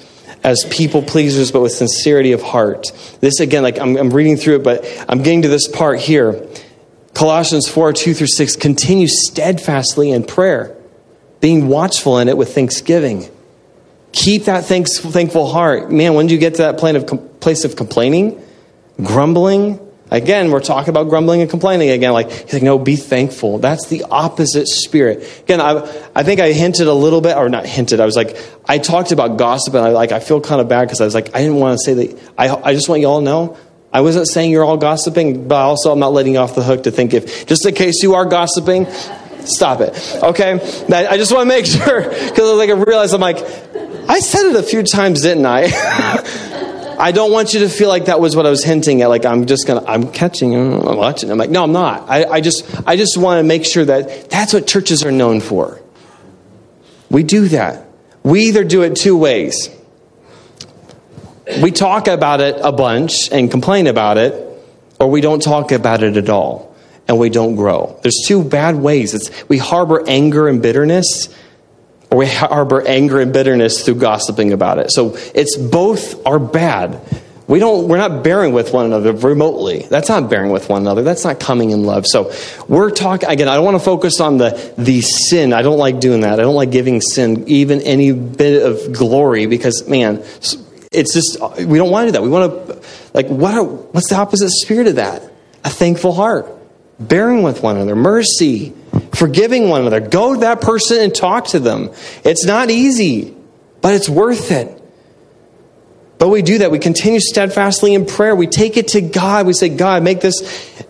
as 0.45 0.65
people 0.71 1.03
pleasers, 1.03 1.51
but 1.51 1.61
with 1.61 1.73
sincerity 1.73 2.33
of 2.33 2.43
heart. 2.43 2.93
This 3.21 3.41
again, 3.41 3.63
like 3.63 3.79
I'm, 3.79 3.97
I'm 3.97 4.11
reading 4.11 4.37
through 4.37 4.57
it, 4.57 4.65
but 4.65 4.85
I'm 5.09 5.23
getting 5.23 5.43
to 5.43 5.49
this 5.49 5.67
part 5.67 6.01
here. 6.01 6.47
Colossians 7.15 7.69
4 7.69 7.93
2 7.95 8.15
through 8.15 8.27
6 8.27 8.57
continue 8.57 9.09
steadfastly 9.09 10.11
in 10.11 10.25
prayer, 10.25 10.77
being 11.41 11.69
watchful 11.69 12.19
in 12.19 12.29
it 12.29 12.37
with 12.37 12.55
thanksgiving. 12.55 13.29
Keep 14.13 14.45
that 14.45 14.65
thanks, 14.65 14.99
thankful 15.01 15.47
heart. 15.47 15.91
Man, 15.91 16.15
when 16.15 16.27
do 16.27 16.35
you 16.35 16.41
get 16.41 16.55
to 16.57 16.63
that 16.63 16.83
of, 16.97 17.41
place 17.41 17.65
of 17.65 17.77
complaining, 17.77 18.43
grumbling, 19.03 19.81
Again, 20.11 20.51
we're 20.51 20.61
talking 20.61 20.89
about 20.91 21.09
grumbling 21.09 21.43
and 21.43 21.51
complaining 21.51 21.91
again. 21.91 22.13
Like, 22.13 22.31
he's 22.31 22.55
like, 22.55 22.63
no, 22.63 22.79
be 22.79 22.97
thankful. 22.97 23.59
That's 23.59 23.89
the 23.89 24.05
opposite 24.05 24.67
spirit. 24.67 25.43
Again, 25.43 25.61
I, 25.61 25.81
I 26.15 26.23
think 26.23 26.41
I 26.41 26.53
hinted 26.53 26.87
a 26.87 26.95
little 26.95 27.21
bit, 27.21 27.37
or 27.37 27.49
not 27.49 27.67
hinted, 27.67 28.01
I 28.01 28.07
was 28.07 28.17
like, 28.17 28.37
I 28.67 28.79
talked 28.79 29.13
about 29.13 29.37
gossip, 29.37 29.75
and 29.75 29.85
I 29.85 29.91
like, 29.91 30.13
I 30.13 30.21
feel 30.21 30.41
kind 30.41 30.61
of 30.61 30.69
bad 30.69 30.85
because 30.87 31.01
I 31.01 31.05
was 31.05 31.15
like, 31.15 31.35
I 31.35 31.41
didn't 31.41 31.57
want 31.57 31.79
to 31.79 31.85
say 31.85 31.95
that. 31.95 32.33
I, 32.39 32.49
I 32.49 32.75
just 32.75 32.89
want 32.89 33.01
you 33.01 33.09
all 33.09 33.21
to 33.21 33.25
know, 33.25 33.59
I 33.93 34.03
wasn't 34.03 34.29
saying 34.29 34.51
you're 34.51 34.65
all 34.65 34.77
gossiping, 34.77 35.49
but 35.49 35.57
also 35.57 35.93
I'm 35.93 35.99
not 35.99 36.13
letting 36.13 36.35
you 36.35 36.39
off 36.39 36.55
the 36.55 36.63
hook 36.63 36.85
to 36.85 36.91
think 36.91 37.15
if, 37.15 37.47
just 37.47 37.65
in 37.67 37.75
case 37.75 38.03
you 38.03 38.15
are 38.15 38.27
gossiping, 38.27 38.87
stop 39.45 39.81
it. 39.81 40.19
Okay? 40.23 40.53
I 40.93 41.17
just 41.17 41.33
want 41.33 41.49
to 41.51 41.57
make 41.57 41.67
sure, 41.67 42.03
because 42.03 42.59
like, 42.59 42.71
I 42.71 42.75
realized 42.75 43.15
I'm 43.15 43.21
like, 43.21 43.39
I 44.09 44.21
said 44.21 44.51
it 44.51 44.57
a 44.57 44.63
few 44.63 44.83
times, 44.83 45.23
didn't 45.23 45.47
I? 45.47 45.65
I 46.99 47.13
don't 47.13 47.31
want 47.31 47.55
you 47.55 47.61
to 47.61 47.69
feel 47.69 47.89
like 47.89 48.07
that 48.07 48.21
was 48.21 48.35
what 48.35 48.45
I 48.45 48.51
was 48.51 48.65
hinting 48.65 49.03
at. 49.03 49.09
Like 49.09 49.25
I'm 49.25 49.47
just 49.47 49.67
gonna, 49.67 49.85
I'm 49.87 50.11
catching, 50.11 50.55
I'm 50.55 50.97
watching. 50.97 51.31
I'm 51.31 51.39
like, 51.39 51.51
no, 51.51 51.63
I'm 51.63 51.73
not. 51.73 52.09
I, 52.11 52.25
I 52.25 52.41
just, 52.41 52.67
I 52.87 52.97
just 52.97 53.17
want 53.17 53.39
to 53.39 53.45
make 53.45 53.65
sure 53.65 53.85
that 53.85 54.29
that's 54.31 54.53
what 54.53 54.67
churches 54.67 55.05
are 55.05 55.13
known 55.13 55.41
for. 55.41 55.81
We 57.09 57.23
do 57.23 57.49
that. 57.49 57.87
We 58.23 58.43
either 58.49 58.65
do 58.65 58.83
it 58.83 58.97
two 58.97 59.17
ways. 59.17 59.71
We 61.63 61.71
talk 61.71 62.09
about 62.09 62.41
it 62.41 62.57
a 62.61 62.73
bunch 62.73 63.31
and 63.33 63.51
complain 63.51 63.87
about 63.87 64.19
it, 64.19 64.35
or 65.01 65.09
we 65.09 65.21
don't 65.21 65.41
talk 65.41 65.73
about 65.73 66.03
it 66.03 66.17
at 66.17 66.29
all 66.29 66.69
and 67.09 67.19
we 67.19 67.31
don't 67.31 67.57
grow. 67.57 67.99
There's 68.03 68.23
two 68.27 68.45
bad 68.45 68.77
ways. 68.77 69.15
It's 69.15 69.49
we 69.49 69.57
harbor 69.57 70.05
anger 70.07 70.47
and 70.47 70.61
bitterness 70.61 71.35
or 72.11 72.19
we 72.19 72.27
harbor 72.27 72.87
anger 72.87 73.21
and 73.21 73.33
bitterness 73.33 73.85
through 73.85 73.97
gossiping 73.97 74.53
about 74.53 74.79
it. 74.79 74.91
So 74.93 75.17
it's 75.35 75.57
both 75.57 76.27
are 76.27 76.39
bad. 76.39 77.01
We 77.47 77.61
don't, 77.61 77.89
we're 77.89 77.97
not 77.97 78.23
bearing 78.23 78.53
with 78.53 78.75
one 78.75 78.85
another 78.85 79.13
remotely. 79.13 79.87
That's 79.89 80.11
not 80.11 80.29
bearing 80.29 80.51
with 80.51 80.69
one 80.69 80.83
another. 80.83 81.03
That's 81.03 81.25
not 81.25 81.41
coming 81.41 81.71
in 81.71 81.85
love. 81.85 82.07
So 82.07 82.31
we're 82.69 82.91
talking, 82.91 83.27
again, 83.29 83.49
I 83.49 83.55
don't 83.55 83.65
want 83.65 83.77
to 83.77 83.85
focus 83.85 84.21
on 84.21 84.37
the, 84.37 84.75
the 84.77 85.01
sin. 85.01 85.55
I 85.55 85.63
don't 85.63 85.79
like 85.79 85.99
doing 85.99 86.21
that. 86.21 86.35
I 86.35 86.43
don't 86.43 86.55
like 86.55 86.71
giving 86.71 87.01
sin 87.01 87.45
even 87.49 87.81
any 87.81 88.13
bit 88.13 88.63
of 88.63 88.93
glory 88.93 89.47
because, 89.47 89.89
man, 89.89 90.23
it's 90.93 91.15
just, 91.15 91.41
we 91.59 91.79
don't 91.79 91.91
want 91.91 92.05
to 92.05 92.09
do 92.09 92.13
that. 92.13 92.23
We 92.23 92.29
want 92.29 92.69
to, 92.69 92.83
like, 93.15 93.29
what 93.29 93.55
are, 93.55 93.65
what's 93.65 94.11
the 94.11 94.17
opposite 94.17 94.51
spirit 94.51 94.87
of 94.87 94.97
that? 94.97 95.23
A 95.65 95.71
thankful 95.71 96.13
heart, 96.13 96.55
bearing 97.01 97.43
with 97.43 97.63
one 97.63 97.77
another, 97.77 97.97
mercy, 97.97 98.75
forgiving 99.19 99.69
one 99.69 99.81
another. 99.81 100.01
Go 100.01 100.35
to 100.35 100.41
that 100.41 100.61
person 100.61 101.01
and 101.01 101.15
talk 101.15 101.49
to 101.49 101.59
them. 101.59 101.91
It's 102.25 102.45
not 102.45 102.71
easy, 102.71 103.35
but 103.81 103.95
it's 103.95 104.09
worth 104.09 104.51
it. 104.51 104.75
But 106.19 106.29
we 106.29 106.43
do 106.43 106.59
that. 106.59 106.71
We 106.71 106.79
continue 106.79 107.21
steadfastly 107.21 107.95
in 107.95 108.07
prayer. 108.07 108.35
We 108.35 108.47
take 108.47 108.77
it 108.77 108.89
to 108.89 109.01
God. 109.01 109.47
We 109.47 109.53
say, 109.53 109.69
God, 109.69 110.03
make 110.03 110.21
this, 110.21 110.41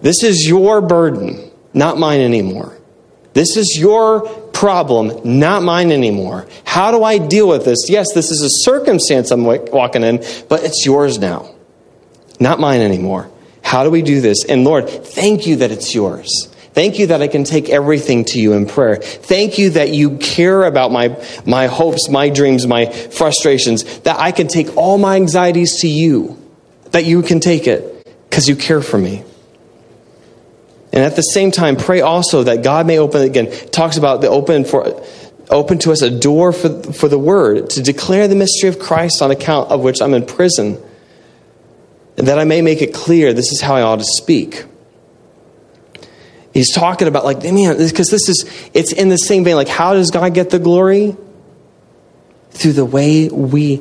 this 0.01 0.23
is 0.23 0.49
your 0.49 0.81
burden, 0.81 1.51
not 1.75 1.99
mine 1.99 2.21
anymore. 2.21 2.79
This 3.35 3.57
is 3.57 3.77
your 3.79 4.27
problem, 4.53 5.39
not 5.39 5.63
mine 5.63 5.93
anymore. 5.93 6.49
How 6.65 6.91
do 6.91 7.05
I 7.05 7.19
deal 7.19 7.47
with 7.47 7.65
this? 7.65 7.89
Yes, 7.89 8.13
this 8.15 8.31
is 8.31 8.43
a 8.43 8.71
circumstance 8.71 9.31
I'm 9.31 9.45
walking 9.45 10.03
in, 10.03 10.25
but 10.49 10.65
it's 10.65 10.85
yours 10.85 11.19
now, 11.19 11.55
not 12.41 12.59
mine 12.59 12.81
anymore. 12.81 13.31
How 13.63 13.85
do 13.85 13.91
we 13.91 14.03
do 14.03 14.21
this? 14.21 14.45
And 14.47 14.65
Lord, 14.65 14.89
thank 14.89 15.47
you 15.47 15.57
that 15.57 15.71
it's 15.71 15.95
yours. 15.95 16.49
Thank 16.79 17.01
you 17.01 17.09
that 17.09 17.21
I 17.21 17.27
can 17.27 17.43
take 17.43 17.71
everything 17.71 18.25
to 18.27 18.41
you 18.41 18.53
in 18.53 18.67
prayer. 18.67 18.99
Thank 19.03 19.59
you 19.59 19.71
that 19.71 19.91
you 19.91 20.17
care 20.19 20.63
about 20.63 20.93
my, 20.93 21.21
my 21.45 21.67
hopes, 21.67 22.09
my 22.09 22.29
dreams, 22.29 22.69
my 22.69 22.87
frustrations, 22.87 23.99
that 24.03 24.17
I 24.17 24.31
can 24.31 24.47
take 24.47 24.77
all 24.77 24.97
my 24.97 25.17
anxieties 25.17 25.81
to 25.81 25.89
you, 25.89 26.41
that 26.93 27.05
you 27.05 27.23
can 27.23 27.41
take 27.41 27.67
it. 27.67 28.07
because 28.31 28.47
you 28.47 28.55
care 28.55 28.81
for 28.81 28.97
me. 28.97 29.25
And 30.93 31.03
at 31.03 31.17
the 31.17 31.23
same 31.23 31.51
time, 31.51 31.75
pray 31.75 32.01
also 32.01 32.45
that 32.45 32.63
God 32.63 32.87
may 32.87 33.01
open 33.01 33.23
again. 33.23 33.51
Talks 33.73 33.97
about 33.97 34.21
the 34.21 34.29
open 34.29 34.65
for 34.65 35.05
open 35.51 35.81
to 35.81 35.91
us 35.91 36.01
a 36.03 36.17
door 36.17 36.53
for, 36.53 36.81
for 36.93 37.09
the 37.09 37.19
word 37.19 37.71
to 37.71 37.83
declare 37.83 38.29
the 38.29 38.37
mystery 38.37 38.69
of 38.69 38.79
Christ 38.79 39.21
on 39.21 39.33
account 39.33 39.73
of 39.73 39.81
which 39.81 40.01
I'm 40.01 40.15
in 40.15 40.25
prison. 40.25 40.81
And 42.17 42.29
that 42.29 42.39
I 42.39 42.45
may 42.45 42.63
make 42.63 42.83
it 42.83 42.95
clear 42.95 43.33
this 43.33 43.51
is 43.51 43.61
how 43.61 43.75
I 43.75 43.83
ought 43.83 43.99
to 43.99 44.05
speak. 44.05 44.65
He's 46.59 46.75
talking 46.75 47.07
about 47.07 47.25
like, 47.25 47.45
man, 47.45 47.79
because 47.79 48.11
this 48.11 48.29
is 48.29 48.45
it's 48.75 48.93
in 48.93 49.11
the 49.11 49.17
same 49.17 49.45
vein. 49.45 49.55
Like, 49.55 49.69
how 49.69 49.95
does 49.95 50.11
God 50.11 50.35
get 50.35 50.51
the 50.51 50.59
glory? 50.59 51.17
Through 52.51 52.73
the 52.73 52.85
way 52.85 53.29
we 53.29 53.81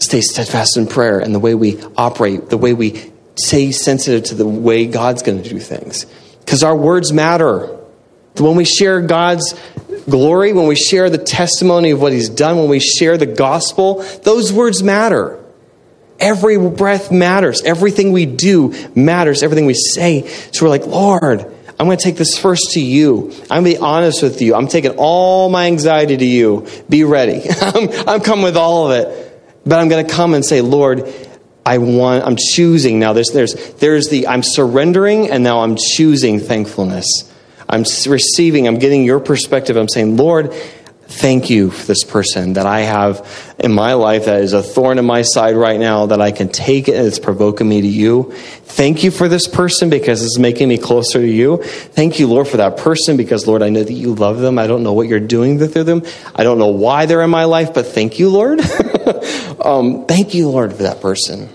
stay 0.00 0.20
steadfast 0.20 0.76
in 0.76 0.88
prayer 0.88 1.20
and 1.20 1.32
the 1.32 1.38
way 1.38 1.54
we 1.54 1.80
operate, 1.96 2.50
the 2.50 2.56
way 2.56 2.74
we 2.74 3.12
stay 3.36 3.70
sensitive 3.70 4.24
to 4.24 4.34
the 4.34 4.48
way 4.48 4.86
God's 4.86 5.22
going 5.22 5.40
to 5.40 5.48
do 5.48 5.60
things. 5.60 6.06
Because 6.40 6.64
our 6.64 6.74
words 6.74 7.12
matter. 7.12 7.78
When 8.36 8.56
we 8.56 8.64
share 8.64 9.00
God's 9.00 9.54
glory, 10.08 10.52
when 10.52 10.66
we 10.66 10.74
share 10.74 11.08
the 11.08 11.18
testimony 11.18 11.92
of 11.92 12.02
what 12.02 12.12
He's 12.12 12.30
done, 12.30 12.56
when 12.56 12.68
we 12.68 12.80
share 12.80 13.16
the 13.16 13.26
gospel, 13.26 14.02
those 14.24 14.52
words 14.52 14.82
matter. 14.82 15.40
Every 16.18 16.58
breath 16.58 17.12
matters. 17.12 17.62
Everything 17.62 18.10
we 18.10 18.26
do 18.26 18.74
matters. 18.96 19.44
Everything 19.44 19.66
we 19.66 19.74
say. 19.74 20.26
So 20.26 20.66
we're 20.66 20.70
like, 20.70 20.86
Lord, 20.86 21.46
I'm 21.80 21.86
going 21.86 21.96
to 21.96 22.04
take 22.04 22.16
this 22.16 22.36
first 22.36 22.72
to 22.72 22.80
you. 22.80 23.30
I'm 23.50 23.62
going 23.62 23.64
to 23.64 23.70
be 23.70 23.78
honest 23.78 24.22
with 24.22 24.42
you. 24.42 24.54
I'm 24.54 24.68
taking 24.68 24.96
all 24.98 25.48
my 25.48 25.66
anxiety 25.66 26.14
to 26.14 26.26
you. 26.26 26.66
Be 26.90 27.04
ready. 27.04 27.40
I'm, 27.62 27.88
I'm 28.06 28.20
coming 28.20 28.44
with 28.44 28.58
all 28.58 28.92
of 28.92 28.98
it. 29.00 29.62
But 29.64 29.78
I'm 29.78 29.88
going 29.88 30.06
to 30.06 30.12
come 30.12 30.34
and 30.34 30.44
say, 30.44 30.60
Lord, 30.60 31.10
I 31.64 31.78
want, 31.78 32.26
I'm 32.26 32.36
choosing 32.36 32.98
now. 32.98 33.14
There's, 33.14 33.30
there's, 33.30 33.54
there's 33.76 34.10
the, 34.10 34.26
I'm 34.26 34.42
surrendering 34.42 35.30
and 35.30 35.42
now 35.42 35.60
I'm 35.60 35.76
choosing 35.76 36.38
thankfulness. 36.38 37.06
I'm 37.66 37.84
receiving, 38.06 38.68
I'm 38.68 38.78
getting 38.78 39.02
your 39.02 39.18
perspective. 39.18 39.78
I'm 39.78 39.88
saying, 39.88 40.18
Lord, 40.18 40.52
thank 41.10 41.50
you 41.50 41.70
for 41.70 41.86
this 41.86 42.04
person 42.04 42.52
that 42.52 42.66
I 42.66 42.80
have 42.80 43.54
in 43.58 43.72
my 43.72 43.94
life 43.94 44.26
that 44.26 44.42
is 44.42 44.52
a 44.52 44.62
thorn 44.62 44.98
in 44.98 45.04
my 45.04 45.22
side 45.22 45.56
right 45.56 45.78
now 45.78 46.06
that 46.06 46.20
I 46.20 46.30
can 46.30 46.48
take 46.48 46.88
it 46.88 46.94
and 46.94 47.06
it's 47.06 47.18
provoking 47.18 47.68
me 47.68 47.80
to 47.80 47.86
you. 47.86 48.32
Thank 48.32 49.02
you 49.02 49.10
for 49.10 49.28
this 49.28 49.48
person 49.48 49.90
because 49.90 50.24
it's 50.24 50.38
making 50.38 50.68
me 50.68 50.78
closer 50.78 51.18
to 51.18 51.26
you. 51.26 51.62
Thank 51.62 52.20
you, 52.20 52.28
Lord, 52.28 52.46
for 52.46 52.58
that 52.58 52.76
person 52.76 53.16
because, 53.16 53.46
Lord, 53.46 53.62
I 53.62 53.68
know 53.68 53.82
that 53.82 53.92
you 53.92 54.14
love 54.14 54.38
them. 54.38 54.58
I 54.58 54.66
don't 54.66 54.84
know 54.84 54.92
what 54.92 55.08
you're 55.08 55.20
doing 55.20 55.58
through 55.58 55.84
them. 55.84 56.04
I 56.34 56.44
don't 56.44 56.58
know 56.58 56.68
why 56.68 57.06
they're 57.06 57.22
in 57.22 57.30
my 57.30 57.44
life, 57.44 57.74
but 57.74 57.86
thank 57.86 58.18
you, 58.18 58.30
Lord. 58.30 58.60
um, 59.64 60.06
thank 60.06 60.32
you, 60.32 60.48
Lord, 60.48 60.72
for 60.72 60.84
that 60.84 61.00
person. 61.00 61.48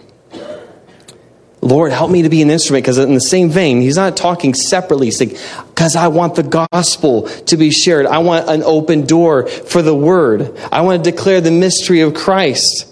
Lord, 1.65 1.91
help 1.91 2.11
me 2.11 2.21
to 2.21 2.29
be 2.29 2.43
an 2.43 2.51
instrument. 2.51 2.83
Because 2.83 2.99
in 2.99 3.15
the 3.15 3.19
same 3.19 3.49
vein, 3.49 3.81
he's 3.81 3.95
not 3.95 4.15
talking 4.15 4.53
separately. 4.53 5.07
He's 5.07 5.17
saying, 5.17 5.35
because 5.67 5.95
I 5.95 6.07
want 6.09 6.35
the 6.35 6.43
gospel 6.43 7.23
to 7.23 7.57
be 7.57 7.71
shared. 7.71 8.05
I 8.05 8.19
want 8.19 8.47
an 8.47 8.61
open 8.61 9.07
door 9.07 9.47
for 9.47 9.81
the 9.81 9.95
word. 9.95 10.55
I 10.71 10.81
want 10.81 11.03
to 11.03 11.11
declare 11.11 11.41
the 11.41 11.51
mystery 11.51 12.01
of 12.01 12.13
Christ. 12.13 12.87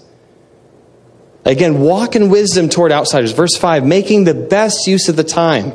Again, 1.45 1.81
walk 1.81 2.15
in 2.15 2.29
wisdom 2.29 2.67
toward 2.67 2.91
outsiders. 2.91 3.31
Verse 3.31 3.55
5, 3.55 3.85
making 3.85 4.23
the 4.23 4.33
best 4.33 4.87
use 4.87 5.07
of 5.07 5.17
the 5.17 5.23
time. 5.23 5.73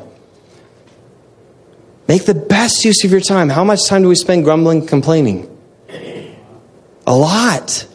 Make 2.09 2.25
the 2.25 2.35
best 2.35 2.85
use 2.85 3.05
of 3.05 3.13
your 3.13 3.21
time. 3.21 3.49
How 3.49 3.63
much 3.63 3.87
time 3.87 4.03
do 4.03 4.09
we 4.09 4.17
spend 4.17 4.43
grumbling, 4.43 4.87
complaining? 4.87 5.57
A 7.07 7.15
lot. 7.15 7.87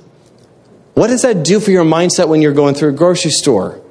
What 0.93 1.08
does 1.08 1.24
that 1.24 1.43
do 1.43 1.60
for 1.60 1.72
your 1.72 1.84
mindset 1.84 2.30
when 2.30 2.41
you're 2.41 2.54
going 2.54 2.76
through 2.76 2.89
a 2.89 2.93
grocery 2.93 3.32
store? 3.32 3.83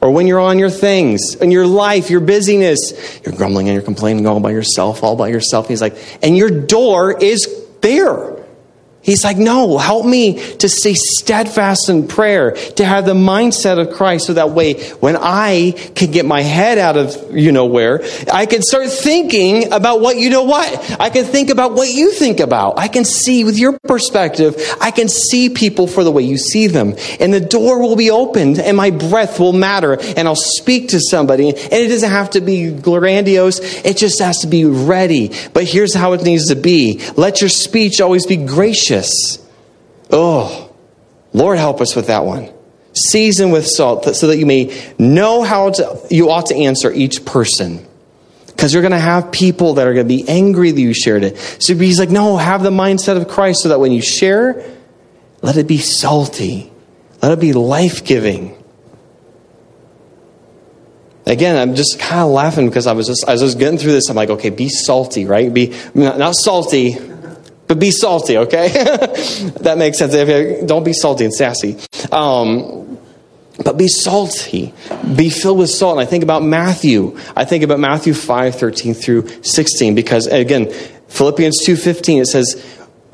Or 0.00 0.10
when 0.12 0.26
you're 0.26 0.40
on 0.40 0.58
your 0.58 0.70
things, 0.70 1.34
in 1.34 1.50
your 1.50 1.66
life, 1.66 2.10
your 2.10 2.20
busyness, 2.20 3.20
you're 3.24 3.34
grumbling 3.34 3.68
and 3.68 3.74
you're 3.74 3.82
complaining 3.82 4.26
all 4.26 4.40
by 4.40 4.50
yourself, 4.50 5.02
all 5.02 5.16
by 5.16 5.28
yourself. 5.28 5.68
He's 5.68 5.80
like, 5.80 5.96
and 6.22 6.36
your 6.36 6.50
door 6.50 7.16
is 7.20 7.48
there. 7.80 8.37
He's 9.08 9.24
like, 9.24 9.38
no, 9.38 9.78
help 9.78 10.04
me 10.04 10.34
to 10.56 10.68
stay 10.68 10.92
steadfast 10.92 11.88
in 11.88 12.08
prayer, 12.08 12.50
to 12.52 12.84
have 12.84 13.06
the 13.06 13.14
mindset 13.14 13.80
of 13.80 13.96
Christ 13.96 14.26
so 14.26 14.34
that 14.34 14.50
way 14.50 14.74
when 15.00 15.16
I 15.16 15.70
can 15.94 16.10
get 16.10 16.26
my 16.26 16.42
head 16.42 16.76
out 16.76 16.98
of 16.98 17.34
you 17.34 17.50
know 17.50 17.64
where, 17.64 18.02
I 18.30 18.44
can 18.44 18.60
start 18.60 18.90
thinking 18.90 19.72
about 19.72 20.02
what 20.02 20.18
you 20.18 20.28
know 20.28 20.42
what. 20.42 21.00
I 21.00 21.08
can 21.08 21.24
think 21.24 21.48
about 21.48 21.72
what 21.72 21.88
you 21.88 22.12
think 22.12 22.38
about. 22.38 22.78
I 22.78 22.88
can 22.88 23.06
see 23.06 23.44
with 23.44 23.58
your 23.58 23.78
perspective, 23.78 24.62
I 24.78 24.90
can 24.90 25.08
see 25.08 25.48
people 25.48 25.86
for 25.86 26.04
the 26.04 26.12
way 26.12 26.24
you 26.24 26.36
see 26.36 26.66
them. 26.66 26.94
And 27.18 27.32
the 27.32 27.40
door 27.40 27.80
will 27.80 27.96
be 27.96 28.10
opened 28.10 28.58
and 28.58 28.76
my 28.76 28.90
breath 28.90 29.40
will 29.40 29.54
matter 29.54 29.98
and 29.98 30.28
I'll 30.28 30.36
speak 30.36 30.90
to 30.90 31.00
somebody. 31.00 31.48
And 31.48 31.72
it 31.72 31.88
doesn't 31.88 32.10
have 32.10 32.28
to 32.32 32.42
be 32.42 32.72
grandiose, 32.72 33.60
it 33.86 33.96
just 33.96 34.18
has 34.18 34.40
to 34.40 34.48
be 34.48 34.66
ready. 34.66 35.32
But 35.54 35.64
here's 35.64 35.94
how 35.94 36.12
it 36.12 36.24
needs 36.24 36.48
to 36.48 36.56
be 36.56 37.00
let 37.16 37.40
your 37.40 37.48
speech 37.48 38.02
always 38.02 38.26
be 38.26 38.36
gracious 38.36 38.97
Oh, 40.10 40.74
Lord, 41.32 41.58
help 41.58 41.80
us 41.80 41.94
with 41.94 42.06
that 42.06 42.24
one. 42.24 42.52
Season 42.94 43.50
with 43.50 43.66
salt 43.66 44.04
so 44.16 44.28
that 44.28 44.38
you 44.38 44.46
may 44.46 44.92
know 44.98 45.42
how 45.42 45.70
to, 45.70 46.06
you 46.10 46.30
ought 46.30 46.46
to 46.46 46.56
answer 46.56 46.90
each 46.90 47.24
person. 47.24 47.86
Because 48.46 48.72
you're 48.72 48.82
going 48.82 48.92
to 48.92 48.98
have 48.98 49.30
people 49.30 49.74
that 49.74 49.86
are 49.86 49.94
going 49.94 50.08
to 50.08 50.16
be 50.16 50.28
angry 50.28 50.72
that 50.72 50.80
you 50.80 50.92
shared 50.92 51.22
it. 51.22 51.38
So 51.60 51.76
he's 51.76 51.98
like, 51.98 52.10
no, 52.10 52.36
have 52.36 52.62
the 52.62 52.70
mindset 52.70 53.16
of 53.16 53.28
Christ 53.28 53.62
so 53.62 53.68
that 53.68 53.78
when 53.78 53.92
you 53.92 54.02
share, 54.02 54.68
let 55.42 55.56
it 55.56 55.68
be 55.68 55.78
salty. 55.78 56.72
Let 57.22 57.32
it 57.32 57.40
be 57.40 57.52
life 57.52 58.04
giving. 58.04 58.56
Again, 61.26 61.56
I'm 61.56 61.74
just 61.74 62.00
kind 62.00 62.22
of 62.22 62.30
laughing 62.30 62.68
because 62.68 62.86
I 62.86 62.94
was 62.94 63.06
just, 63.06 63.24
as 63.28 63.42
I 63.42 63.44
was 63.44 63.54
getting 63.54 63.78
through 63.78 63.92
this, 63.92 64.08
I'm 64.08 64.16
like, 64.16 64.30
okay, 64.30 64.50
be 64.50 64.70
salty, 64.70 65.26
right? 65.26 65.52
Be 65.52 65.74
not 65.94 66.34
salty, 66.34 66.94
but 67.68 67.78
be 67.78 67.90
salty, 67.90 68.38
okay? 68.38 68.68
that 69.60 69.76
makes 69.76 69.98
sense. 69.98 70.14
Don't 70.66 70.84
be 70.84 70.94
salty 70.94 71.24
and 71.24 71.34
sassy. 71.34 71.76
Um, 72.10 72.98
but 73.62 73.76
be 73.76 73.88
salty. 73.88 74.72
Be 75.14 75.28
filled 75.28 75.58
with 75.58 75.70
salt. 75.70 75.98
And 75.98 76.00
I 76.00 76.06
think 76.06 76.24
about 76.24 76.42
Matthew. 76.42 77.18
I 77.36 77.44
think 77.44 77.62
about 77.62 77.78
Matthew 77.78 78.14
5, 78.14 78.54
13 78.54 78.94
through 78.94 79.42
16, 79.42 79.94
because 79.94 80.26
again, 80.26 80.72
Philippians 81.08 81.64
2, 81.64 81.76
15, 81.76 82.22
it 82.22 82.26
says, 82.26 82.64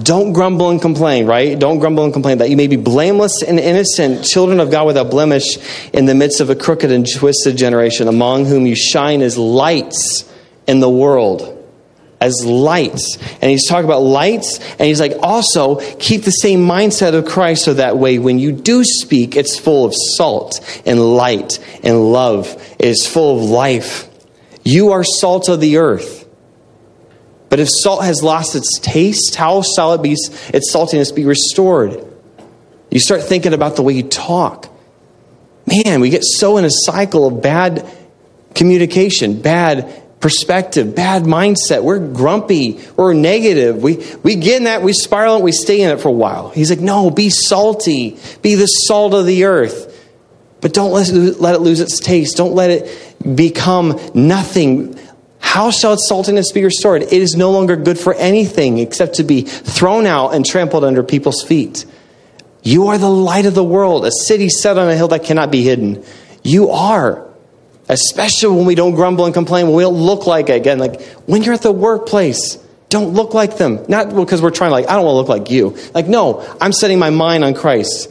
don't 0.02 0.32
grumble 0.32 0.70
and 0.70 0.80
complain, 0.80 1.26
right? 1.26 1.58
Don't 1.58 1.78
grumble 1.78 2.04
and 2.04 2.12
complain 2.12 2.38
that 2.38 2.50
you 2.50 2.56
may 2.56 2.66
be 2.66 2.76
blameless 2.76 3.42
and 3.42 3.60
innocent, 3.60 4.24
children 4.24 4.60
of 4.60 4.70
God 4.70 4.86
without 4.86 5.10
blemish 5.10 5.56
in 5.92 6.06
the 6.06 6.14
midst 6.14 6.40
of 6.40 6.50
a 6.50 6.56
crooked 6.56 6.90
and 6.90 7.06
twisted 7.08 7.56
generation, 7.56 8.08
among 8.08 8.44
whom 8.44 8.66
you 8.66 8.74
shine 8.74 9.22
as 9.22 9.38
lights 9.38 10.30
in 10.66 10.80
the 10.80 10.90
world 10.90 11.53
as 12.24 12.44
lights. 12.44 13.18
And 13.40 13.50
he's 13.50 13.68
talking 13.68 13.84
about 13.84 14.02
lights, 14.02 14.58
and 14.58 14.82
he's 14.82 15.00
like, 15.00 15.12
also 15.22 15.76
keep 15.98 16.22
the 16.22 16.30
same 16.30 16.60
mindset 16.60 17.14
of 17.14 17.26
Christ 17.26 17.64
so 17.64 17.74
that 17.74 17.98
way 17.98 18.18
when 18.18 18.38
you 18.38 18.52
do 18.52 18.82
speak, 18.82 19.36
it's 19.36 19.58
full 19.58 19.84
of 19.84 19.94
salt 19.94 20.60
and 20.86 20.98
light 20.98 21.58
and 21.82 22.12
love. 22.12 22.46
It 22.78 22.88
is 22.88 23.06
full 23.06 23.36
of 23.36 23.44
life. 23.44 24.08
You 24.64 24.92
are 24.92 25.04
salt 25.04 25.48
of 25.48 25.60
the 25.60 25.76
earth. 25.76 26.26
But 27.50 27.60
if 27.60 27.68
salt 27.70 28.04
has 28.04 28.22
lost 28.22 28.56
its 28.56 28.78
taste, 28.80 29.36
how 29.36 29.62
shall 29.62 29.92
it 29.94 30.02
be, 30.02 30.12
its 30.12 30.74
saltiness 30.74 31.14
be 31.14 31.24
restored? 31.24 32.04
You 32.90 32.98
start 32.98 33.22
thinking 33.22 33.52
about 33.52 33.76
the 33.76 33.82
way 33.82 33.92
you 33.92 34.02
talk. 34.02 34.68
Man, 35.66 36.00
we 36.00 36.10
get 36.10 36.24
so 36.24 36.56
in 36.56 36.64
a 36.64 36.70
cycle 36.70 37.26
of 37.26 37.42
bad 37.42 37.88
communication, 38.54 39.40
bad 39.40 40.03
perspective, 40.24 40.94
bad 40.94 41.24
mindset. 41.24 41.84
We're 41.84 41.98
grumpy. 41.98 42.80
We're 42.96 43.12
negative. 43.12 43.82
We, 43.82 43.96
we 44.22 44.36
get 44.36 44.56
in 44.56 44.64
that, 44.64 44.80
we 44.80 44.94
spiral 44.94 45.34
and 45.34 45.44
we 45.44 45.52
stay 45.52 45.82
in 45.82 45.90
it 45.90 46.00
for 46.00 46.08
a 46.08 46.12
while. 46.12 46.48
He's 46.48 46.70
like, 46.70 46.80
no, 46.80 47.10
be 47.10 47.28
salty. 47.28 48.18
Be 48.40 48.54
the 48.54 48.64
salt 48.64 49.12
of 49.12 49.26
the 49.26 49.44
earth. 49.44 49.90
But 50.62 50.72
don't 50.72 50.92
let 50.92 51.12
let 51.38 51.54
it 51.54 51.58
lose 51.58 51.78
its 51.78 52.00
taste. 52.00 52.38
Don't 52.38 52.54
let 52.54 52.70
it 52.70 53.36
become 53.36 54.00
nothing. 54.14 54.98
How 55.40 55.70
shall 55.70 55.94
saltiness 55.96 56.54
be 56.54 56.64
restored? 56.64 57.02
It 57.02 57.12
is 57.12 57.34
no 57.36 57.50
longer 57.50 57.76
good 57.76 57.98
for 57.98 58.14
anything 58.14 58.78
except 58.78 59.16
to 59.16 59.24
be 59.24 59.42
thrown 59.42 60.06
out 60.06 60.30
and 60.30 60.42
trampled 60.42 60.84
under 60.84 61.02
people's 61.02 61.42
feet. 61.42 61.84
You 62.62 62.86
are 62.86 62.96
the 62.96 63.10
light 63.10 63.44
of 63.44 63.54
the 63.54 63.62
world, 63.62 64.06
a 64.06 64.10
city 64.10 64.48
set 64.48 64.78
on 64.78 64.88
a 64.88 64.96
hill 64.96 65.08
that 65.08 65.24
cannot 65.24 65.50
be 65.50 65.62
hidden. 65.62 66.02
You 66.42 66.70
are. 66.70 67.23
Especially 67.94 68.56
when 68.56 68.66
we 68.66 68.74
don't 68.74 68.94
grumble 68.94 69.24
and 69.24 69.32
complain, 69.32 69.66
when 69.66 69.76
we 69.76 69.82
don't 69.84 69.94
look 69.94 70.26
like 70.26 70.48
it. 70.48 70.56
Again, 70.56 70.78
like 70.78 71.00
when 71.26 71.42
you're 71.42 71.54
at 71.54 71.62
the 71.62 71.72
workplace, 71.72 72.56
don't 72.88 73.14
look 73.14 73.34
like 73.34 73.56
them. 73.56 73.84
Not 73.88 74.14
because 74.14 74.42
we're 74.42 74.50
trying 74.50 74.70
to 74.70 74.72
like, 74.72 74.88
I 74.88 74.96
don't 74.96 75.04
want 75.04 75.14
to 75.14 75.18
look 75.18 75.28
like 75.28 75.50
you. 75.50 75.76
Like, 75.94 76.06
no, 76.06 76.44
I'm 76.60 76.72
setting 76.72 76.98
my 76.98 77.10
mind 77.10 77.44
on 77.44 77.54
Christ. 77.54 78.10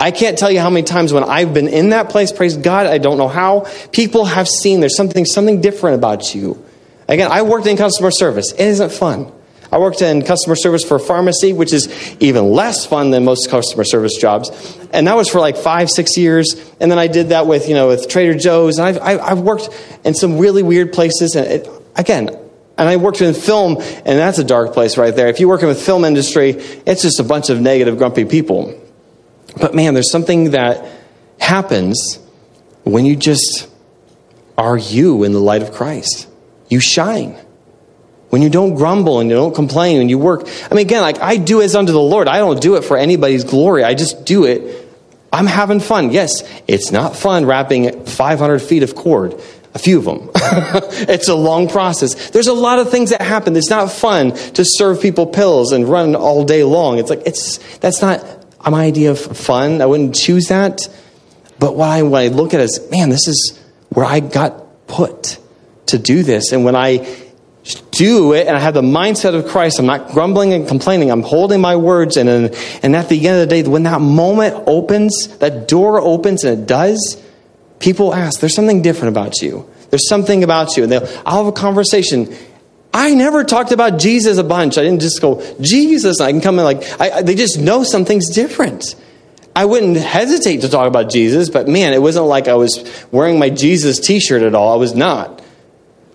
I 0.00 0.10
can't 0.10 0.38
tell 0.38 0.50
you 0.50 0.60
how 0.60 0.70
many 0.70 0.84
times 0.84 1.12
when 1.12 1.22
I've 1.22 1.52
been 1.52 1.68
in 1.68 1.90
that 1.90 2.08
place, 2.08 2.32
praise 2.32 2.56
God, 2.56 2.86
I 2.86 2.96
don't 2.96 3.18
know 3.18 3.28
how, 3.28 3.66
people 3.92 4.24
have 4.24 4.48
seen 4.48 4.80
there's 4.80 4.96
something 4.96 5.26
something 5.26 5.60
different 5.60 5.96
about 5.96 6.34
you. 6.34 6.64
Again, 7.06 7.30
I 7.30 7.42
worked 7.42 7.66
in 7.66 7.76
customer 7.76 8.10
service. 8.10 8.52
It 8.52 8.60
isn't 8.60 8.92
fun. 8.92 9.30
I 9.72 9.78
worked 9.78 10.02
in 10.02 10.22
customer 10.22 10.56
service 10.56 10.84
for 10.84 10.96
a 10.96 11.00
pharmacy, 11.00 11.52
which 11.52 11.72
is 11.72 12.16
even 12.20 12.50
less 12.50 12.86
fun 12.86 13.10
than 13.10 13.24
most 13.24 13.50
customer 13.50 13.84
service 13.84 14.16
jobs. 14.16 14.50
And 14.92 15.06
that 15.06 15.14
was 15.14 15.28
for 15.28 15.40
like 15.40 15.56
five, 15.56 15.90
six 15.90 16.16
years. 16.16 16.54
And 16.80 16.90
then 16.90 16.98
I 16.98 17.06
did 17.06 17.28
that 17.28 17.46
with, 17.46 17.68
you 17.68 17.74
know, 17.74 17.88
with 17.88 18.08
Trader 18.08 18.36
Joe's. 18.36 18.78
And 18.78 18.86
I've, 18.86 19.20
I've 19.20 19.40
worked 19.40 19.68
in 20.04 20.14
some 20.14 20.38
really 20.38 20.62
weird 20.62 20.92
places. 20.92 21.36
And 21.36 21.46
it, 21.46 21.68
again, 21.94 22.28
and 22.80 22.88
I 22.88 22.96
worked 22.96 23.20
in 23.20 23.34
film, 23.34 23.76
and 23.76 24.18
that's 24.18 24.38
a 24.38 24.44
dark 24.44 24.72
place 24.72 24.96
right 24.96 25.14
there. 25.14 25.28
If 25.28 25.38
you 25.38 25.48
work 25.48 25.62
in 25.62 25.68
the 25.68 25.74
film 25.74 26.04
industry, 26.04 26.50
it's 26.50 27.02
just 27.02 27.20
a 27.20 27.24
bunch 27.24 27.50
of 27.50 27.60
negative, 27.60 27.98
grumpy 27.98 28.24
people. 28.24 28.74
But 29.60 29.74
man, 29.74 29.94
there's 29.94 30.10
something 30.10 30.52
that 30.52 30.86
happens 31.38 32.18
when 32.84 33.04
you 33.04 33.16
just 33.16 33.68
are 34.56 34.78
you 34.78 35.24
in 35.24 35.32
the 35.32 35.40
light 35.40 35.62
of 35.62 35.72
Christ. 35.72 36.26
You 36.68 36.80
shine. 36.80 37.38
When 38.30 38.42
you 38.42 38.48
don't 38.48 38.74
grumble 38.74 39.20
and 39.20 39.28
you 39.28 39.36
don't 39.36 39.54
complain 39.54 40.00
and 40.00 40.08
you 40.08 40.18
work. 40.18 40.48
I 40.70 40.74
mean, 40.74 40.86
again, 40.86 41.02
like 41.02 41.20
I 41.20 41.36
do 41.36 41.60
as 41.62 41.74
unto 41.74 41.92
the 41.92 42.00
Lord. 42.00 42.28
I 42.28 42.38
don't 42.38 42.60
do 42.60 42.76
it 42.76 42.84
for 42.84 42.96
anybody's 42.96 43.44
glory. 43.44 43.84
I 43.84 43.94
just 43.94 44.24
do 44.24 44.44
it. 44.44 44.88
I'm 45.32 45.46
having 45.46 45.80
fun. 45.80 46.10
Yes, 46.10 46.42
it's 46.66 46.90
not 46.90 47.16
fun 47.16 47.44
wrapping 47.46 48.04
500 48.06 48.58
feet 48.60 48.82
of 48.82 48.94
cord 48.94 49.40
a 49.74 49.78
few 49.78 49.98
of 49.98 50.04
them. 50.04 50.30
it's 51.08 51.28
a 51.28 51.34
long 51.34 51.68
process. 51.68 52.30
There's 52.30 52.48
a 52.48 52.52
lot 52.52 52.78
of 52.78 52.90
things 52.90 53.10
that 53.10 53.22
happen. 53.22 53.56
It's 53.56 53.70
not 53.70 53.92
fun 53.92 54.32
to 54.54 54.64
serve 54.64 55.00
people 55.00 55.26
pills 55.26 55.72
and 55.72 55.88
run 55.88 56.16
all 56.16 56.44
day 56.44 56.64
long. 56.64 56.98
It's 56.98 57.10
like 57.10 57.22
it's 57.26 57.58
that's 57.78 58.02
not 58.02 58.24
my 58.68 58.84
idea 58.84 59.12
of 59.12 59.20
fun. 59.20 59.80
I 59.80 59.86
wouldn't 59.86 60.14
choose 60.14 60.48
that. 60.48 60.88
But 61.58 61.76
what 61.76 61.88
I, 61.88 62.02
what 62.02 62.22
I 62.22 62.28
look 62.28 62.54
at 62.54 62.60
is, 62.60 62.80
man, 62.90 63.10
this 63.10 63.28
is 63.28 63.58
where 63.90 64.04
I 64.04 64.20
got 64.20 64.86
put 64.86 65.38
to 65.86 65.98
do 65.98 66.22
this. 66.22 66.52
And 66.52 66.64
when 66.64 66.74
I 66.74 67.06
do 67.92 68.32
it 68.32 68.46
and 68.46 68.56
I 68.56 68.60
have 68.60 68.74
the 68.74 68.82
mindset 68.82 69.34
of 69.34 69.46
Christ, 69.46 69.78
I'm 69.78 69.86
not 69.86 70.10
grumbling 70.10 70.52
and 70.52 70.66
complaining. 70.66 71.10
I'm 71.10 71.22
holding 71.22 71.60
my 71.60 71.76
words. 71.76 72.16
And, 72.16 72.28
and 72.82 72.96
at 72.96 73.08
the 73.08 73.28
end 73.28 73.40
of 73.40 73.48
the 73.48 73.62
day, 73.62 73.68
when 73.68 73.82
that 73.84 74.00
moment 74.00 74.64
opens, 74.66 75.28
that 75.38 75.68
door 75.68 76.00
opens 76.00 76.44
and 76.44 76.60
it 76.60 76.66
does, 76.66 77.22
people 77.78 78.14
ask, 78.14 78.40
there's 78.40 78.54
something 78.54 78.82
different 78.82 79.16
about 79.16 79.42
you. 79.42 79.68
There's 79.90 80.08
something 80.08 80.42
about 80.42 80.76
you. 80.76 80.84
And 80.84 80.94
I'll 81.26 81.44
have 81.44 81.46
a 81.46 81.52
conversation. 81.52 82.34
I 82.94 83.14
never 83.14 83.44
talked 83.44 83.72
about 83.72 83.98
Jesus 83.98 84.38
a 84.38 84.44
bunch. 84.44 84.78
I 84.78 84.82
didn't 84.82 85.00
just 85.00 85.20
go, 85.20 85.42
Jesus. 85.60 86.20
I 86.20 86.32
can 86.32 86.40
come 86.40 86.58
in 86.58 86.64
like, 86.64 86.82
I, 87.00 87.22
they 87.22 87.34
just 87.34 87.58
know 87.58 87.84
something's 87.84 88.30
different. 88.30 88.94
I 89.54 89.64
wouldn't 89.64 89.96
hesitate 89.96 90.62
to 90.62 90.68
talk 90.68 90.86
about 90.86 91.10
Jesus, 91.10 91.50
but 91.50 91.68
man, 91.68 91.92
it 91.92 92.00
wasn't 92.00 92.26
like 92.26 92.48
I 92.48 92.54
was 92.54 93.04
wearing 93.10 93.38
my 93.38 93.50
Jesus 93.50 93.98
t 93.98 94.20
shirt 94.20 94.42
at 94.42 94.54
all. 94.54 94.72
I 94.72 94.76
was 94.76 94.94
not. 94.94 95.39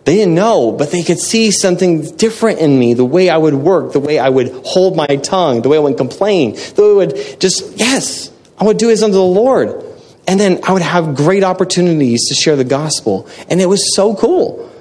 They 0.06 0.18
didn't 0.18 0.36
know, 0.36 0.72
but 0.72 0.92
they 0.92 1.02
could 1.02 1.20
see 1.20 1.50
something 1.50 2.16
different 2.16 2.60
in 2.60 2.78
me 2.78 2.94
the 2.94 3.04
way 3.04 3.28
I 3.28 3.38
would 3.38 3.56
work, 3.56 3.92
the 3.92 4.00
way 4.00 4.20
I 4.20 4.30
would 4.30 4.52
hold 4.64 4.96
my 4.96 5.08
tongue, 5.08 5.64
the 5.64 5.70
way 5.70 5.78
I 5.78 5.80
would 5.80 5.98
complain, 5.98 6.54
the 6.54 6.82
way 6.82 6.90
I 6.90 6.94
would 6.94 7.40
just, 7.40 7.76
yes, 7.78 8.32
I 8.60 8.66
would 8.66 8.78
do 8.78 8.92
as 8.92 9.02
unto 9.02 9.16
the 9.16 9.24
Lord. 9.24 9.84
And 10.28 10.40
then 10.40 10.60
I 10.64 10.74
would 10.74 10.84
have 10.84 11.16
great 11.16 11.44
opportunities 11.44 12.28
to 12.30 12.36
share 12.36 12.56
the 12.56 12.64
gospel. 12.64 13.28
And 13.50 13.60
it 13.60 13.66
was 13.66 13.96
so 13.96 14.16
cool. 14.16 14.72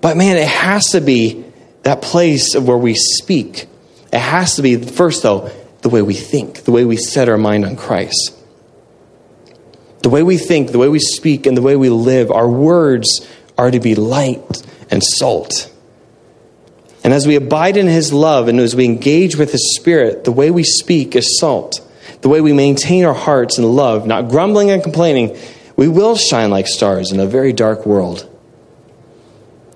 But 0.00 0.16
man, 0.16 0.36
it 0.36 0.48
has 0.48 0.84
to 0.90 1.00
be 1.00 1.44
that 1.82 2.00
place 2.00 2.54
of 2.54 2.68
where 2.68 2.78
we 2.78 2.94
speak. 2.94 3.66
It 4.12 4.20
has 4.20 4.54
to 4.56 4.62
be, 4.62 4.76
first 4.76 5.24
though, 5.24 5.50
the 5.82 5.88
way 5.88 6.00
we 6.00 6.14
think, 6.14 6.62
the 6.62 6.72
way 6.72 6.84
we 6.84 6.96
set 6.96 7.28
our 7.28 7.38
mind 7.38 7.64
on 7.64 7.74
Christ. 7.74 8.36
The 10.02 10.10
way 10.10 10.22
we 10.22 10.38
think, 10.38 10.70
the 10.70 10.78
way 10.78 10.88
we 10.88 11.00
speak, 11.00 11.46
and 11.46 11.56
the 11.56 11.62
way 11.62 11.74
we 11.74 11.88
live, 11.88 12.30
our 12.30 12.48
words 12.48 13.26
are 13.56 13.70
to 13.70 13.80
be 13.80 13.94
light 13.94 14.62
and 14.90 15.02
salt. 15.02 15.70
And 17.02 17.12
as 17.12 17.26
we 17.26 17.36
abide 17.36 17.76
in 17.76 17.86
His 17.86 18.12
love 18.12 18.48
and 18.48 18.58
as 18.58 18.74
we 18.74 18.84
engage 18.84 19.36
with 19.36 19.52
His 19.52 19.76
Spirit, 19.76 20.24
the 20.24 20.32
way 20.32 20.50
we 20.50 20.62
speak 20.62 21.14
is 21.14 21.38
salt 21.38 21.80
the 22.24 22.30
way 22.30 22.40
we 22.40 22.54
maintain 22.54 23.04
our 23.04 23.12
hearts 23.12 23.58
in 23.58 23.64
love, 23.64 24.06
not 24.06 24.30
grumbling 24.30 24.70
and 24.70 24.82
complaining, 24.82 25.36
we 25.76 25.88
will 25.88 26.16
shine 26.16 26.48
like 26.48 26.66
stars 26.66 27.12
in 27.12 27.20
a 27.20 27.26
very 27.26 27.52
dark 27.52 27.84
world. 27.84 28.26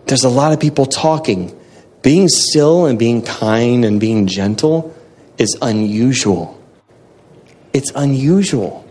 There's 0.07 0.25
a 0.25 0.31
lot 0.31 0.55
of 0.55 0.59
people 0.59 0.87
talking. 0.87 1.55
Being 2.01 2.27
still 2.29 2.87
and 2.87 2.99
being 2.99 3.21
kind 3.21 3.85
and 3.85 4.01
being 4.01 4.27
gentle 4.27 4.97
is 5.37 5.59
unusual. 5.61 6.59
It's 7.75 7.93
unusual. 7.95 8.88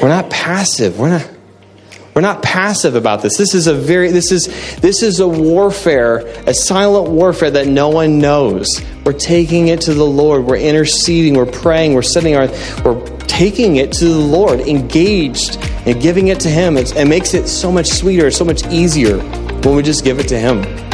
We're 0.00 0.08
not 0.08 0.30
passive. 0.30 0.98
We're 0.98 1.10
not 1.10 1.30
we're 2.16 2.22
not 2.22 2.42
passive 2.42 2.94
about 2.94 3.20
this. 3.20 3.36
This 3.36 3.54
is 3.54 3.66
a 3.66 3.74
very 3.74 4.10
this 4.10 4.32
is 4.32 4.46
this 4.76 5.02
is 5.02 5.20
a 5.20 5.28
warfare, 5.28 6.20
a 6.46 6.54
silent 6.54 7.10
warfare 7.10 7.50
that 7.50 7.66
no 7.66 7.90
one 7.90 8.18
knows. 8.18 8.80
We're 9.04 9.12
taking 9.12 9.68
it 9.68 9.82
to 9.82 9.92
the 9.92 10.06
Lord. 10.06 10.44
We're 10.44 10.56
interceding, 10.56 11.34
we're 11.34 11.44
praying, 11.44 11.92
we're 11.92 12.00
setting 12.00 12.34
our 12.34 12.48
we're 12.82 13.06
taking 13.26 13.76
it 13.76 13.92
to 13.92 14.06
the 14.06 14.18
Lord, 14.18 14.60
engaged 14.60 15.58
and 15.84 16.00
giving 16.00 16.28
it 16.28 16.40
to 16.40 16.48
him. 16.48 16.78
It's, 16.78 16.92
it 16.92 17.06
makes 17.06 17.34
it 17.34 17.48
so 17.48 17.70
much 17.70 17.88
sweeter, 17.88 18.30
so 18.30 18.46
much 18.46 18.66
easier 18.68 19.18
when 19.18 19.76
we 19.76 19.82
just 19.82 20.02
give 20.02 20.18
it 20.18 20.28
to 20.28 20.38
him. 20.38 20.85